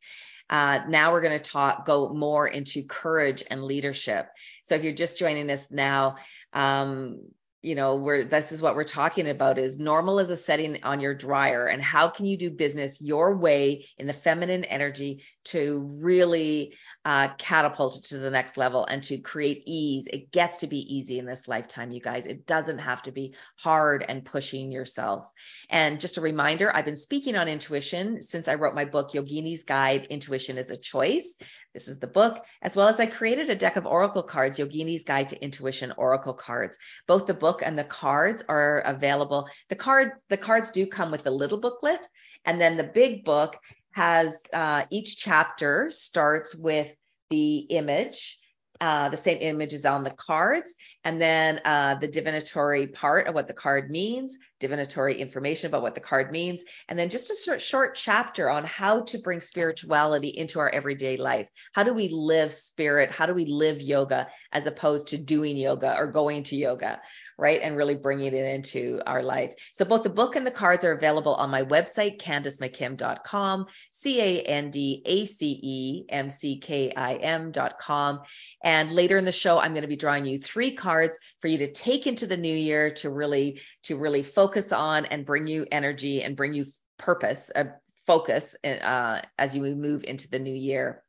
Uh, 0.50 0.80
now 0.88 1.12
we're 1.12 1.20
going 1.20 1.40
to 1.40 1.50
talk 1.50 1.86
go 1.86 2.12
more 2.12 2.48
into 2.48 2.82
courage 2.84 3.44
and 3.48 3.62
leadership. 3.62 4.28
So, 4.64 4.74
if 4.74 4.82
you're 4.82 4.94
just 4.94 5.16
joining 5.16 5.48
us 5.48 5.70
now, 5.70 6.16
um, 6.52 7.20
you 7.62 7.76
know 7.76 7.94
where 7.94 8.24
this 8.24 8.50
is 8.50 8.60
what 8.60 8.74
we're 8.74 8.82
talking 8.84 9.28
about 9.28 9.58
is 9.58 9.78
normal 9.78 10.18
as 10.18 10.30
a 10.30 10.36
setting 10.36 10.82
on 10.82 11.00
your 11.00 11.14
dryer 11.14 11.66
and 11.66 11.82
how 11.82 12.08
can 12.08 12.26
you 12.26 12.36
do 12.36 12.50
business 12.50 13.00
your 13.00 13.36
way 13.36 13.86
in 13.98 14.06
the 14.06 14.12
feminine 14.12 14.64
energy 14.64 15.22
to 15.44 15.88
really 16.00 16.74
uh, 17.06 17.28
catapult 17.38 17.96
it 17.96 18.02
to 18.02 18.18
the 18.18 18.30
next 18.32 18.56
level 18.56 18.84
and 18.84 19.00
to 19.00 19.16
create 19.16 19.62
ease 19.64 20.08
it 20.12 20.32
gets 20.32 20.56
to 20.56 20.66
be 20.66 20.80
easy 20.92 21.20
in 21.20 21.24
this 21.24 21.46
lifetime 21.46 21.92
you 21.92 22.00
guys 22.00 22.26
it 22.26 22.44
doesn't 22.46 22.78
have 22.78 23.00
to 23.00 23.12
be 23.12 23.32
hard 23.54 24.04
and 24.08 24.24
pushing 24.24 24.72
yourselves 24.72 25.32
and 25.70 26.00
just 26.00 26.16
a 26.16 26.20
reminder 26.20 26.74
i've 26.74 26.84
been 26.84 26.96
speaking 26.96 27.36
on 27.36 27.46
intuition 27.46 28.20
since 28.20 28.48
i 28.48 28.54
wrote 28.54 28.74
my 28.74 28.84
book 28.84 29.12
yogini's 29.12 29.62
guide 29.62 30.08
intuition 30.10 30.58
is 30.58 30.68
a 30.68 30.76
choice 30.76 31.36
this 31.74 31.88
is 31.88 31.98
the 31.98 32.06
book, 32.06 32.42
as 32.62 32.74
well 32.74 32.88
as 32.88 32.98
I 32.98 33.04
created 33.04 33.50
a 33.50 33.54
deck 33.54 33.76
of 33.76 33.84
oracle 33.84 34.22
cards, 34.22 34.56
Yogini's 34.56 35.04
Guide 35.04 35.28
to 35.28 35.44
Intuition 35.44 35.92
Oracle 35.98 36.32
cards. 36.32 36.78
Both 37.06 37.26
the 37.26 37.34
book 37.34 37.60
and 37.62 37.78
the 37.78 37.84
cards 37.84 38.42
are 38.48 38.78
available. 38.78 39.46
The 39.68 39.76
card, 39.76 40.12
the 40.30 40.38
cards 40.38 40.70
do 40.70 40.86
come 40.86 41.10
with 41.10 41.26
a 41.26 41.30
little 41.30 41.58
booklet, 41.58 42.08
and 42.46 42.58
then 42.58 42.78
the 42.78 42.84
big 42.84 43.26
book 43.26 43.58
has 43.96 44.42
uh, 44.52 44.82
each 44.90 45.16
chapter 45.16 45.90
starts 45.90 46.54
with 46.54 46.88
the 47.30 47.56
image 47.56 48.38
uh, 48.80 49.08
the 49.08 49.16
same 49.16 49.38
image 49.40 49.72
is 49.72 49.86
on 49.86 50.04
the 50.04 50.10
cards, 50.10 50.74
and 51.04 51.20
then 51.20 51.60
uh, 51.64 51.94
the 51.94 52.08
divinatory 52.08 52.88
part 52.88 53.26
of 53.26 53.34
what 53.34 53.48
the 53.48 53.54
card 53.54 53.90
means, 53.90 54.36
divinatory 54.60 55.18
information 55.20 55.68
about 55.68 55.82
what 55.82 55.94
the 55.94 56.00
card 56.00 56.30
means, 56.30 56.62
and 56.88 56.98
then 56.98 57.08
just 57.08 57.30
a 57.30 57.34
short, 57.34 57.62
short 57.62 57.94
chapter 57.94 58.50
on 58.50 58.64
how 58.64 59.00
to 59.02 59.18
bring 59.18 59.40
spirituality 59.40 60.28
into 60.28 60.60
our 60.60 60.68
everyday 60.68 61.16
life. 61.16 61.48
How 61.72 61.84
do 61.84 61.94
we 61.94 62.08
live 62.08 62.52
spirit? 62.52 63.10
How 63.10 63.26
do 63.26 63.34
we 63.34 63.46
live 63.46 63.80
yoga 63.80 64.28
as 64.52 64.66
opposed 64.66 65.08
to 65.08 65.16
doing 65.16 65.56
yoga 65.56 65.96
or 65.96 66.06
going 66.06 66.42
to 66.44 66.56
yoga? 66.56 67.00
Right? 67.38 67.60
And 67.62 67.76
really 67.76 67.94
bringing 67.94 68.28
it 68.28 68.34
into 68.34 69.00
our 69.06 69.22
life. 69.22 69.54
So 69.72 69.84
both 69.84 70.02
the 70.02 70.10
book 70.10 70.36
and 70.36 70.46
the 70.46 70.50
cards 70.50 70.84
are 70.84 70.92
available 70.92 71.34
on 71.34 71.50
my 71.50 71.62
website, 71.62 72.18
candacemckim.com, 72.20 73.66
C 73.90 74.20
A 74.20 74.42
N 74.42 74.70
D 74.70 75.02
A 75.04 75.26
C 75.26 75.60
E 75.62 76.04
M 76.08 76.30
C 76.30 76.58
K 76.58 76.92
I 76.94 77.14
M.com. 77.16 78.20
And 78.62 78.90
later 78.90 79.18
in 79.18 79.24
the 79.24 79.32
show, 79.32 79.58
I'm 79.58 79.72
going 79.72 79.82
to 79.82 79.88
be 79.88 79.96
drawing 79.96 80.24
you 80.24 80.38
three 80.38 80.72
cards 80.72 81.18
for 81.40 81.48
you 81.48 81.58
to 81.58 81.72
take 81.72 82.06
into 82.06 82.26
the 82.26 82.36
new 82.36 82.56
year 82.56 82.90
to 82.90 83.10
really, 83.10 83.60
to 83.84 83.96
really 83.96 84.22
focus 84.22 84.72
on 84.72 85.06
and 85.06 85.26
bring 85.26 85.46
you 85.46 85.66
energy 85.70 86.22
and 86.22 86.36
bring 86.36 86.54
you 86.54 86.64
purpose, 86.98 87.50
uh, 87.54 87.64
focus 88.06 88.56
uh, 88.64 89.20
as 89.38 89.54
you 89.54 89.62
move 89.62 90.04
into 90.04 90.28
the 90.30 90.38
new 90.38 90.54
year. 90.54 91.02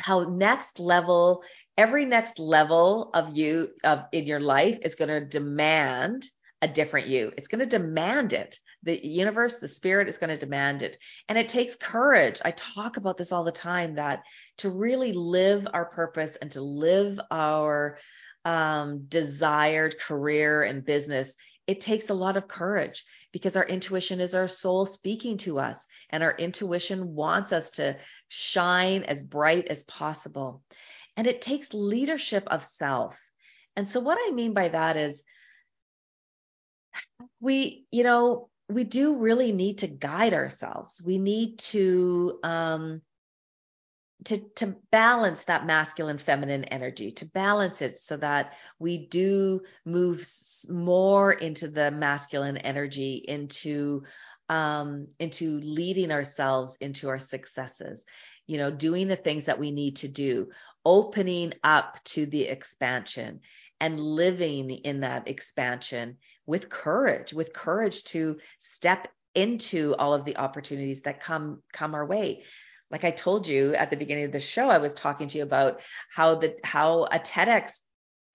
how 0.00 0.24
next 0.24 0.80
level 0.80 1.42
every 1.80 2.04
next 2.04 2.38
level 2.38 3.08
of 3.14 3.34
you 3.34 3.70
of 3.84 4.04
in 4.12 4.26
your 4.26 4.38
life 4.38 4.78
is 4.82 4.96
going 4.96 5.08
to 5.08 5.24
demand 5.24 6.28
a 6.60 6.68
different 6.68 7.06
you. 7.06 7.32
It's 7.38 7.48
going 7.48 7.66
to 7.66 7.78
demand 7.78 8.34
it. 8.34 8.58
The 8.82 9.02
universe, 9.02 9.56
the 9.56 9.66
spirit 9.66 10.06
is 10.06 10.18
going 10.18 10.28
to 10.28 10.36
demand 10.36 10.82
it. 10.82 10.98
And 11.26 11.38
it 11.38 11.48
takes 11.48 11.76
courage. 11.76 12.38
I 12.44 12.50
talk 12.50 12.98
about 12.98 13.16
this 13.16 13.32
all 13.32 13.44
the 13.44 13.50
time 13.50 13.94
that 13.94 14.24
to 14.58 14.68
really 14.68 15.14
live 15.14 15.66
our 15.72 15.86
purpose 15.86 16.36
and 16.36 16.50
to 16.52 16.60
live 16.60 17.18
our 17.30 17.96
um, 18.44 19.06
desired 19.08 19.98
career 19.98 20.62
and 20.62 20.84
business, 20.84 21.34
it 21.66 21.80
takes 21.80 22.10
a 22.10 22.14
lot 22.14 22.36
of 22.36 22.46
courage 22.46 23.06
because 23.32 23.56
our 23.56 23.64
intuition 23.66 24.20
is 24.20 24.34
our 24.34 24.48
soul 24.48 24.84
speaking 24.84 25.38
to 25.38 25.58
us. 25.58 25.86
And 26.10 26.22
our 26.22 26.36
intuition 26.36 27.14
wants 27.14 27.52
us 27.52 27.70
to 27.72 27.96
shine 28.28 29.04
as 29.04 29.22
bright 29.22 29.68
as 29.68 29.82
possible. 29.84 30.62
And 31.20 31.26
it 31.26 31.42
takes 31.42 31.74
leadership 31.74 32.44
of 32.46 32.64
self. 32.64 33.20
And 33.76 33.86
so 33.86 34.00
what 34.00 34.16
I 34.18 34.32
mean 34.32 34.54
by 34.54 34.68
that 34.68 34.96
is 34.96 35.22
we, 37.40 37.84
you 37.90 38.04
know, 38.04 38.48
we 38.70 38.84
do 38.84 39.18
really 39.18 39.52
need 39.52 39.80
to 39.80 39.86
guide 39.86 40.32
ourselves. 40.32 41.02
We 41.04 41.18
need 41.18 41.58
to 41.58 42.40
um 42.42 43.02
to 44.24 44.38
to 44.54 44.74
balance 44.90 45.42
that 45.42 45.66
masculine 45.66 46.16
feminine 46.16 46.64
energy, 46.64 47.10
to 47.10 47.26
balance 47.26 47.82
it 47.82 47.98
so 47.98 48.16
that 48.16 48.54
we 48.78 49.06
do 49.06 49.60
move 49.84 50.26
more 50.70 51.34
into 51.34 51.68
the 51.68 51.90
masculine 51.90 52.56
energy 52.56 53.22
into 53.28 54.04
um 54.48 55.08
into 55.18 55.60
leading 55.60 56.12
ourselves 56.12 56.78
into 56.80 57.10
our 57.10 57.18
successes. 57.18 58.06
You 58.46 58.56
know, 58.56 58.70
doing 58.70 59.06
the 59.06 59.16
things 59.16 59.44
that 59.44 59.60
we 59.60 59.70
need 59.70 59.96
to 59.96 60.08
do, 60.08 60.48
opening 60.84 61.52
up 61.62 62.02
to 62.04 62.26
the 62.26 62.44
expansion 62.44 63.40
and 63.80 63.98
living 63.98 64.70
in 64.70 65.00
that 65.00 65.28
expansion 65.28 66.18
with 66.46 66.68
courage, 66.68 67.32
with 67.32 67.52
courage 67.52 68.04
to 68.04 68.38
step 68.58 69.08
into 69.34 69.94
all 69.98 70.14
of 70.14 70.24
the 70.24 70.36
opportunities 70.36 71.02
that 71.02 71.20
come 71.20 71.62
come 71.72 71.94
our 71.94 72.04
way. 72.04 72.44
Like 72.90 73.04
I 73.04 73.10
told 73.10 73.46
you 73.46 73.74
at 73.74 73.90
the 73.90 73.96
beginning 73.96 74.24
of 74.24 74.32
the 74.32 74.40
show, 74.40 74.68
I 74.68 74.78
was 74.78 74.94
talking 74.94 75.28
to 75.28 75.38
you 75.38 75.44
about 75.44 75.80
how 76.12 76.34
the 76.34 76.56
how 76.64 77.04
a 77.04 77.18
TEDx 77.18 77.78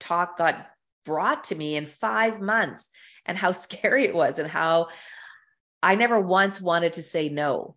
talk 0.00 0.38
got 0.38 0.66
brought 1.04 1.44
to 1.44 1.54
me 1.54 1.76
in 1.76 1.86
5 1.86 2.40
months 2.40 2.88
and 3.24 3.36
how 3.36 3.52
scary 3.66 4.04
it 4.04 4.14
was 4.14 4.38
and 4.38 4.50
how 4.50 4.88
I 5.82 5.94
never 5.94 6.18
once 6.18 6.60
wanted 6.60 6.94
to 6.94 7.02
say 7.02 7.28
no. 7.28 7.76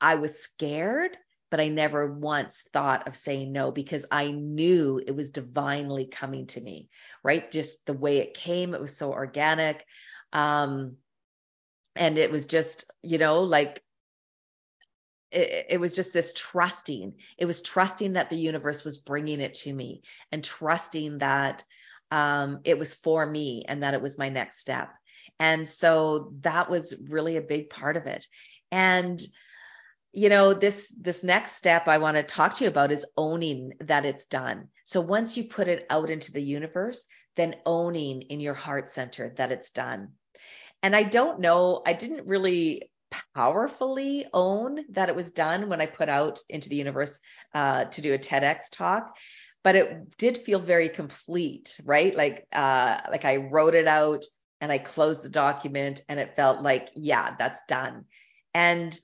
I 0.00 0.16
was 0.16 0.40
scared, 0.40 1.16
but 1.56 1.62
I 1.62 1.68
never 1.68 2.12
once 2.12 2.62
thought 2.74 3.08
of 3.08 3.16
saying 3.16 3.50
no 3.50 3.70
because 3.70 4.04
I 4.10 4.30
knew 4.30 4.98
it 4.98 5.16
was 5.16 5.30
divinely 5.30 6.04
coming 6.04 6.48
to 6.48 6.60
me, 6.60 6.90
right? 7.24 7.50
Just 7.50 7.86
the 7.86 7.94
way 7.94 8.18
it 8.18 8.34
came, 8.34 8.74
it 8.74 8.80
was 8.80 8.94
so 8.94 9.10
organic. 9.10 9.82
Um, 10.34 10.96
and 11.94 12.18
it 12.18 12.30
was 12.30 12.44
just, 12.44 12.92
you 13.02 13.16
know, 13.16 13.44
like 13.44 13.82
it, 15.30 15.68
it, 15.70 15.80
was 15.80 15.96
just 15.96 16.12
this 16.12 16.34
trusting. 16.36 17.14
It 17.38 17.46
was 17.46 17.62
trusting 17.62 18.12
that 18.12 18.28
the 18.28 18.36
universe 18.36 18.84
was 18.84 18.98
bringing 18.98 19.40
it 19.40 19.54
to 19.54 19.72
me 19.72 20.02
and 20.30 20.44
trusting 20.44 21.20
that 21.20 21.64
um, 22.10 22.60
it 22.64 22.78
was 22.78 22.94
for 22.94 23.24
me 23.24 23.64
and 23.66 23.82
that 23.82 23.94
it 23.94 24.02
was 24.02 24.18
my 24.18 24.28
next 24.28 24.60
step. 24.60 24.90
And 25.40 25.66
so 25.66 26.34
that 26.42 26.68
was 26.68 27.02
really 27.08 27.38
a 27.38 27.40
big 27.40 27.70
part 27.70 27.96
of 27.96 28.04
it. 28.04 28.26
And 28.70 29.26
you 30.16 30.30
know 30.30 30.54
this 30.54 30.90
this 30.98 31.22
next 31.22 31.52
step 31.56 31.86
i 31.88 31.98
want 31.98 32.16
to 32.16 32.22
talk 32.22 32.54
to 32.54 32.64
you 32.64 32.70
about 32.70 32.90
is 32.90 33.06
owning 33.18 33.74
that 33.80 34.06
it's 34.06 34.24
done. 34.24 34.68
So 34.82 35.00
once 35.02 35.36
you 35.36 35.44
put 35.44 35.68
it 35.68 35.86
out 35.90 36.08
into 36.10 36.32
the 36.32 36.40
universe 36.40 37.06
then 37.36 37.56
owning 37.66 38.22
in 38.22 38.40
your 38.40 38.54
heart 38.54 38.88
center 38.88 39.34
that 39.36 39.52
it's 39.52 39.70
done. 39.70 40.12
And 40.82 40.96
i 40.96 41.02
don't 41.02 41.40
know 41.40 41.82
i 41.86 41.92
didn't 41.92 42.26
really 42.26 42.90
powerfully 43.34 44.24
own 44.32 44.80
that 44.90 45.10
it 45.10 45.14
was 45.14 45.30
done 45.30 45.68
when 45.68 45.82
i 45.82 45.86
put 45.86 46.08
out 46.08 46.40
into 46.48 46.70
the 46.70 46.76
universe 46.76 47.20
uh, 47.54 47.84
to 47.84 48.00
do 48.00 48.14
a 48.14 48.18
tedx 48.18 48.70
talk 48.72 49.14
but 49.62 49.76
it 49.76 50.16
did 50.16 50.38
feel 50.38 50.60
very 50.60 50.88
complete 50.88 51.78
right? 51.84 52.16
Like 52.16 52.46
uh, 52.52 53.00
like 53.10 53.26
i 53.26 53.36
wrote 53.36 53.74
it 53.74 53.86
out 53.86 54.24
and 54.62 54.72
i 54.72 54.78
closed 54.78 55.22
the 55.22 55.28
document 55.28 56.00
and 56.08 56.18
it 56.18 56.36
felt 56.36 56.62
like 56.62 56.88
yeah 56.94 57.34
that's 57.38 57.60
done. 57.68 58.06
And 58.54 58.98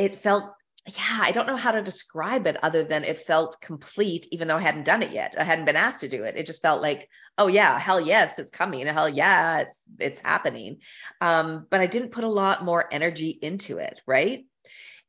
it 0.00 0.16
felt 0.16 0.54
yeah, 0.86 1.18
I 1.20 1.30
don't 1.30 1.46
know 1.46 1.56
how 1.56 1.72
to 1.72 1.82
describe 1.82 2.46
it 2.46 2.56
other 2.64 2.82
than 2.82 3.04
it 3.04 3.18
felt 3.18 3.60
complete, 3.60 4.26
even 4.30 4.48
though 4.48 4.56
I 4.56 4.62
hadn't 4.62 4.86
done 4.86 5.02
it 5.02 5.12
yet. 5.12 5.34
I 5.38 5.44
hadn't 5.44 5.66
been 5.66 5.76
asked 5.76 6.00
to 6.00 6.08
do 6.08 6.24
it. 6.24 6.36
It 6.36 6.46
just 6.46 6.62
felt 6.62 6.80
like, 6.80 7.06
oh 7.36 7.48
yeah, 7.48 7.78
hell 7.78 8.00
yes, 8.00 8.38
it's 8.38 8.50
coming. 8.50 8.86
Hell 8.86 9.08
yeah, 9.08 9.58
it's 9.60 9.78
it's 9.98 10.20
happening. 10.20 10.78
Um, 11.20 11.66
but 11.70 11.80
I 11.80 11.86
didn't 11.86 12.12
put 12.12 12.24
a 12.24 12.28
lot 12.28 12.64
more 12.64 12.88
energy 12.90 13.28
into 13.28 13.76
it, 13.76 14.00
right? 14.06 14.46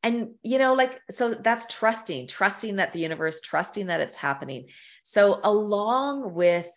And 0.02 0.34
you 0.42 0.58
know, 0.58 0.74
like 0.74 1.00
so 1.10 1.32
that's 1.32 1.74
trusting, 1.74 2.28
trusting 2.28 2.76
that 2.76 2.92
the 2.92 3.00
universe, 3.00 3.40
trusting 3.40 3.86
that 3.86 4.00
it's 4.00 4.14
happening. 4.14 4.66
So 5.02 5.40
along 5.42 6.34
with 6.34 6.68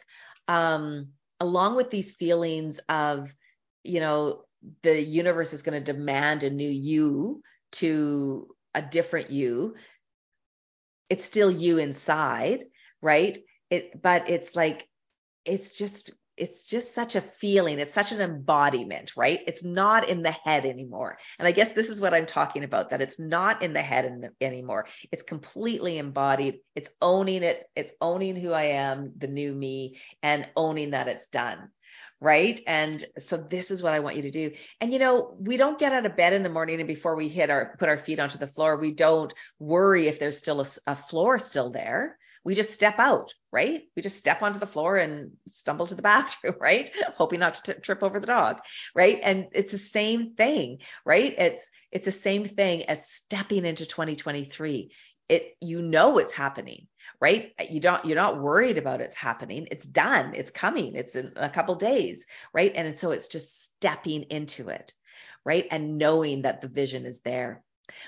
um, 0.47 1.09
along 1.41 1.75
with 1.75 1.89
these 1.89 2.13
feelings 2.13 2.79
of, 2.87 3.33
you 3.83 3.99
know, 3.99 4.45
the 4.83 4.99
universe 5.01 5.51
is 5.51 5.63
going 5.63 5.83
to 5.83 5.93
demand 5.93 6.43
a 6.43 6.49
new 6.49 6.69
you 6.69 7.43
to 7.79 8.55
a 8.73 8.81
different 8.81 9.31
you. 9.31 9.75
It's 11.09 11.25
still 11.25 11.51
you 11.51 11.77
inside 11.77 12.65
right? 13.05 13.37
It 13.69 14.01
but 14.01 14.29
it's 14.29 14.55
like 14.55 14.87
it's 15.45 15.77
just 15.77 16.11
it's 16.37 16.65
just 16.65 16.93
such 16.93 17.15
a 17.15 17.21
feeling. 17.21 17.79
It's 17.79 17.93
such 17.93 18.11
an 18.11 18.19
embodiment 18.19 19.13
right? 19.15 19.39
It's 19.47 19.63
not 19.63 20.09
in 20.09 20.21
the 20.21 20.31
head 20.31 20.65
anymore. 20.65 21.17
And 21.39 21.47
i 21.47 21.51
guess 21.51 21.71
this 21.71 21.89
is 21.89 22.01
what 22.01 22.13
i'm 22.13 22.25
talking 22.25 22.63
about 22.65 22.89
that 22.89 23.01
it's 23.01 23.19
not 23.19 23.61
in 23.61 23.73
the 23.73 23.81
head 23.81 24.31
anymore. 24.41 24.87
It's 25.11 25.23
completely 25.23 25.97
embodied. 25.97 26.59
It's 26.75 26.89
owning 27.01 27.43
it. 27.43 27.63
It's 27.75 27.93
owning 28.01 28.35
who 28.35 28.51
i 28.51 28.63
am 28.63 29.13
the 29.17 29.27
new 29.27 29.53
me 29.53 29.99
and 30.23 30.47
owning 30.55 30.91
that 30.91 31.07
it's 31.07 31.27
done 31.27 31.69
right? 32.21 32.59
And 32.65 33.03
so 33.19 33.37
this 33.37 33.71
is 33.71 33.83
what 33.83 33.93
I 33.93 33.99
want 33.99 34.15
you 34.15 34.23
to 34.23 34.31
do. 34.31 34.51
And 34.81 34.93
you 34.93 34.99
know, 34.99 35.35
we 35.39 35.57
don't 35.57 35.79
get 35.79 35.93
out 35.93 36.05
of 36.05 36.15
bed 36.15 36.33
in 36.33 36.43
the 36.43 36.49
morning 36.49 36.79
and 36.79 36.87
before 36.87 37.15
we 37.15 37.27
hit 37.27 37.49
our 37.49 37.75
put 37.77 37.89
our 37.89 37.97
feet 37.97 38.19
onto 38.19 38.37
the 38.37 38.47
floor, 38.47 38.77
we 38.77 38.93
don't 38.93 39.33
worry 39.59 40.07
if 40.07 40.19
there's 40.19 40.37
still 40.37 40.61
a, 40.61 40.65
a 40.87 40.95
floor 40.95 41.39
still 41.39 41.69
there. 41.69 42.17
We 42.43 42.53
just 42.53 42.73
step 42.73 42.99
out, 42.99 43.33
right? 43.51 43.83
We 43.95 44.03
just 44.03 44.17
step 44.17 44.43
onto 44.43 44.59
the 44.59 44.67
floor 44.67 44.97
and 44.97 45.31
stumble 45.47 45.87
to 45.87 45.95
the 45.95 46.01
bathroom, 46.13 46.55
right? 46.59 46.89
Hoping 47.17 47.39
not 47.39 47.55
to 47.55 47.73
t- 47.73 47.79
trip 47.81 48.03
over 48.03 48.19
the 48.19 48.27
dog, 48.27 48.57
right? 48.93 49.19
And 49.21 49.47
it's 49.51 49.71
the 49.71 49.79
same 49.79 50.35
thing, 50.35 50.79
right? 51.05 51.33
It's 51.37 51.69
it's 51.91 52.05
the 52.05 52.11
same 52.11 52.45
thing 52.45 52.83
as 52.83 53.09
stepping 53.09 53.65
into 53.65 53.85
2023. 53.85 54.91
It 55.27 55.57
you 55.59 55.81
know 55.81 56.19
it's 56.19 56.31
happening 56.31 56.87
right? 57.19 57.53
You 57.69 57.79
don't 57.79 58.05
you're 58.05 58.15
not 58.15 58.41
worried 58.41 58.77
about 58.77 59.01
it's 59.01 59.15
happening. 59.15 59.67
It's 59.71 59.85
done. 59.85 60.33
It's 60.35 60.51
coming. 60.51 60.95
It's 60.95 61.15
in 61.15 61.33
a 61.35 61.49
couple 61.49 61.75
days 61.75 62.25
right? 62.53 62.71
And 62.75 62.97
so 62.97 63.11
it's 63.11 63.27
just 63.27 63.63
stepping 63.63 64.23
into 64.23 64.69
it 64.69 64.93
right? 65.45 65.67
And 65.71 65.97
knowing 65.97 66.41
that 66.41 66.61
the 66.61 66.67
vision 66.67 67.05
is 67.05 67.21
there. 67.21 67.63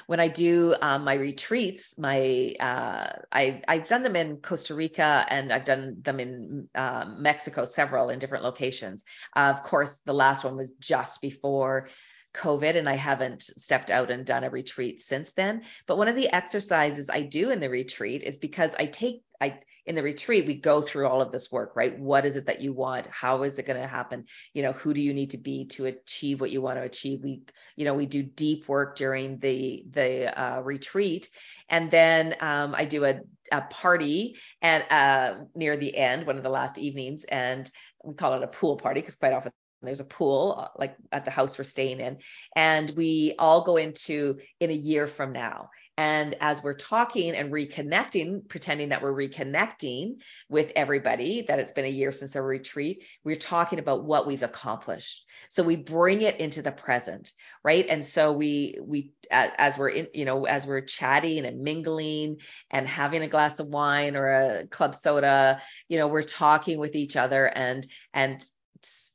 When 0.08 0.20
I 0.20 0.28
do 0.28 0.74
um, 0.82 1.04
my 1.04 1.14
retreats, 1.14 2.00
my 2.00 2.56
uh, 2.60 3.20
I, 3.32 3.62
I've 3.68 3.88
done 3.88 4.02
them 4.02 4.16
in 4.16 4.38
Costa 4.38 4.74
Rica 4.74 5.24
and 5.30 5.54
I've 5.54 5.66
done 5.66 5.98
them 6.02 6.20
in 6.20 6.68
uh, 6.74 7.06
Mexico, 7.16 7.64
several 7.64 8.10
in 8.10 8.18
different 8.18 8.44
locations. 8.44 9.06
Uh, 9.36 9.54
of 9.56 9.62
course, 9.62 10.00
the 10.04 10.16
last 10.16 10.44
one 10.44 10.58
was 10.58 10.70
just 10.80 11.22
before 11.22 11.90
COVID 12.38 12.76
and 12.76 12.88
I 12.88 12.96
haven't 12.96 13.42
stepped 13.42 13.90
out 13.90 14.12
and 14.12 14.26
done 14.26 14.44
a 14.44 14.50
retreat 14.50 15.02
since 15.02 15.32
then. 15.32 15.64
But 15.88 15.98
one 15.98 16.08
of 16.08 16.16
the 16.16 16.34
exercises 16.34 17.10
I 17.10 17.24
do 17.24 17.50
in 17.50 17.60
the 17.60 17.70
retreat 17.70 18.24
is 18.24 18.38
because 18.38 18.76
I 18.78 18.86
take 18.86 19.24
I 19.42 19.60
in 19.86 19.96
the 19.96 20.04
retreat 20.04 20.46
we 20.46 20.56
go 20.56 20.82
through 20.82 21.08
all 21.08 21.22
of 21.22 21.32
this 21.32 21.52
work, 21.52 21.76
right? 21.76 21.98
What 21.98 22.26
is 22.26 22.36
it 22.36 22.48
that 22.48 22.62
you 22.62 22.74
want? 22.74 23.08
How 23.08 23.44
is 23.44 23.58
it 23.58 23.66
going 23.66 23.80
to 23.80 23.88
happen? 23.88 24.26
You 24.54 24.64
know, 24.64 24.74
who 24.74 24.94
do 24.94 25.02
you 25.02 25.14
need 25.14 25.30
to 25.32 25.38
be 25.38 25.66
to 25.68 25.86
achieve 25.86 26.42
what 26.42 26.52
you 26.52 26.62
want 26.62 26.78
to 26.78 26.84
achieve? 26.84 27.22
We 27.24 27.42
you 27.76 27.86
know, 27.86 27.94
we 27.94 28.06
do 28.06 28.22
deep 28.22 28.68
work 28.68 28.96
during 28.96 29.40
the 29.40 29.84
the 29.90 30.40
uh, 30.40 30.62
retreat 30.62 31.30
and 31.70 31.92
then 31.92 32.36
um, 32.40 32.74
I 32.76 32.86
do 32.86 33.04
a, 33.06 33.20
a 33.52 33.62
party 33.62 34.38
and 34.62 34.84
uh, 34.90 35.44
near 35.54 35.78
the 35.78 35.96
end, 35.96 36.26
one 36.26 36.38
of 36.38 36.44
the 36.44 36.50
last 36.50 36.78
evenings, 36.78 37.26
and 37.26 37.70
we 38.04 38.14
call 38.14 38.34
it 38.36 38.44
a 38.44 38.48
pool 38.48 38.78
party 38.78 39.02
because 39.02 39.16
quite 39.16 39.34
often 39.34 39.52
there's 39.82 40.00
a 40.00 40.06
pool 40.06 40.56
uh, 40.58 40.68
like 40.78 40.96
at 41.12 41.26
the 41.26 41.32
house 41.32 41.58
we're 41.58 41.64
staying 41.64 42.00
in 42.00 42.18
and 42.56 42.92
we 42.92 43.36
all 43.38 43.64
go 43.64 43.78
into 43.78 44.38
in 44.60 44.70
a 44.70 44.74
year 44.74 45.08
from 45.08 45.32
now. 45.32 45.70
And 46.00 46.36
as 46.42 46.62
we're 46.62 46.76
talking 46.76 47.34
and 47.36 47.52
reconnecting 47.52 48.48
pretending 48.48 48.90
that 48.90 49.02
we're 49.02 49.14
reconnecting 49.14 50.18
with 50.48 50.72
everybody 50.76 51.46
that 51.48 51.60
it's 51.60 51.72
been 51.72 51.86
a 51.86 51.90
year 51.90 52.12
since 52.12 52.36
our 52.36 52.44
retreat 52.44 53.04
we're 53.24 53.36
talking 53.36 53.80
about 53.80 54.04
what 54.04 54.28
we've 54.28 54.44
accomplished. 54.44 55.26
So 55.50 55.64
we 55.64 55.76
bring 55.76 56.22
it 56.22 56.40
into 56.40 56.62
the 56.62 56.72
present 56.72 57.32
right? 57.64 57.86
And 57.90 58.04
so 58.04 58.32
we 58.32 58.78
we 58.82 59.12
as 59.30 59.78
we're 59.78 59.90
in 59.90 60.08
you 60.14 60.26
know 60.26 60.46
as 60.46 60.66
we're 60.66 60.82
chatting 60.82 61.46
and 61.46 61.62
mingling 61.62 62.38
and 62.72 62.88
having 62.88 63.24
a 63.24 63.28
glass 63.28 63.60
of 63.60 63.68
wine 63.68 64.16
or 64.16 64.28
a 64.28 64.68
club 64.68 64.96
soda 64.96 65.62
you 65.90 65.98
know 65.98 66.08
we're 66.08 66.22
talking 66.22 66.80
with 66.80 66.96
each 66.96 67.18
other 67.18 67.46
and 67.46 67.86
and 68.14 68.48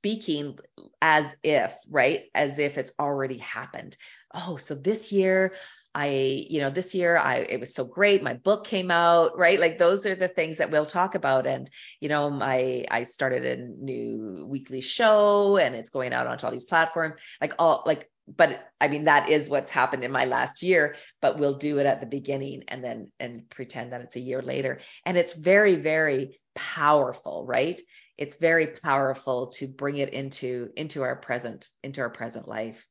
speaking 0.03 0.59
as 1.01 1.37
if, 1.45 1.73
right? 1.89 2.25
As 2.35 2.59
if 2.59 2.77
it's 2.77 2.93
already 2.99 3.39
happened. 3.39 3.97
Oh, 4.35 4.57
so 4.57 4.75
this 4.75 5.13
year 5.13 5.55
I, 5.95 6.47
you 6.49 6.59
know, 6.59 6.71
this 6.71 6.93
year 6.95 7.17
I 7.17 7.37
it 7.37 7.61
was 7.61 7.73
so 7.73 7.85
great. 7.85 8.21
My 8.23 8.35
book 8.35 8.67
came 8.67 8.91
out, 8.91 9.39
right? 9.39 9.61
Like 9.61 9.79
those 9.79 10.05
are 10.07 10.17
the 10.17 10.27
things 10.27 10.59
that 10.59 10.73
we'll 10.73 10.87
talk 10.87 11.15
about. 11.15 11.47
And, 11.47 11.71
you 12.01 12.09
know, 12.09 12.31
my 12.31 12.85
I 12.91 13.05
started 13.05 13.45
a 13.45 13.63
new 13.63 14.45
weekly 14.49 14.81
show 14.81 15.57
and 15.57 15.77
it's 15.77 15.91
going 15.91 16.13
out 16.13 16.27
onto 16.27 16.47
all 16.47 16.53
these 16.53 16.65
platforms. 16.65 17.15
Like 17.41 17.55
all 17.61 17.85
like, 17.87 18.11
but 18.27 18.67
I 18.81 18.89
mean 18.89 19.05
that 19.05 19.29
is 19.29 19.49
what's 19.49 19.71
happened 19.71 20.03
in 20.03 20.11
my 20.11 20.25
last 20.25 20.65
year, 20.65 20.97
but 21.21 21.39
we'll 21.39 21.59
do 21.59 21.79
it 21.79 21.87
at 21.87 22.01
the 22.01 22.07
beginning 22.07 22.65
and 22.67 22.83
then 22.83 23.13
and 23.21 23.49
pretend 23.51 23.93
that 23.93 24.01
it's 24.01 24.17
a 24.17 24.21
year 24.21 24.43
later. 24.43 24.81
And 25.07 25.17
it's 25.17 25.35
very, 25.35 25.77
very 25.77 26.41
powerful, 26.57 27.45
right? 27.47 27.81
It's 28.19 28.37
very 28.37 28.67
powerful 28.67 29.49
to 29.49 29.67
bring 29.67 29.97
it 29.97 30.11
into 30.11 30.71
into 30.77 31.03
our 31.03 31.17
present 31.17 31.69
into 31.83 32.01
our 32.01 32.11
present 32.11 32.47
life. 32.49 32.87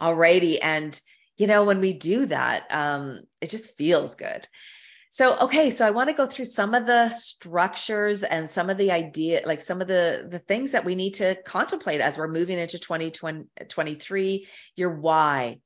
Alrighty 0.00 0.58
and 0.62 0.98
you 1.36 1.46
know 1.46 1.64
when 1.64 1.80
we 1.80 1.92
do 1.92 2.26
that 2.26 2.64
um 2.70 3.20
it 3.40 3.50
just 3.50 3.76
feels 3.76 4.14
good. 4.14 4.48
So 5.10 5.36
okay 5.38 5.70
so 5.70 5.86
i 5.86 5.90
want 5.90 6.08
to 6.10 6.14
go 6.14 6.26
through 6.26 6.44
some 6.44 6.74
of 6.74 6.86
the 6.86 7.08
structures 7.08 8.22
and 8.22 8.48
some 8.50 8.68
of 8.68 8.76
the 8.76 8.92
idea 8.92 9.42
like 9.46 9.62
some 9.62 9.80
of 9.80 9.88
the 9.88 10.26
the 10.30 10.38
things 10.38 10.72
that 10.72 10.84
we 10.84 10.94
need 10.94 11.14
to 11.14 11.34
contemplate 11.42 12.02
as 12.02 12.18
we're 12.18 12.28
moving 12.28 12.58
into 12.58 12.78
2023 12.78 14.46
your 14.76 14.90
why. 14.90 15.60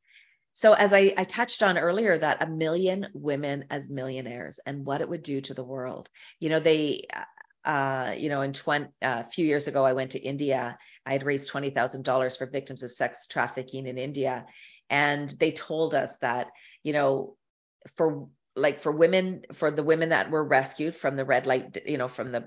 So 0.55 0.74
as 0.74 0.92
I, 0.92 1.14
I, 1.16 1.24
touched 1.24 1.62
on 1.62 1.78
earlier 1.78 2.18
that 2.18 2.42
a 2.42 2.46
million 2.46 3.09
women 3.14 3.64
as 3.70 3.88
millionaires 3.88 4.61
and 4.66 4.84
what 4.84 5.00
it 5.00 5.09
would 5.09 5.22
do 5.22 5.40
to 5.40 5.55
the 5.55 5.64
world. 5.64 6.11
You 6.40 6.50
know 6.50 6.61
they 6.61 7.07
uh, 7.65 8.15
you 8.17 8.29
know, 8.29 8.43
in 8.43 8.53
20, 8.53 8.87
uh, 8.87 8.89
a 9.03 9.25
few 9.25 9.47
years 9.47 9.69
ago, 9.69 9.85
I 9.85 9.93
went 9.93 10.13
to 10.13 10.19
India. 10.19 10.79
I 11.07 11.13
had 11.13 11.25
raised 11.25 11.51
$20,000 11.51 12.39
for 12.39 12.47
victims 12.47 12.83
of 12.83 12.91
sex 12.91 13.27
trafficking 13.27 13.87
in 13.87 13.99
India. 13.99 14.47
And 14.91 15.29
they 15.31 15.53
told 15.53 15.95
us 15.95 16.19
that, 16.19 16.49
you 16.83 16.93
know, 16.93 17.37
for 17.97 18.29
like 18.55 18.83
for 18.83 18.93
women, 18.93 19.43
for 19.55 19.71
the 19.71 19.83
women 19.83 20.11
that 20.11 20.31
were 20.31 20.45
rescued 20.45 20.95
from 20.95 21.17
the 21.17 21.25
red 21.25 21.47
light, 21.47 21.79
you 21.87 21.99
know, 21.99 22.09
from 22.09 22.33
the 22.33 22.45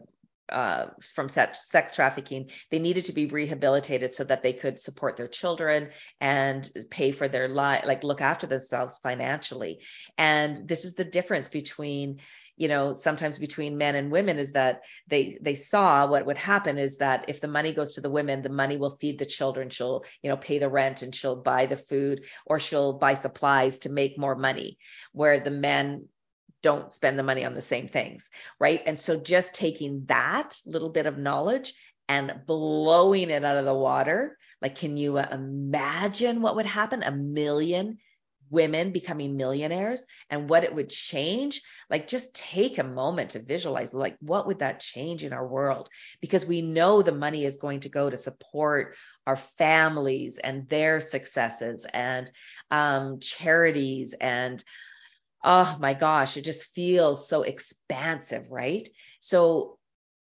uh, 0.50 0.88
from 1.02 1.28
sex, 1.28 1.70
sex 1.70 1.94
trafficking, 1.94 2.52
they 2.70 2.78
needed 2.78 3.06
to 3.06 3.14
be 3.14 3.26
rehabilitated 3.26 4.14
so 4.14 4.24
that 4.24 4.44
they 4.44 4.54
could 4.54 4.80
support 4.80 5.18
their 5.18 5.28
children 5.28 5.90
and 6.22 6.70
pay 6.92 7.12
for 7.12 7.28
their 7.28 7.48
life, 7.48 7.84
like 7.86 8.04
look 8.04 8.22
after 8.22 8.46
themselves 8.46 9.00
financially. 9.00 9.80
And 10.18 10.56
this 10.68 10.86
is 10.86 10.94
the 10.94 11.04
difference 11.04 11.50
between 11.50 12.20
you 12.58 12.68
know 12.68 12.94
sometimes 12.94 13.38
between 13.38 13.78
men 13.78 13.96
and 13.96 14.12
women 14.12 14.38
is 14.38 14.54
that 14.54 14.82
they 15.08 15.38
they 15.42 15.56
saw 15.56 16.08
what 16.08 16.26
would 16.26 16.38
happen 16.38 16.78
is 16.78 16.98
that 16.98 17.26
if 17.28 17.42
the 17.42 17.48
money 17.48 17.74
goes 17.74 17.94
to 17.94 18.02
the 18.02 18.10
women 18.10 18.42
the 18.42 18.50
money 18.50 18.78
will 18.78 18.98
feed 18.98 19.20
the 19.20 19.26
children. 19.26 19.70
She'll 19.70 20.06
you 20.22 20.30
know 20.30 20.38
pay 20.38 20.60
the 20.60 20.70
rent 20.70 21.02
and 21.02 21.14
she'll 21.14 21.42
buy 21.42 21.66
the 21.66 21.76
food 21.76 22.26
or 22.46 22.60
she'll 22.60 22.94
buy 22.94 23.14
supplies 23.14 23.80
to 23.80 23.90
make 23.90 24.18
more 24.18 24.36
money 24.36 24.78
where 25.12 25.40
the 25.40 25.52
men 25.52 26.08
don't 26.62 26.92
spend 26.92 27.20
the 27.20 27.24
money 27.24 27.46
on 27.46 27.54
the 27.54 27.62
same 27.62 27.88
things 27.88 28.30
right? 28.60 28.82
And 28.86 28.98
so 28.98 29.18
just 29.18 29.54
taking 29.54 30.06
that 30.08 30.56
little 30.66 30.90
bit 30.90 31.06
of 31.06 31.18
knowledge 31.18 31.74
and 32.08 32.42
blowing 32.46 33.30
it 33.30 33.44
out 33.44 33.58
of 33.58 33.66
the 33.66 33.74
water 33.74 34.38
like 34.62 34.76
can 34.76 34.98
you 34.98 35.18
imagine 35.18 36.42
what 36.42 36.56
would 36.56 36.66
happen? 36.66 37.04
A 37.04 37.12
million 37.12 37.98
women 38.50 38.92
becoming 38.92 39.38
millionaires 39.38 40.06
and 40.30 40.50
what 40.50 40.64
it 40.64 40.74
would 40.74 40.90
change 40.90 41.62
like 41.90 42.08
just 42.08 42.36
take 42.36 42.78
a 42.78 42.84
moment 42.84 43.32
to 43.32 43.40
visualize 43.40 43.94
like 43.94 44.18
what 44.20 44.48
would 44.48 44.60
that 44.60 44.80
change 44.80 45.24
in 45.24 45.34
our 45.34 45.48
world? 45.48 45.90
Because 46.22 46.46
we 46.46 46.62
know 46.62 47.02
the 47.02 47.12
money 47.12 47.46
is 47.46 47.58
going 47.58 47.82
to 47.82 47.90
go 47.90 48.10
to 48.10 48.18
support 48.18 48.96
our 49.28 49.36
families 49.36 50.38
and 50.38 50.70
their 50.70 51.00
successes 51.00 51.86
and 51.92 52.32
um, 52.72 53.20
charities 53.20 54.14
and 54.20 54.64
oh 55.44 55.78
my 55.80 55.94
gosh 55.94 56.38
it 56.38 56.44
just 56.44 56.74
feels 56.74 57.28
so 57.28 57.44
expansive 57.44 58.46
right? 58.50 58.88
So 59.20 59.78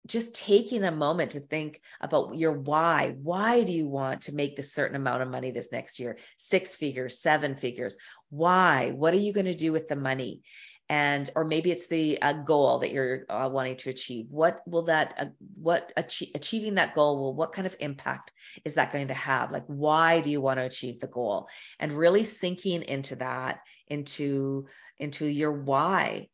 just 0.06 0.36
taking 0.36 0.84
a 0.84 0.92
moment 0.92 1.32
to 1.32 1.40
think 1.40 1.82
about 2.00 2.38
your 2.38 2.54
why. 2.54 3.16
Why 3.22 3.64
do 3.64 3.72
you 3.72 3.88
want 3.88 4.24
to 4.24 4.36
make 4.36 4.56
this 4.56 4.74
certain 4.74 4.96
amount 4.96 5.24
of 5.24 5.30
money 5.30 5.52
this 5.52 5.72
next 5.72 6.00
year? 6.00 6.18
Six 6.38 6.76
figures, 6.76 7.20
seven 7.20 7.56
figures. 7.56 7.98
Why? 8.30 8.92
What 8.92 9.14
are 9.14 9.18
you 9.18 9.34
going 9.34 9.46
to 9.46 9.56
do 9.56 9.72
with 9.72 9.88
the 9.88 9.96
money? 9.96 10.42
And 10.88 11.28
or 11.36 11.46
maybe 11.46 11.72
it's 11.72 11.88
the 11.88 12.22
uh, 12.22 12.34
goal 12.34 12.80
that 12.80 12.92
you're 12.92 13.26
uh, 13.28 13.50
wanting 13.52 13.78
to 13.78 13.90
achieve. 13.90 14.28
What 14.30 14.62
will 14.68 14.84
that? 14.84 15.16
Uh, 15.18 15.26
what 15.56 15.92
achieving 15.98 16.76
that 16.76 16.94
goal 16.94 17.20
will? 17.20 17.34
What 17.34 17.54
kind 17.54 17.66
of 17.66 17.76
impact 17.80 18.32
is 18.64 18.76
that 18.76 18.94
going 18.94 19.08
to 19.08 19.16
have? 19.16 19.52
Like, 19.52 19.64
why 19.66 20.22
do 20.22 20.30
you 20.30 20.42
want 20.42 20.60
to 20.60 20.64
achieve 20.66 21.00
the 21.00 21.08
goal? 21.08 21.48
And 21.80 21.92
really 21.92 22.24
sinking 22.24 22.84
into 22.84 23.16
that, 23.16 23.62
into 23.88 24.68
into 25.00 25.26
your 25.26 25.52
why, 25.52 26.28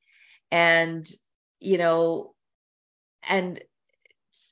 and 0.52 1.08
you 1.62 1.78
know 1.78 2.34
and 3.24 3.62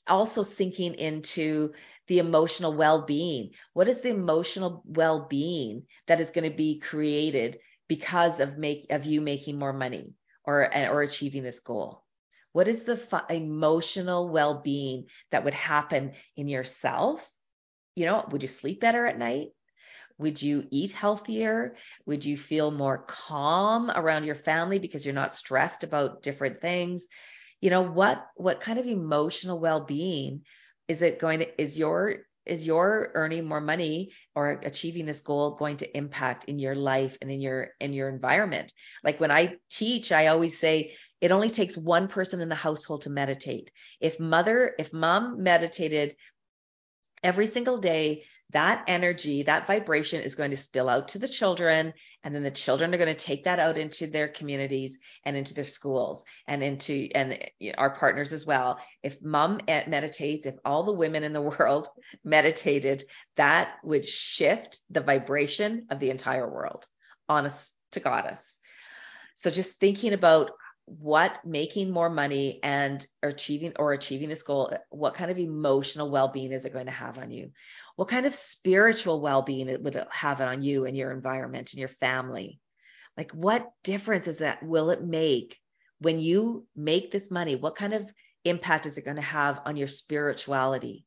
also 0.07 0.43
sinking 0.43 0.95
into 0.95 1.73
the 2.07 2.19
emotional 2.19 2.73
well-being 2.73 3.51
what 3.73 3.87
is 3.87 4.01
the 4.01 4.09
emotional 4.09 4.83
well-being 4.85 5.83
that 6.07 6.19
is 6.19 6.31
going 6.31 6.49
to 6.49 6.55
be 6.55 6.79
created 6.79 7.59
because 7.87 8.39
of 8.39 8.57
make 8.57 8.87
of 8.89 9.05
you 9.05 9.21
making 9.21 9.57
more 9.57 9.73
money 9.73 10.13
or 10.43 10.73
or 10.75 11.01
achieving 11.01 11.43
this 11.43 11.59
goal 11.59 12.03
what 12.51 12.67
is 12.67 12.83
the 12.83 13.23
emotional 13.29 14.27
well-being 14.29 15.05
that 15.29 15.43
would 15.43 15.53
happen 15.53 16.13
in 16.35 16.47
yourself 16.47 17.31
you 17.95 18.05
know 18.05 18.25
would 18.31 18.41
you 18.41 18.47
sleep 18.47 18.79
better 18.79 19.05
at 19.05 19.19
night 19.19 19.49
would 20.17 20.41
you 20.41 20.67
eat 20.69 20.91
healthier? 20.91 21.77
Would 22.05 22.25
you 22.25 22.37
feel 22.37 22.71
more 22.71 22.97
calm 22.97 23.89
around 23.89 24.25
your 24.25 24.35
family 24.35 24.77
because 24.77 25.05
you're 25.05 25.15
not 25.15 25.31
stressed 25.31 25.85
about 25.85 26.21
different 26.21 26.59
things? 26.59 27.07
You 27.61 27.69
know 27.69 27.81
what 27.81 28.25
what 28.35 28.61
kind 28.61 28.79
of 28.79 28.85
emotional 28.85 29.59
well-being 29.59 30.41
is 30.87 31.01
it 31.01 31.19
going 31.19 31.39
to 31.39 31.61
is 31.61 31.77
your 31.77 32.17
is 32.45 32.65
your 32.65 33.11
earning 33.13 33.45
more 33.45 33.61
money 33.61 34.11
or 34.33 34.59
achieving 34.63 35.05
this 35.05 35.19
goal 35.19 35.55
going 35.55 35.77
to 35.77 35.97
impact 35.97 36.45
in 36.45 36.57
your 36.57 36.75
life 36.75 37.17
and 37.21 37.29
in 37.29 37.39
your 37.39 37.69
in 37.79 37.93
your 37.93 38.09
environment? 38.09 38.73
Like 39.03 39.19
when 39.19 39.31
i 39.31 39.55
teach 39.69 40.11
i 40.11 40.27
always 40.27 40.59
say 40.59 40.95
it 41.21 41.31
only 41.31 41.49
takes 41.49 41.77
one 41.77 42.07
person 42.07 42.39
in 42.41 42.49
the 42.49 42.55
household 42.55 43.01
to 43.01 43.09
meditate. 43.09 43.71
If 43.99 44.19
mother 44.19 44.73
if 44.79 44.93
mom 44.93 45.43
meditated 45.43 46.15
every 47.23 47.47
single 47.47 47.77
day 47.77 48.23
that 48.51 48.83
energy, 48.87 49.43
that 49.43 49.67
vibration 49.67 50.21
is 50.21 50.35
going 50.35 50.51
to 50.51 50.57
spill 50.57 50.89
out 50.89 51.09
to 51.09 51.19
the 51.19 51.27
children. 51.27 51.93
And 52.23 52.33
then 52.33 52.43
the 52.43 52.51
children 52.51 52.93
are 52.93 52.97
going 52.97 53.15
to 53.15 53.25
take 53.25 53.43
that 53.43 53.59
out 53.59 53.77
into 53.77 54.07
their 54.07 54.27
communities 54.27 54.97
and 55.23 55.37
into 55.37 55.53
their 55.53 55.63
schools 55.63 56.25
and 56.47 56.63
into 56.63 57.09
and 57.13 57.37
our 57.77 57.91
partners 57.91 58.33
as 58.33 58.45
well. 58.45 58.79
If 59.03 59.21
mom 59.21 59.59
eh, 59.67 59.83
meditates, 59.87 60.45
if 60.45 60.55
all 60.65 60.83
the 60.83 60.91
women 60.91 61.23
in 61.23 61.33
the 61.33 61.41
world 61.59 61.87
meditated, 62.23 63.03
that 63.35 63.75
would 63.83 64.05
shift 64.05 64.79
the 64.89 65.01
vibration 65.01 65.85
of 65.91 65.99
the 65.99 66.09
entire 66.09 66.49
world, 66.49 66.87
honest 67.27 67.71
to 67.91 67.99
goddess. 67.99 68.57
So 69.35 69.49
just 69.49 69.79
thinking 69.79 70.13
about 70.13 70.51
what 70.97 71.45
making 71.45 71.91
more 71.91 72.09
money 72.09 72.59
and 72.63 73.05
achieving 73.21 73.73
or 73.77 73.93
achieving 73.93 74.29
this 74.29 74.43
goal, 74.43 74.73
what 74.89 75.13
kind 75.13 75.29
of 75.29 75.37
emotional 75.37 76.09
well-being 76.09 76.51
is 76.51 76.65
it 76.65 76.73
going 76.73 76.87
to 76.87 76.91
have 76.91 77.17
on 77.17 77.31
you? 77.31 77.51
what 77.99 78.07
kind 78.07 78.25
of 78.25 78.33
spiritual 78.33 79.19
well-being 79.19 79.67
it 79.67 79.83
would 79.83 80.01
have 80.09 80.39
on 80.39 80.61
you 80.61 80.85
and 80.85 80.95
your 80.95 81.11
environment 81.11 81.73
and 81.73 81.81
your 81.81 81.89
family? 81.89 82.57
Like 83.17 83.33
what 83.33 83.69
difference 83.83 84.25
is 84.29 84.37
that 84.37 84.63
will 84.63 84.91
it 84.91 85.03
make 85.03 85.59
when 85.99 86.21
you 86.21 86.65
make 86.77 87.11
this 87.11 87.29
money? 87.29 87.57
What 87.57 87.75
kind 87.75 87.93
of 87.93 88.09
impact 88.45 88.85
is 88.85 88.97
it 88.97 89.03
going 89.03 89.17
to 89.17 89.21
have 89.21 89.59
on 89.65 89.75
your 89.75 89.89
spirituality? 89.89 91.03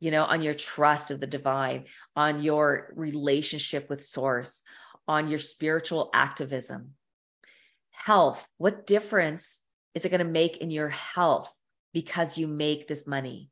You 0.00 0.12
know 0.12 0.24
on 0.24 0.40
your 0.40 0.54
trust 0.54 1.10
of 1.10 1.20
the 1.20 1.26
divine 1.26 1.84
on 2.16 2.42
your 2.42 2.94
relationship 2.96 3.90
with 3.90 4.02
source 4.02 4.62
on 5.06 5.28
your 5.28 5.38
spiritual 5.38 6.08
activism 6.14 6.92
health 7.94 8.46
what 8.58 8.86
difference 8.86 9.60
is 9.94 10.04
it 10.04 10.10
going 10.10 10.18
to 10.18 10.24
make 10.24 10.58
in 10.58 10.70
your 10.70 10.88
health 10.88 11.50
because 11.92 12.36
you 12.36 12.46
make 12.46 12.86
this 12.86 13.06
money 13.06 13.50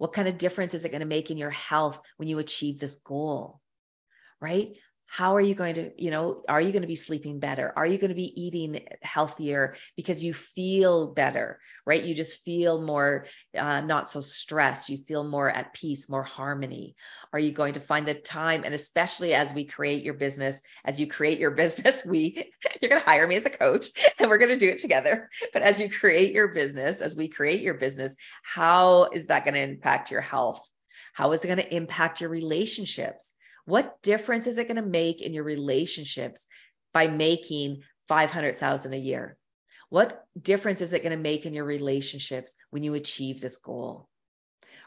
what 0.00 0.14
kind 0.14 0.28
of 0.28 0.38
difference 0.38 0.72
is 0.72 0.86
it 0.86 0.88
going 0.88 1.00
to 1.00 1.06
make 1.06 1.30
in 1.30 1.36
your 1.36 1.50
health 1.50 2.00
when 2.16 2.26
you 2.26 2.38
achieve 2.38 2.80
this 2.80 2.94
goal? 2.94 3.60
Right? 4.40 4.70
How 5.12 5.34
are 5.34 5.40
you 5.40 5.56
going 5.56 5.74
to 5.74 5.90
you 5.96 6.12
know 6.12 6.44
are 6.48 6.60
you 6.60 6.70
going 6.70 6.82
to 6.82 6.88
be 6.88 6.94
sleeping 6.94 7.40
better? 7.40 7.72
Are 7.74 7.86
you 7.86 7.98
going 7.98 8.10
to 8.10 8.14
be 8.14 8.40
eating 8.40 8.86
healthier 9.02 9.74
because 9.96 10.22
you 10.22 10.32
feel 10.32 11.08
better 11.08 11.58
right? 11.84 12.04
You 12.04 12.14
just 12.14 12.44
feel 12.44 12.80
more 12.80 13.26
uh, 13.58 13.80
not 13.80 14.08
so 14.08 14.20
stressed. 14.20 14.88
You 14.88 14.98
feel 14.98 15.24
more 15.24 15.50
at 15.50 15.72
peace 15.72 16.08
more 16.08 16.22
harmony. 16.22 16.94
Are 17.32 17.40
you 17.40 17.50
going 17.50 17.74
to 17.74 17.80
find 17.80 18.06
the 18.06 18.14
time 18.14 18.62
and 18.64 18.72
especially 18.72 19.34
as 19.34 19.52
we 19.52 19.64
create 19.64 20.04
your 20.04 20.14
business 20.14 20.60
as 20.84 21.00
you 21.00 21.08
create 21.08 21.40
your 21.40 21.50
business 21.62 22.04
we 22.06 22.52
you're 22.80 22.90
going 22.90 23.02
to 23.02 23.06
hire 23.06 23.26
me 23.26 23.34
as 23.34 23.46
a 23.46 23.50
coach 23.50 23.88
and 24.20 24.30
we're 24.30 24.38
going 24.38 24.50
to 24.50 24.56
do 24.56 24.70
it 24.70 24.78
together. 24.78 25.28
But 25.52 25.62
as 25.62 25.80
you 25.80 25.90
create 25.90 26.32
your 26.32 26.48
business 26.48 27.00
as 27.00 27.16
we 27.16 27.26
create 27.26 27.62
your 27.62 27.74
business 27.74 28.14
how 28.44 29.08
is 29.12 29.26
that 29.26 29.44
going 29.44 29.54
to 29.54 29.60
impact 29.60 30.12
your 30.12 30.20
health? 30.20 30.62
How 31.14 31.32
is 31.32 31.42
it 31.42 31.48
going 31.48 31.58
to 31.58 31.74
impact 31.74 32.20
your 32.20 32.30
relationships 32.30 33.32
what 33.64 34.00
difference 34.02 34.46
is 34.46 34.58
it 34.58 34.68
going 34.68 34.82
to 34.82 34.88
make 34.88 35.20
in 35.20 35.32
your 35.32 35.44
relationships 35.44 36.46
by 36.92 37.06
making 37.06 37.82
500,000 38.08 38.92
a 38.92 38.96
year? 38.96 39.36
What 39.88 40.24
difference 40.40 40.80
is 40.80 40.92
it 40.92 41.02
going 41.02 41.16
to 41.16 41.22
make 41.22 41.46
in 41.46 41.54
your 41.54 41.64
relationships 41.64 42.54
when 42.70 42.82
you 42.82 42.94
achieve 42.94 43.40
this 43.40 43.58
goal? 43.58 44.08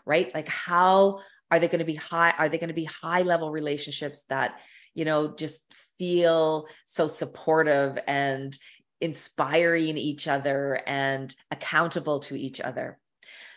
Right? 0.05 0.33
Like 0.33 0.47
how 0.47 1.19
are 1.51 1.59
they 1.59 1.67
going 1.67 1.79
to 1.79 1.85
be 1.85 1.95
high 1.95 2.33
are 2.37 2.49
they 2.49 2.57
going 2.57 2.69
to 2.69 2.73
be 2.73 2.85
high 2.85 3.21
level 3.21 3.51
relationships 3.51 4.23
that, 4.29 4.55
you 4.93 5.05
know, 5.05 5.35
just 5.35 5.61
feel 5.99 6.67
so 6.85 7.07
supportive 7.07 7.99
and 8.07 8.57
inspiring 9.01 9.97
each 9.97 10.27
other 10.27 10.81
and 10.87 11.35
accountable 11.51 12.21
to 12.21 12.35
each 12.35 12.59
other? 12.61 12.97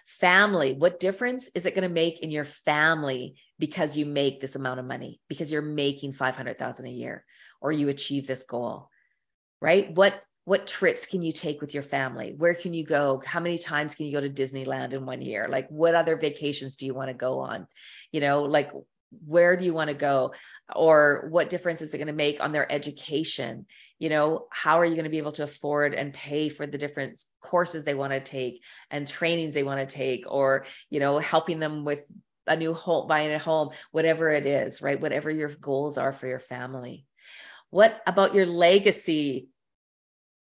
Family, 0.07 0.73
what 0.73 1.01
difference 1.01 1.49
is 1.55 1.67
it 1.67 1.75
going 1.75 1.89
to 1.89 1.95
make 1.95 2.21
in 2.21 2.31
your 2.31 2.45
family 2.45 3.37
because 3.59 3.97
you 3.97 4.07
make 4.07 4.41
this 4.41 4.57
amount 4.57 4.81
of 4.81 4.87
money, 4.87 5.21
because 5.29 5.51
you're 5.51 5.63
making 5.63 6.13
500,000 6.13 6.87
a 6.87 6.91
year 6.91 7.25
or 7.61 7.73
you 7.73 7.89
achieve 7.89 8.27
this 8.27 8.43
goal? 8.43 8.91
Right? 9.61 9.95
What 9.95 10.23
what 10.45 10.69
trips 10.69 11.07
can 11.07 11.23
you 11.23 11.33
take 11.33 11.61
with 11.61 11.75
your 11.75 11.83
family? 11.83 12.33
Where 12.37 12.55
can 12.55 12.73
you 12.73 12.87
go? 12.87 13.21
How 13.27 13.41
many 13.41 13.59
times 13.59 13.97
can 13.97 14.07
you 14.07 14.13
go 14.13 14.21
to 14.21 14.31
Disneyland 14.31 14.93
in 14.93 15.05
one 15.05 15.21
year? 15.21 15.49
Like 15.49 15.69
what 15.71 15.97
other 15.97 16.17
vacations 16.17 16.77
do 16.77 16.87
you 16.87 16.95
want 16.95 17.09
to 17.09 17.15
go 17.15 17.41
on? 17.41 17.67
You 18.13 18.21
know, 18.21 18.45
like 18.45 18.71
where 19.27 19.57
do 19.57 19.65
you 19.65 19.75
want 19.75 19.89
to 19.89 19.95
go? 19.95 20.35
Or 20.75 21.27
what 21.31 21.49
difference 21.49 21.83
is 21.83 21.95
it 21.95 21.99
going 21.99 22.07
to 22.07 22.13
make 22.13 22.41
on 22.41 22.53
their 22.53 22.71
education? 22.71 23.67
You 23.99 24.09
know, 24.09 24.47
how 24.51 24.79
are 24.79 24.85
you 24.85 24.95
going 24.95 25.05
to 25.05 25.11
be 25.11 25.19
able 25.19 25.33
to 25.33 25.45
afford 25.45 25.95
and 25.95 26.15
pay 26.15 26.49
for 26.49 26.65
the 26.65 26.79
different 26.79 27.19
courses 27.41 27.83
they 27.83 27.95
want 27.95 28.13
to 28.13 28.21
take 28.21 28.63
and 28.91 29.07
trainings 29.07 29.55
they 29.55 29.63
want 29.65 29.89
to 29.89 29.97
take, 29.97 30.25
or, 30.29 30.67
you 30.91 31.01
know, 31.01 31.19
helping 31.19 31.59
them 31.59 31.85
with 31.85 32.01
a 32.47 32.57
new 32.57 32.75
home, 32.75 33.09
buying 33.09 33.33
a 33.33 33.39
home, 33.39 33.71
whatever 33.91 34.31
it 34.31 34.47
is, 34.47 34.83
right? 34.83 35.01
Whatever 35.01 35.31
your 35.31 35.49
goals 35.49 35.99
are 35.99 36.13
for 36.13 36.27
your 36.27 36.41
family. 36.41 37.07
What 37.71 38.01
about 38.07 38.35
your 38.35 38.47
legacy? 38.47 39.49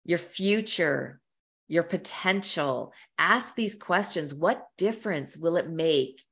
your 0.10 0.18
future, 0.18 1.22
your 1.68 1.84
potential. 1.84 2.93
Ask 3.20 3.54
these 3.54 3.76
questions. 3.76 4.34
What 4.34 4.66
difference 4.76 5.38
will 5.38 5.58
it 5.58 5.70
make 5.70 6.24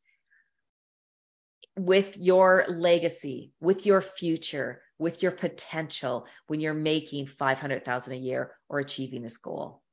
with 1.77 2.17
your 2.17 2.65
legacy, 2.69 3.51
with 3.59 3.85
your 3.85 4.01
future, 4.01 4.81
with 4.97 5.21
your 5.21 5.31
potential 5.31 6.25
when 6.47 6.59
you're 6.59 6.73
making 6.73 7.27
500,000 7.27 8.13
a 8.13 8.17
year 8.17 8.55
or 8.67 8.79
achieving 8.79 9.21
this 9.21 9.37
goal? 9.37 9.83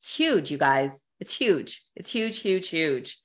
It's 0.00 0.12
huge, 0.12 0.50
you 0.50 0.58
guys. 0.58 1.00
It's 1.20 1.32
huge. 1.32 1.84
It's 1.94 2.10
huge, 2.10 2.40
huge, 2.40 2.68
huge. 2.68 3.20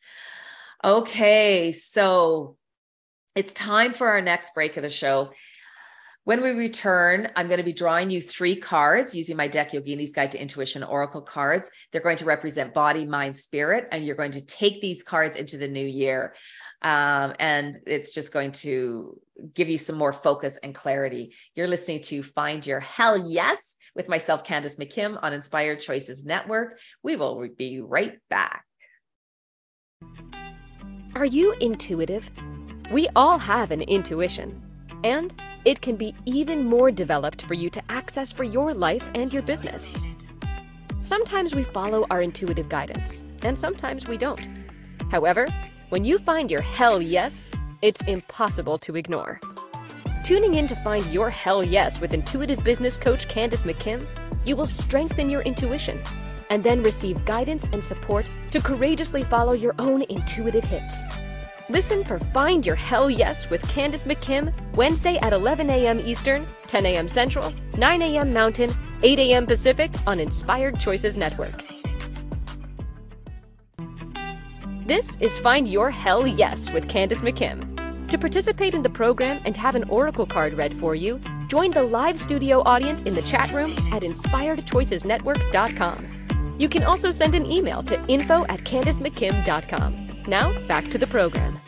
Okay, 0.83 1.73
so 1.73 2.57
it's 3.35 3.53
time 3.53 3.93
for 3.93 4.07
our 4.07 4.21
next 4.21 4.55
break 4.55 4.77
of 4.77 4.83
the 4.83 4.89
show. 4.89 5.31
When 6.23 6.41
we 6.41 6.49
return, 6.49 7.29
I'm 7.35 7.47
going 7.47 7.59
to 7.59 7.63
be 7.63 7.73
drawing 7.73 8.09
you 8.09 8.19
three 8.19 8.55
cards 8.55 9.13
using 9.13 9.37
my 9.37 9.47
deck 9.47 9.71
Yogini's 9.71 10.11
Guide 10.11 10.31
to 10.31 10.41
Intuition 10.41 10.83
Oracle 10.83 11.21
cards. 11.21 11.69
They're 11.91 12.01
going 12.01 12.17
to 12.17 12.25
represent 12.25 12.73
body, 12.73 13.05
mind, 13.05 13.37
spirit, 13.37 13.89
and 13.91 14.03
you're 14.03 14.15
going 14.15 14.31
to 14.31 14.41
take 14.41 14.81
these 14.81 15.03
cards 15.03 15.35
into 15.35 15.59
the 15.59 15.67
new 15.67 15.85
year. 15.85 16.33
Um, 16.81 17.35
and 17.39 17.77
it's 17.85 18.11
just 18.11 18.33
going 18.33 18.53
to 18.53 19.19
give 19.53 19.69
you 19.69 19.77
some 19.77 19.97
more 19.97 20.13
focus 20.13 20.57
and 20.63 20.73
clarity. 20.73 21.35
You're 21.55 21.67
listening 21.67 22.01
to 22.03 22.23
Find 22.23 22.65
Your 22.65 22.79
Hell 22.79 23.29
Yes 23.29 23.75
with 23.95 24.09
myself, 24.09 24.43
Candace 24.43 24.77
McKim, 24.77 25.19
on 25.21 25.31
Inspired 25.31 25.79
Choices 25.79 26.25
Network. 26.25 26.79
We 27.03 27.17
will 27.17 27.47
be 27.55 27.81
right 27.81 28.17
back. 28.29 28.65
Are 31.13 31.25
you 31.25 31.53
intuitive? 31.59 32.31
We 32.89 33.09
all 33.17 33.37
have 33.37 33.71
an 33.71 33.81
intuition. 33.81 34.61
And 35.03 35.33
it 35.65 35.81
can 35.81 35.97
be 35.97 36.15
even 36.25 36.65
more 36.65 36.89
developed 36.89 37.41
for 37.41 37.53
you 37.53 37.69
to 37.71 37.83
access 37.89 38.31
for 38.31 38.45
your 38.45 38.73
life 38.73 39.03
and 39.13 39.31
your 39.33 39.41
business. 39.41 39.97
Sometimes 41.01 41.53
we 41.53 41.63
follow 41.63 42.07
our 42.09 42.21
intuitive 42.21 42.69
guidance, 42.69 43.23
and 43.41 43.57
sometimes 43.57 44.07
we 44.07 44.17
don't. 44.17 44.39
However, 45.09 45.47
when 45.89 46.05
you 46.05 46.17
find 46.19 46.49
your 46.49 46.61
hell 46.61 47.01
yes, 47.01 47.51
it's 47.81 48.01
impossible 48.03 48.77
to 48.79 48.95
ignore. 48.95 49.41
Tuning 50.23 50.53
in 50.53 50.67
to 50.69 50.75
find 50.77 51.05
your 51.07 51.29
hell 51.29 51.61
yes 51.61 51.99
with 51.99 52.13
intuitive 52.13 52.63
business 52.63 52.95
coach 52.95 53.27
Candace 53.27 53.63
McKim, 53.63 54.05
you 54.45 54.55
will 54.55 54.67
strengthen 54.67 55.29
your 55.29 55.41
intuition 55.41 56.01
and 56.49 56.63
then 56.63 56.83
receive 56.83 57.25
guidance 57.25 57.67
and 57.73 57.83
support 57.83 58.31
to 58.51 58.61
courageously 58.61 59.23
follow 59.23 59.53
your 59.53 59.73
own 59.79 60.03
intuitive 60.03 60.63
hits. 60.63 61.05
Listen 61.69 62.03
for 62.03 62.19
Find 62.19 62.65
Your 62.65 62.75
Hell 62.75 63.09
Yes 63.09 63.49
with 63.49 63.67
Candace 63.69 64.03
McKim, 64.03 64.53
Wednesday 64.75 65.17
at 65.17 65.31
11 65.31 65.69
a.m. 65.69 65.99
Eastern, 65.99 66.45
10 66.67 66.85
a.m. 66.85 67.07
Central, 67.07 67.53
9 67.77 68.01
a.m. 68.01 68.33
Mountain, 68.33 68.73
8 69.03 69.19
a.m. 69.19 69.45
Pacific 69.45 69.91
on 70.05 70.19
Inspired 70.19 70.77
Choices 70.79 71.15
Network. 71.15 71.63
This 74.85 75.15
is 75.21 75.37
Find 75.39 75.67
Your 75.67 75.89
Hell 75.89 76.27
Yes 76.27 76.71
with 76.71 76.89
Candace 76.89 77.21
McKim. 77.21 78.09
To 78.09 78.17
participate 78.17 78.73
in 78.73 78.81
the 78.81 78.89
program 78.89 79.39
and 79.45 79.55
have 79.55 79.75
an 79.75 79.85
oracle 79.85 80.25
card 80.25 80.55
read 80.55 80.77
for 80.77 80.95
you, 80.95 81.21
join 81.47 81.71
the 81.71 81.83
live 81.83 82.19
studio 82.19 82.61
audience 82.65 83.03
in 83.03 83.15
the 83.15 83.21
chat 83.21 83.53
room 83.53 83.71
at 83.93 84.01
inspiredchoicesnetwork.com. 84.01 86.10
You 86.61 86.69
can 86.69 86.83
also 86.83 87.09
send 87.09 87.33
an 87.33 87.51
email 87.51 87.81
to 87.81 87.99
info 88.05 88.45
at 88.45 88.59
candacemckim.com. 88.65 90.25
Now, 90.27 90.67
back 90.67 90.91
to 90.91 90.99
the 90.99 91.07
program. 91.07 91.59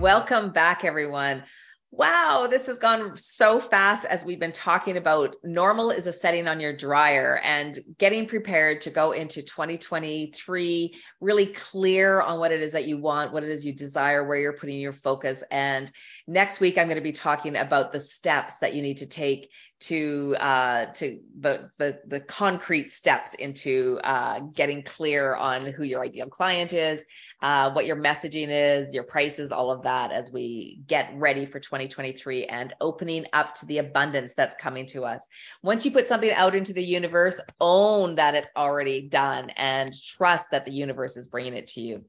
Welcome 0.00 0.50
back, 0.50 0.84
everyone. 0.84 1.44
Wow, 1.92 2.48
this 2.50 2.66
has 2.66 2.80
gone 2.80 3.16
so 3.16 3.60
fast 3.60 4.04
as 4.04 4.24
we've 4.24 4.40
been 4.40 4.50
talking 4.50 4.96
about 4.96 5.36
normal 5.44 5.92
is 5.92 6.08
a 6.08 6.12
setting 6.12 6.48
on 6.48 6.58
your 6.58 6.76
dryer 6.76 7.40
and 7.44 7.78
getting 7.98 8.26
prepared 8.26 8.80
to 8.80 8.90
go 8.90 9.12
into 9.12 9.42
2023 9.42 10.94
really 11.20 11.46
clear 11.46 12.20
on 12.20 12.40
what 12.40 12.50
it 12.50 12.60
is 12.60 12.72
that 12.72 12.88
you 12.88 12.98
want, 12.98 13.32
what 13.32 13.44
it 13.44 13.50
is 13.50 13.64
you 13.64 13.72
desire, 13.72 14.26
where 14.26 14.38
you're 14.38 14.54
putting 14.54 14.80
your 14.80 14.90
focus. 14.90 15.44
And 15.52 15.92
next 16.26 16.60
week, 16.60 16.78
I'm 16.78 16.86
going 16.86 16.96
to 16.96 17.02
be 17.02 17.12
talking 17.12 17.56
about 17.56 17.92
the 17.92 18.00
steps 18.00 18.58
that 18.58 18.74
you 18.74 18.82
need 18.82 18.98
to 18.98 19.06
take 19.06 19.50
to 19.78 20.34
uh, 20.40 20.86
to 20.86 21.20
the, 21.38 21.70
the 21.78 22.00
the 22.06 22.20
concrete 22.20 22.90
steps 22.90 23.34
into 23.34 24.00
uh, 24.02 24.40
getting 24.40 24.82
clear 24.82 25.34
on 25.34 25.66
who 25.66 25.84
your 25.84 26.02
ideal 26.02 26.26
client 26.28 26.72
is, 26.72 27.04
uh, 27.42 27.70
what 27.72 27.84
your 27.84 27.96
messaging 27.96 28.48
is, 28.48 28.94
your 28.94 29.04
prices, 29.04 29.52
all 29.52 29.70
of 29.70 29.82
that 29.82 30.12
as 30.12 30.32
we 30.32 30.80
get 30.86 31.12
ready 31.14 31.44
for 31.44 31.60
2023 31.60 32.46
and 32.46 32.74
opening 32.80 33.26
up 33.32 33.54
to 33.54 33.66
the 33.66 33.78
abundance 33.78 34.34
that's 34.34 34.54
coming 34.54 34.86
to 34.86 35.04
us. 35.04 35.28
Once 35.62 35.84
you 35.84 35.90
put 35.90 36.06
something 36.06 36.32
out 36.32 36.54
into 36.54 36.72
the 36.72 36.84
universe, 36.84 37.40
own 37.60 38.14
that 38.14 38.34
it's 38.34 38.50
already 38.56 39.02
done 39.02 39.50
and 39.50 39.92
trust 39.92 40.50
that 40.50 40.64
the 40.64 40.72
universe 40.72 41.16
is 41.16 41.26
bringing 41.26 41.54
it 41.54 41.66
to 41.66 41.80
you. 41.80 42.04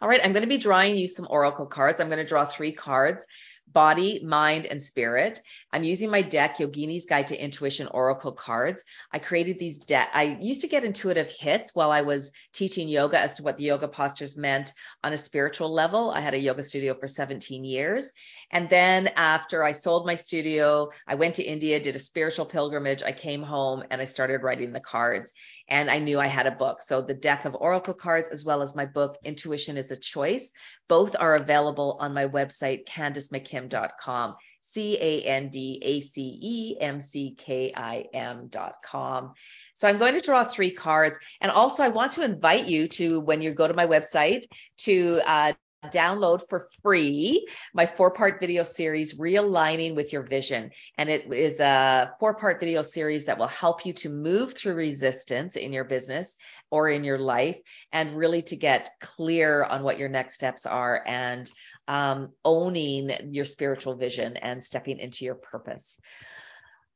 All 0.00 0.08
right, 0.08 0.20
I'm 0.22 0.32
going 0.32 0.42
to 0.42 0.48
be 0.48 0.58
drawing 0.58 0.96
you 0.96 1.08
some 1.08 1.26
oracle 1.30 1.66
cards. 1.66 2.00
I'm 2.00 2.08
going 2.08 2.18
to 2.18 2.24
draw 2.24 2.44
three 2.44 2.72
cards 2.72 3.26
body, 3.72 4.20
mind, 4.24 4.66
and 4.66 4.82
spirit. 4.82 5.40
I'm 5.72 5.84
using 5.84 6.10
my 6.10 6.22
deck, 6.22 6.58
Yogini's 6.58 7.06
Guide 7.06 7.28
to 7.28 7.42
Intuition 7.42 7.86
Oracle 7.88 8.32
cards. 8.32 8.84
I 9.12 9.18
created 9.18 9.58
these 9.58 9.78
deck. 9.78 10.08
I 10.12 10.38
used 10.40 10.62
to 10.62 10.68
get 10.68 10.84
intuitive 10.84 11.30
hits 11.30 11.74
while 11.74 11.90
I 11.90 12.02
was 12.02 12.32
teaching 12.52 12.88
yoga 12.88 13.18
as 13.18 13.34
to 13.34 13.42
what 13.42 13.56
the 13.56 13.64
yoga 13.64 13.86
postures 13.88 14.36
meant 14.36 14.72
on 15.04 15.12
a 15.12 15.18
spiritual 15.18 15.72
level. 15.72 16.10
I 16.10 16.20
had 16.20 16.34
a 16.34 16.38
yoga 16.38 16.62
studio 16.62 16.94
for 16.94 17.06
17 17.06 17.64
years. 17.64 18.12
And 18.50 18.68
then 18.68 19.08
after 19.08 19.62
I 19.62 19.70
sold 19.70 20.06
my 20.06 20.16
studio, 20.16 20.90
I 21.06 21.14
went 21.14 21.36
to 21.36 21.44
India, 21.44 21.78
did 21.78 21.94
a 21.94 22.00
spiritual 22.00 22.46
pilgrimage. 22.46 23.02
I 23.02 23.12
came 23.12 23.42
home 23.42 23.84
and 23.90 24.00
I 24.00 24.04
started 24.04 24.42
writing 24.42 24.72
the 24.72 24.80
cards. 24.80 25.32
And 25.70 25.90
I 25.90 26.00
knew 26.00 26.18
I 26.18 26.26
had 26.26 26.46
a 26.46 26.50
book. 26.50 26.82
So 26.82 27.00
the 27.00 27.14
deck 27.14 27.44
of 27.44 27.54
oracle 27.54 27.94
cards, 27.94 28.28
as 28.28 28.44
well 28.44 28.60
as 28.60 28.74
my 28.74 28.86
book, 28.86 29.16
Intuition 29.24 29.76
is 29.76 29.90
a 29.90 29.96
Choice, 29.96 30.52
both 30.88 31.14
are 31.18 31.36
available 31.36 31.96
on 32.00 32.12
my 32.12 32.26
website, 32.26 32.86
candacemckim.com. 32.86 34.34
C 34.62 34.96
A 35.00 35.22
N 35.22 35.48
D 35.48 35.80
A 35.82 36.00
C 36.00 36.38
E 36.40 36.76
M 36.80 37.00
C 37.00 37.34
K 37.36 37.72
I 37.74 38.04
M.com. 38.14 39.32
So 39.74 39.88
I'm 39.88 39.98
going 39.98 40.14
to 40.14 40.20
draw 40.20 40.44
three 40.44 40.70
cards. 40.70 41.18
And 41.40 41.50
also, 41.50 41.82
I 41.82 41.88
want 41.88 42.12
to 42.12 42.24
invite 42.24 42.68
you 42.68 42.86
to, 42.88 43.18
when 43.18 43.42
you 43.42 43.52
go 43.52 43.66
to 43.66 43.74
my 43.74 43.86
website, 43.86 44.44
to 44.78 45.20
uh, 45.26 45.54
download 45.88 46.46
for 46.48 46.66
free 46.82 47.46
my 47.72 47.86
four 47.86 48.10
part 48.10 48.38
video 48.40 48.62
series, 48.62 49.18
Realigning 49.18 49.94
with 49.94 50.12
Your 50.12 50.22
Vision. 50.22 50.70
And 50.98 51.08
it 51.08 51.32
is 51.32 51.60
a 51.60 52.12
four 52.20 52.34
part 52.34 52.60
video 52.60 52.82
series 52.82 53.24
that 53.24 53.38
will 53.38 53.48
help 53.48 53.86
you 53.86 53.92
to 53.94 54.10
move 54.10 54.54
through 54.54 54.74
resistance 54.74 55.56
in 55.56 55.72
your 55.72 55.84
business 55.84 56.36
or 56.70 56.88
in 56.88 57.04
your 57.04 57.18
life 57.18 57.58
and 57.92 58.16
really 58.16 58.42
to 58.42 58.56
get 58.56 58.90
clear 59.00 59.64
on 59.64 59.82
what 59.82 59.98
your 59.98 60.08
next 60.08 60.34
steps 60.34 60.66
are 60.66 61.02
and 61.06 61.50
um, 61.88 62.30
owning 62.44 63.10
your 63.32 63.44
spiritual 63.44 63.94
vision 63.94 64.36
and 64.36 64.62
stepping 64.62 64.98
into 64.98 65.24
your 65.24 65.34
purpose. 65.34 65.98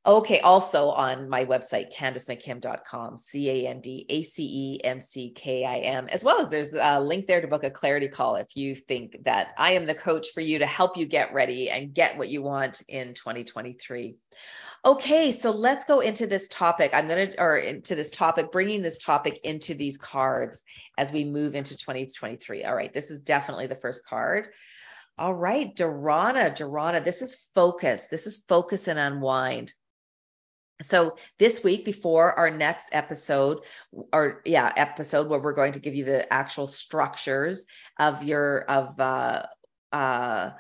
Okay, 0.06 0.40
also 0.40 0.90
on 0.90 1.30
my 1.30 1.46
website, 1.46 1.90
candacemckim.com, 1.90 3.16
C 3.16 3.48
A 3.48 3.68
N 3.68 3.80
D 3.80 4.04
A 4.10 4.22
C 4.22 4.42
E 4.42 4.84
M 4.84 5.00
C 5.00 5.30
K 5.34 5.64
I 5.64 5.78
M, 5.78 6.08
as 6.08 6.22
well 6.22 6.40
as 6.40 6.50
there's 6.50 6.74
a 6.74 7.00
link 7.00 7.26
there 7.26 7.40
to 7.40 7.48
book 7.48 7.64
a 7.64 7.70
clarity 7.70 8.08
call 8.08 8.36
if 8.36 8.54
you 8.54 8.76
think 8.76 9.24
that 9.24 9.54
I 9.56 9.72
am 9.72 9.86
the 9.86 9.94
coach 9.94 10.28
for 10.34 10.42
you 10.42 10.58
to 10.58 10.66
help 10.66 10.98
you 10.98 11.06
get 11.06 11.32
ready 11.32 11.70
and 11.70 11.94
get 11.94 12.18
what 12.18 12.28
you 12.28 12.42
want 12.42 12.82
in 12.86 13.14
2023. 13.14 14.16
Okay, 14.84 15.32
so 15.32 15.50
let's 15.50 15.86
go 15.86 16.00
into 16.00 16.26
this 16.26 16.48
topic. 16.48 16.90
I'm 16.92 17.08
going 17.08 17.30
to, 17.30 17.40
or 17.40 17.56
into 17.56 17.94
this 17.94 18.10
topic, 18.10 18.52
bringing 18.52 18.82
this 18.82 18.98
topic 18.98 19.40
into 19.42 19.72
these 19.72 19.96
cards 19.96 20.64
as 20.98 21.10
we 21.10 21.24
move 21.24 21.54
into 21.54 21.78
2023. 21.78 22.64
All 22.64 22.74
right, 22.74 22.92
this 22.92 23.10
is 23.10 23.20
definitely 23.20 23.68
the 23.68 23.76
first 23.76 24.04
card. 24.04 24.48
All 25.16 25.32
right, 25.32 25.74
Dharana, 25.74 26.54
Dharana, 26.54 27.02
this 27.02 27.22
is 27.22 27.36
focus. 27.54 28.08
This 28.08 28.26
is 28.26 28.44
focus 28.46 28.86
and 28.86 28.98
unwind. 28.98 29.72
So 30.82 31.16
this 31.38 31.62
week 31.62 31.84
before 31.84 32.32
our 32.32 32.50
next 32.50 32.88
episode 32.92 33.60
or 34.12 34.42
yeah, 34.44 34.72
episode 34.76 35.28
where 35.28 35.38
we're 35.38 35.52
going 35.52 35.72
to 35.72 35.80
give 35.80 35.94
you 35.94 36.04
the 36.04 36.32
actual 36.32 36.66
structures 36.66 37.64
of 37.98 38.24
your 38.24 38.60
of 38.62 38.98
uh 38.98 39.46
uh 39.92 40.50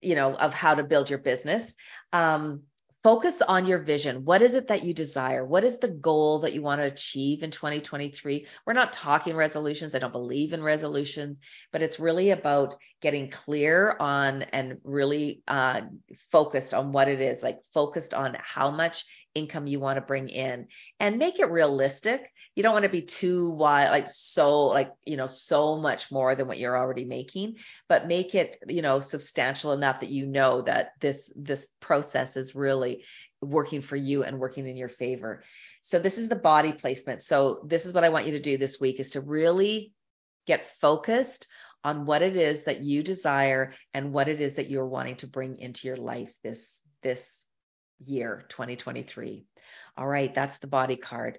you 0.00 0.16
know 0.16 0.34
of 0.34 0.54
how 0.54 0.74
to 0.74 0.82
build 0.82 1.08
your 1.08 1.20
business. 1.20 1.74
Um 2.12 2.62
focus 3.02 3.42
on 3.42 3.66
your 3.66 3.78
vision. 3.78 4.24
What 4.24 4.42
is 4.42 4.54
it 4.54 4.68
that 4.68 4.84
you 4.84 4.94
desire? 4.94 5.44
What 5.44 5.64
is 5.64 5.78
the 5.78 5.88
goal 5.88 6.40
that 6.40 6.52
you 6.52 6.62
want 6.62 6.80
to 6.80 6.86
achieve 6.86 7.42
in 7.42 7.50
2023? 7.50 8.46
We're 8.64 8.72
not 8.72 8.92
talking 8.92 9.34
resolutions. 9.34 9.94
I 9.94 9.98
don't 9.98 10.12
believe 10.12 10.52
in 10.52 10.62
resolutions, 10.62 11.40
but 11.72 11.82
it's 11.82 11.98
really 11.98 12.30
about 12.30 12.76
getting 13.00 13.30
clear 13.30 13.96
on 13.98 14.42
and 14.42 14.78
really 14.84 15.42
uh, 15.48 15.82
focused 16.30 16.72
on 16.72 16.92
what 16.92 17.08
it 17.08 17.20
is, 17.20 17.42
like 17.42 17.58
focused 17.74 18.14
on 18.14 18.36
how 18.40 18.70
much 18.70 19.04
income 19.34 19.66
you 19.66 19.80
want 19.80 19.96
to 19.96 20.02
bring 20.02 20.28
in 20.28 20.68
and 21.00 21.18
make 21.18 21.38
it 21.38 21.50
realistic. 21.50 22.32
You 22.54 22.62
don't 22.62 22.72
want 22.72 22.84
to 22.84 22.90
be 22.90 23.02
too 23.02 23.50
wide, 23.50 23.90
like 23.90 24.08
so, 24.08 24.66
like, 24.66 24.92
you 25.04 25.16
know, 25.16 25.26
so 25.26 25.78
much 25.78 26.12
more 26.12 26.34
than 26.34 26.46
what 26.46 26.58
you're 26.58 26.76
already 26.76 27.04
making, 27.04 27.56
but 27.88 28.06
make 28.06 28.34
it, 28.34 28.62
you 28.68 28.82
know, 28.82 29.00
substantial 29.00 29.72
enough 29.72 30.00
that 30.00 30.10
you 30.10 30.26
know 30.26 30.62
that 30.62 30.92
this, 31.00 31.32
this 31.34 31.68
process 31.80 32.36
is 32.36 32.54
really 32.54 33.04
working 33.40 33.80
for 33.80 33.96
you 33.96 34.22
and 34.22 34.38
working 34.38 34.66
in 34.68 34.76
your 34.76 34.88
favor. 34.88 35.42
So 35.82 35.98
this 35.98 36.18
is 36.18 36.28
the 36.28 36.36
body 36.36 36.72
placement. 36.72 37.22
So 37.22 37.64
this 37.66 37.86
is 37.86 37.92
what 37.92 38.04
I 38.04 38.10
want 38.10 38.26
you 38.26 38.32
to 38.32 38.40
do 38.40 38.58
this 38.58 38.80
week 38.80 39.00
is 39.00 39.10
to 39.10 39.20
really 39.20 39.92
get 40.46 40.64
focused 40.64 41.48
on 41.84 42.06
what 42.06 42.22
it 42.22 42.36
is 42.36 42.64
that 42.64 42.82
you 42.82 43.02
desire 43.02 43.74
and 43.92 44.12
what 44.12 44.28
it 44.28 44.40
is 44.40 44.54
that 44.54 44.70
you're 44.70 44.86
wanting 44.86 45.16
to 45.16 45.26
bring 45.26 45.58
into 45.58 45.88
your 45.88 45.96
life 45.96 46.32
this 46.42 46.78
this 47.02 47.41
year 48.04 48.44
2023. 48.48 49.44
All 49.96 50.06
right, 50.06 50.34
that's 50.34 50.58
the 50.58 50.66
body 50.66 50.96
card. 50.96 51.38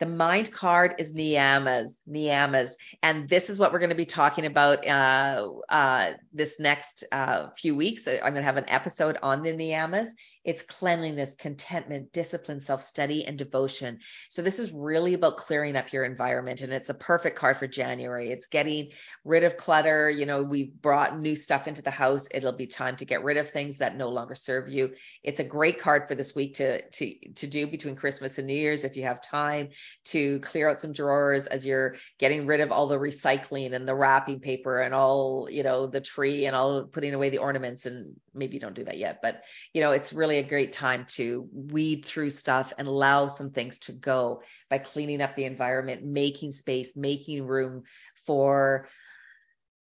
The 0.00 0.06
mind 0.06 0.50
card 0.50 0.94
is 0.98 1.12
niyamas, 1.12 1.90
niyamas, 2.08 2.70
and 3.02 3.28
this 3.28 3.50
is 3.50 3.58
what 3.58 3.70
we're 3.70 3.80
going 3.80 3.90
to 3.90 3.94
be 3.94 4.06
talking 4.06 4.46
about 4.46 4.86
uh, 4.86 5.50
uh, 5.68 6.12
this 6.32 6.58
next 6.58 7.04
uh, 7.12 7.50
few 7.50 7.76
weeks. 7.76 8.08
I'm 8.08 8.20
going 8.20 8.36
to 8.36 8.42
have 8.42 8.56
an 8.56 8.68
episode 8.68 9.18
on 9.22 9.42
the 9.42 9.52
niyamas. 9.52 10.08
It's 10.44 10.62
cleanliness, 10.62 11.34
contentment, 11.34 12.12
discipline, 12.12 12.60
self 12.60 12.82
study, 12.82 13.26
and 13.26 13.36
devotion. 13.36 13.98
So, 14.30 14.40
this 14.40 14.58
is 14.58 14.72
really 14.72 15.14
about 15.14 15.36
clearing 15.36 15.76
up 15.76 15.92
your 15.92 16.04
environment. 16.04 16.62
And 16.62 16.72
it's 16.72 16.88
a 16.88 16.94
perfect 16.94 17.36
card 17.36 17.58
for 17.58 17.66
January. 17.66 18.30
It's 18.30 18.46
getting 18.46 18.92
rid 19.24 19.44
of 19.44 19.56
clutter. 19.56 20.08
You 20.08 20.24
know, 20.24 20.42
we've 20.42 20.72
brought 20.72 21.18
new 21.18 21.36
stuff 21.36 21.68
into 21.68 21.82
the 21.82 21.90
house. 21.90 22.26
It'll 22.32 22.52
be 22.52 22.66
time 22.66 22.96
to 22.96 23.04
get 23.04 23.22
rid 23.22 23.36
of 23.36 23.50
things 23.50 23.78
that 23.78 23.96
no 23.96 24.08
longer 24.08 24.34
serve 24.34 24.70
you. 24.72 24.94
It's 25.22 25.40
a 25.40 25.44
great 25.44 25.78
card 25.78 26.08
for 26.08 26.14
this 26.14 26.34
week 26.34 26.54
to, 26.54 26.88
to, 26.88 27.14
to 27.34 27.46
do 27.46 27.66
between 27.66 27.96
Christmas 27.96 28.38
and 28.38 28.46
New 28.46 28.54
Year's 28.54 28.84
if 28.84 28.96
you 28.96 29.02
have 29.02 29.20
time 29.20 29.68
to 30.06 30.40
clear 30.40 30.70
out 30.70 30.78
some 30.78 30.92
drawers 30.92 31.46
as 31.46 31.66
you're 31.66 31.96
getting 32.18 32.46
rid 32.46 32.60
of 32.60 32.72
all 32.72 32.86
the 32.86 32.96
recycling 32.96 33.74
and 33.74 33.86
the 33.86 33.94
wrapping 33.94 34.40
paper 34.40 34.80
and 34.80 34.94
all, 34.94 35.48
you 35.50 35.62
know, 35.62 35.86
the 35.86 36.00
tree 36.00 36.46
and 36.46 36.56
all 36.56 36.84
putting 36.84 37.12
away 37.12 37.30
the 37.30 37.38
ornaments. 37.38 37.84
And 37.84 38.16
maybe 38.34 38.54
you 38.54 38.60
don't 38.60 38.74
do 38.74 38.84
that 38.84 38.98
yet, 38.98 39.20
but, 39.20 39.42
you 39.74 39.80
know, 39.80 39.90
it's 39.90 40.12
really 40.12 40.29
really 40.30 40.44
a 40.44 40.48
great 40.48 40.72
time 40.72 41.04
to 41.08 41.48
weed 41.52 42.04
through 42.04 42.30
stuff 42.30 42.72
and 42.78 42.86
allow 42.86 43.26
some 43.26 43.50
things 43.50 43.80
to 43.80 43.92
go 43.92 44.42
by 44.68 44.78
cleaning 44.78 45.20
up 45.20 45.34
the 45.34 45.44
environment, 45.44 46.04
making 46.04 46.52
space, 46.52 46.96
making 46.96 47.44
room 47.44 47.82
for 48.26 48.88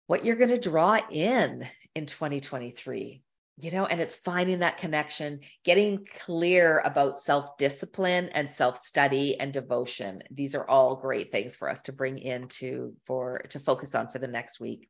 what 0.06 0.24
you're 0.24 0.36
going 0.36 0.48
to 0.48 0.58
draw 0.58 0.98
in 1.10 1.68
in 1.94 2.06
2023 2.06 3.22
you 3.62 3.70
know? 3.70 3.84
And 3.84 4.00
it's 4.00 4.16
finding 4.16 4.60
that 4.60 4.78
connection 4.78 5.40
getting 5.66 6.06
clear 6.24 6.78
about 6.78 7.18
self 7.18 7.58
discipline 7.58 8.30
and 8.32 8.48
self 8.48 8.78
study 8.78 9.38
and 9.38 9.52
devotion. 9.52 10.22
These 10.30 10.54
are 10.54 10.66
all 10.66 10.96
great 10.96 11.30
things 11.30 11.56
for 11.56 11.68
us 11.68 11.82
to 11.82 11.92
bring 11.92 12.16
into 12.16 12.94
for 13.04 13.44
to 13.50 13.60
focus 13.60 13.94
on 13.94 14.08
for 14.08 14.18
the 14.18 14.26
next 14.26 14.60
week. 14.60 14.88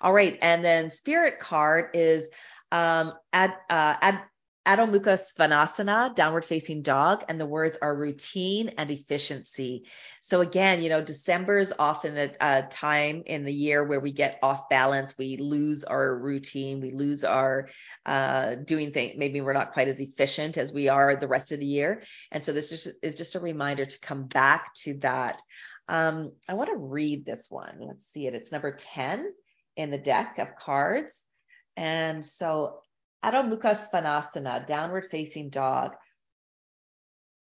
All 0.00 0.12
right 0.12 0.38
and 0.40 0.64
then 0.64 0.88
spirit 0.88 1.40
card 1.40 1.96
is 1.96 2.28
um 2.70 3.12
ad, 3.32 3.54
uh, 3.68 3.96
ad 4.00 4.20
Adho 4.66 4.90
Mukha 4.90 5.16
Svanasana, 5.16 6.12
downward 6.12 6.44
facing 6.44 6.82
dog, 6.82 7.22
and 7.28 7.40
the 7.40 7.46
words 7.46 7.78
are 7.80 7.94
routine 7.94 8.70
and 8.76 8.90
efficiency. 8.90 9.84
So 10.22 10.40
again, 10.40 10.82
you 10.82 10.88
know, 10.88 11.00
December 11.00 11.58
is 11.58 11.72
often 11.78 12.18
a, 12.18 12.32
a, 12.40 12.62
time 12.62 13.22
in 13.26 13.44
the 13.44 13.52
year 13.52 13.84
where 13.84 14.00
we 14.00 14.10
get 14.10 14.40
off 14.42 14.68
balance. 14.68 15.16
We 15.16 15.36
lose 15.36 15.84
our 15.84 16.18
routine. 16.18 16.80
We 16.80 16.90
lose 16.90 17.22
our 17.22 17.68
uh, 18.04 18.56
doing 18.56 18.90
things. 18.90 19.14
Maybe 19.16 19.40
we're 19.40 19.52
not 19.52 19.72
quite 19.72 19.86
as 19.86 20.00
efficient 20.00 20.58
as 20.58 20.72
we 20.72 20.88
are 20.88 21.14
the 21.14 21.28
rest 21.28 21.52
of 21.52 21.60
the 21.60 21.66
year. 21.66 22.02
And 22.32 22.44
so 22.44 22.52
this 22.52 22.72
is, 22.72 22.88
is 23.04 23.14
just 23.14 23.36
a 23.36 23.40
reminder 23.40 23.86
to 23.86 24.00
come 24.00 24.24
back 24.26 24.74
to 24.82 24.94
that. 24.94 25.40
Um, 25.88 26.32
I 26.48 26.54
want 26.54 26.70
to 26.70 26.76
read 26.76 27.24
this 27.24 27.46
one. 27.48 27.76
Let's 27.78 28.06
see 28.08 28.26
it. 28.26 28.34
It's 28.34 28.50
number 28.50 28.72
10 28.72 29.32
in 29.76 29.92
the 29.92 29.98
deck 29.98 30.38
of 30.38 30.56
cards. 30.56 31.24
And 31.76 32.24
so 32.24 32.80
Adho 33.24 33.48
Mukha 33.50 33.74
Svanasana, 33.76 34.66
downward 34.66 35.10
facing 35.10 35.50
dog, 35.50 35.92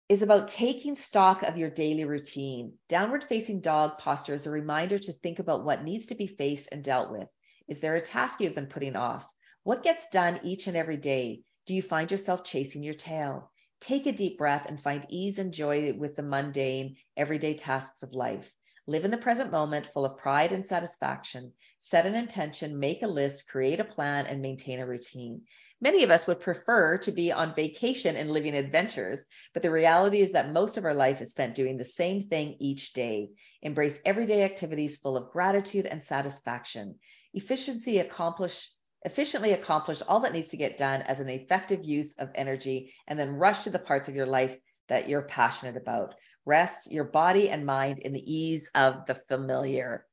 is 0.09 0.23
about 0.23 0.49
taking 0.49 0.97
stock 0.97 1.43
of 1.43 1.57
your 1.57 1.71
daily 1.71 2.05
routine. 2.05 2.75
Downward 2.89 3.23
facing 3.25 3.61
dog 3.61 3.97
posture 3.99 4.35
is 4.35 4.47
a 4.47 4.51
reminder 4.51 4.99
to 4.99 5.13
think 5.13 5.39
about 5.39 5.65
what 5.65 5.85
needs 5.85 6.07
to 6.07 6.17
be 6.17 6.27
faced 6.27 6.69
and 6.73 6.83
dealt 6.83 7.13
with. 7.13 7.29
Is 7.69 7.79
there 7.79 7.95
a 7.95 8.03
task 8.03 8.41
you've 8.41 8.55
been 8.55 8.67
putting 8.67 8.97
off? 8.97 9.27
What 9.63 9.85
gets 9.85 10.09
done 10.09 10.41
each 10.43 10.67
and 10.67 10.77
every 10.77 10.97
day? 10.97 11.43
Do 11.67 11.75
you 11.75 11.83
find 11.83 12.11
yourself 12.11 12.43
chasing 12.43 12.83
your 12.83 12.95
tail? 12.95 13.53
Take 13.81 14.07
a 14.07 14.13
deep 14.13 14.37
breath 14.37 14.67
and 14.67 14.81
find 14.81 15.07
ease 15.09 15.39
and 15.39 15.55
joy 15.55 15.93
with 15.93 16.17
the 16.17 16.23
mundane, 16.23 16.97
everyday 17.17 17.55
tasks 17.55 18.03
of 18.03 18.13
life. 18.13 18.53
Live 18.87 19.05
in 19.05 19.11
the 19.11 19.19
present 19.19 19.51
moment 19.53 19.87
full 19.87 20.05
of 20.05 20.17
pride 20.19 20.53
and 20.53 20.65
satisfaction. 20.65 21.53
Set 21.79 22.07
an 22.07 22.15
intention, 22.15 22.79
make 22.79 23.03
a 23.03 23.07
list, 23.07 23.49
create 23.49 23.79
a 23.79 23.85
plan, 23.85 24.27
and 24.27 24.41
maintain 24.41 24.81
a 24.81 24.87
routine. 24.87 25.43
Many 25.83 26.03
of 26.03 26.11
us 26.11 26.27
would 26.27 26.41
prefer 26.41 26.99
to 26.99 27.13
be 27.13 27.33
on 27.33 27.55
vacation 27.55 28.17
and 28.17 28.31
living 28.31 28.55
adventures, 28.55 29.27
but 29.55 29.63
the 29.63 29.71
reality 29.71 30.21
is 30.21 30.33
that 30.33 30.53
most 30.53 30.77
of 30.77 30.85
our 30.85 30.95
life 30.95 31.21
is 31.21 31.31
spent 31.31 31.55
doing 31.55 31.77
the 31.77 31.85
same 31.85 32.23
thing 32.23 32.57
each 32.59 32.93
day. 32.93 33.31
Embrace 33.63 34.01
everyday 34.05 34.45
activities 34.45 34.99
full 34.99 35.17
of 35.17 35.31
gratitude 35.31 35.87
and 35.87 36.03
satisfaction. 36.03 36.99
Efficiency 37.33 37.99
accomplish 37.99 38.71
efficiently 39.03 39.53
accomplish 39.53 40.03
all 40.07 40.21
that 40.21 40.33
needs 40.35 40.49
to 40.49 40.59
get 40.59 40.77
done 40.77 41.01
as 41.03 41.21
an 41.21 41.29
effective 41.31 41.83
use 41.83 42.15
of 42.19 42.31
energy 42.35 42.93
and 43.07 43.19
then 43.19 43.37
rush 43.37 43.65
to 43.65 43.71
the 43.71 43.79
parts 43.79 44.09
of 44.09 44.15
your 44.15 44.27
life 44.27 44.59
that 44.91 45.09
you're 45.09 45.23
passionate 45.23 45.77
about. 45.77 46.15
Rest 46.45 46.93
your 46.93 47.05
body 47.05 47.49
and 47.49 47.65
mind 47.65 48.01
in 48.01 48.13
the 48.13 48.33
ease 48.33 48.71
of 48.75 49.07
the 49.07 49.15
familiar. 49.15 50.05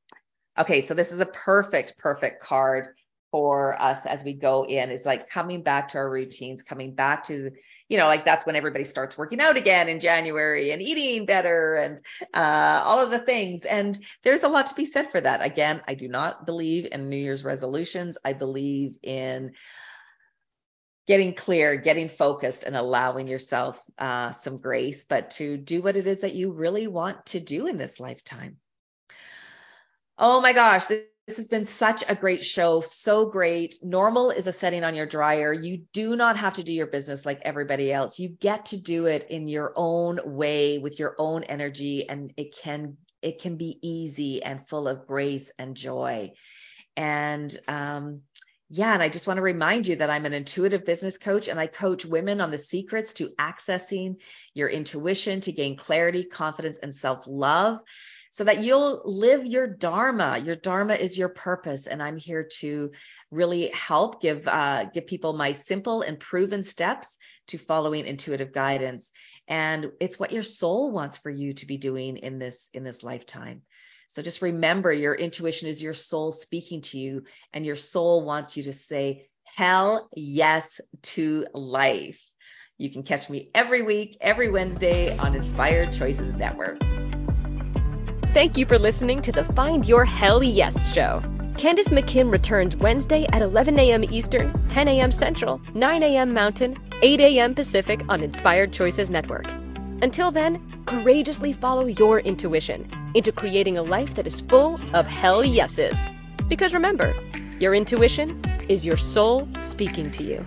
Okay, 0.57 0.81
so 0.81 0.93
this 0.93 1.11
is 1.11 1.19
a 1.19 1.25
perfect, 1.25 1.97
perfect 1.97 2.41
card 2.41 2.95
for 3.31 3.79
us 3.81 4.05
as 4.05 4.23
we 4.23 4.33
go 4.33 4.65
in 4.65 4.89
is 4.89 5.05
like 5.05 5.29
coming 5.29 5.61
back 5.61 5.89
to 5.89 5.97
our 5.97 6.09
routines, 6.09 6.63
coming 6.63 6.95
back 6.95 7.23
to, 7.23 7.51
you 7.89 7.97
know, 7.97 8.07
like 8.07 8.23
that's 8.23 8.45
when 8.45 8.55
everybody 8.55 8.83
starts 8.83 9.17
working 9.17 9.41
out 9.41 9.57
again 9.57 9.89
in 9.89 9.99
January 9.99 10.71
and 10.71 10.81
eating 10.81 11.25
better 11.25 11.75
and 11.75 11.99
uh, 12.33 12.81
all 12.83 13.03
of 13.03 13.11
the 13.11 13.19
things. 13.19 13.65
And 13.65 13.99
there's 14.23 14.43
a 14.43 14.47
lot 14.47 14.67
to 14.67 14.75
be 14.75 14.85
said 14.85 15.11
for 15.11 15.19
that. 15.19 15.41
Again, 15.41 15.81
I 15.87 15.95
do 15.95 16.07
not 16.07 16.45
believe 16.45 16.87
in 16.91 17.09
New 17.09 17.17
Year's 17.17 17.43
resolutions. 17.43 18.17
I 18.23 18.33
believe 18.33 18.97
in 19.03 19.51
getting 21.07 21.33
clear, 21.33 21.75
getting 21.77 22.09
focused, 22.09 22.63
and 22.63 22.75
allowing 22.75 23.27
yourself 23.27 23.81
uh, 23.97 24.31
some 24.31 24.57
grace, 24.57 25.05
but 25.05 25.31
to 25.31 25.57
do 25.57 25.81
what 25.81 25.95
it 25.97 26.05
is 26.05 26.21
that 26.21 26.35
you 26.35 26.51
really 26.51 26.87
want 26.87 27.25
to 27.27 27.39
do 27.39 27.67
in 27.67 27.77
this 27.77 27.99
lifetime. 27.99 28.57
Oh 30.17 30.41
my 30.41 30.51
gosh, 30.51 30.85
this 30.87 31.37
has 31.37 31.47
been 31.47 31.65
such 31.65 32.03
a 32.09 32.15
great 32.15 32.43
show. 32.43 32.81
So 32.81 33.25
great. 33.25 33.75
Normal 33.83 34.31
is 34.31 34.47
a 34.47 34.51
setting 34.51 34.83
on 34.83 34.95
your 34.95 35.05
dryer. 35.05 35.53
You 35.53 35.83
do 35.93 36.15
not 36.15 36.37
have 36.37 36.53
to 36.55 36.63
do 36.63 36.73
your 36.73 36.87
business 36.87 37.25
like 37.25 37.41
everybody 37.43 37.91
else. 37.91 38.17
You 38.19 38.29
get 38.29 38.67
to 38.67 38.77
do 38.77 39.05
it 39.05 39.27
in 39.29 39.47
your 39.47 39.73
own 39.75 40.19
way 40.23 40.77
with 40.77 40.99
your 40.99 41.15
own 41.17 41.43
energy 41.43 42.07
and 42.07 42.33
it 42.37 42.55
can 42.55 42.97
it 43.21 43.41
can 43.41 43.57
be 43.57 43.79
easy 43.81 44.43
and 44.43 44.67
full 44.67 44.87
of 44.87 45.05
grace 45.07 45.51
and 45.59 45.75
joy. 45.75 46.33
And 46.95 47.55
um 47.67 48.21
yeah, 48.69 48.93
and 48.93 49.01
I 49.01 49.07
just 49.07 49.27
want 49.27 49.37
to 49.37 49.43
remind 49.43 49.87
you 49.87 49.95
that 49.97 50.09
I'm 50.09 50.25
an 50.25 50.33
intuitive 50.33 50.85
business 50.85 51.17
coach 51.17 51.47
and 51.47 51.59
I 51.59 51.67
coach 51.67 52.05
women 52.05 52.41
on 52.41 52.51
the 52.51 52.57
secrets 52.57 53.13
to 53.13 53.29
accessing 53.39 54.17
your 54.53 54.67
intuition 54.67 55.39
to 55.41 55.53
gain 55.53 55.77
clarity, 55.77 56.25
confidence, 56.25 56.77
and 56.77 56.93
self 56.93 57.25
love 57.27 57.79
so 58.29 58.43
that 58.43 58.61
you'll 58.61 59.01
live 59.05 59.45
your 59.45 59.67
dharma. 59.67 60.37
Your 60.37 60.55
dharma 60.55 60.95
is 60.95 61.17
your 61.17 61.29
purpose, 61.29 61.87
and 61.87 62.03
I'm 62.03 62.17
here 62.17 62.47
to 62.59 62.91
really 63.31 63.69
help 63.69 64.21
give 64.21 64.45
uh, 64.47 64.85
give 64.85 65.07
people 65.07 65.31
my 65.31 65.53
simple 65.53 66.01
and 66.01 66.19
proven 66.19 66.61
steps 66.61 67.15
to 67.47 67.57
following 67.57 68.05
intuitive 68.05 68.51
guidance. 68.51 69.11
And 69.47 69.91
it's 70.01 70.19
what 70.19 70.33
your 70.33 70.43
soul 70.43 70.91
wants 70.91 71.15
for 71.15 71.29
you 71.29 71.53
to 71.53 71.65
be 71.65 71.77
doing 71.77 72.17
in 72.17 72.37
this 72.37 72.69
in 72.73 72.83
this 72.83 73.01
lifetime. 73.01 73.61
So 74.07 74.21
just 74.21 74.41
remember, 74.41 74.91
your 74.91 75.13
intuition 75.13 75.69
is 75.69 75.81
your 75.81 75.93
soul 75.93 76.31
speaking 76.31 76.81
to 76.83 76.97
you, 76.97 77.23
and 77.53 77.65
your 77.65 77.75
soul 77.75 78.23
wants 78.23 78.57
you 78.57 78.63
to 78.63 78.73
say 78.73 79.27
hell 79.43 80.09
yes 80.15 80.79
to 81.01 81.45
life. 81.53 82.21
You 82.77 82.91
can 82.91 83.03
catch 83.03 83.29
me 83.29 83.49
every 83.55 83.81
week, 83.81 84.17
every 84.21 84.49
Wednesday 84.49 85.17
on 85.17 85.35
Inspired 85.35 85.91
Choices 85.91 86.35
Network. 86.35 86.79
Thank 88.33 88.57
you 88.57 88.65
for 88.65 88.77
listening 88.77 89.21
to 89.23 89.31
the 89.31 89.45
Find 89.45 89.85
Your 89.85 90.05
Hell 90.05 90.43
Yes 90.43 90.93
show. 90.93 91.21
Candace 91.57 91.89
McKim 91.89 92.31
returns 92.31 92.75
Wednesday 92.75 93.25
at 93.33 93.41
11 93.41 93.79
a.m. 93.79 94.03
Eastern, 94.03 94.67
10 94.67 94.87
a.m. 94.89 95.11
Central, 95.11 95.59
9 95.73 96.03
a.m. 96.03 96.33
Mountain, 96.33 96.77
8 97.01 97.19
a.m. 97.19 97.55
Pacific 97.55 98.01
on 98.09 98.21
Inspired 98.21 98.71
Choices 98.71 99.09
Network. 99.09 99.47
Until 100.01 100.31
then, 100.31 100.61
courageously 100.85 101.53
follow 101.53 101.87
your 101.87 102.19
intuition 102.19 102.87
into 103.15 103.31
creating 103.31 103.77
a 103.77 103.83
life 103.83 104.13
that 104.15 104.27
is 104.27 104.41
full 104.41 104.79
of 104.93 105.07
hell 105.07 105.43
yeses. 105.43 106.05
Because 106.47 106.73
remember, 106.73 107.15
your 107.59 107.73
intuition 107.73 108.39
is 108.69 108.85
your 108.85 108.97
soul 108.97 109.47
speaking 109.59 110.11
to 110.11 110.23
you. 110.23 110.45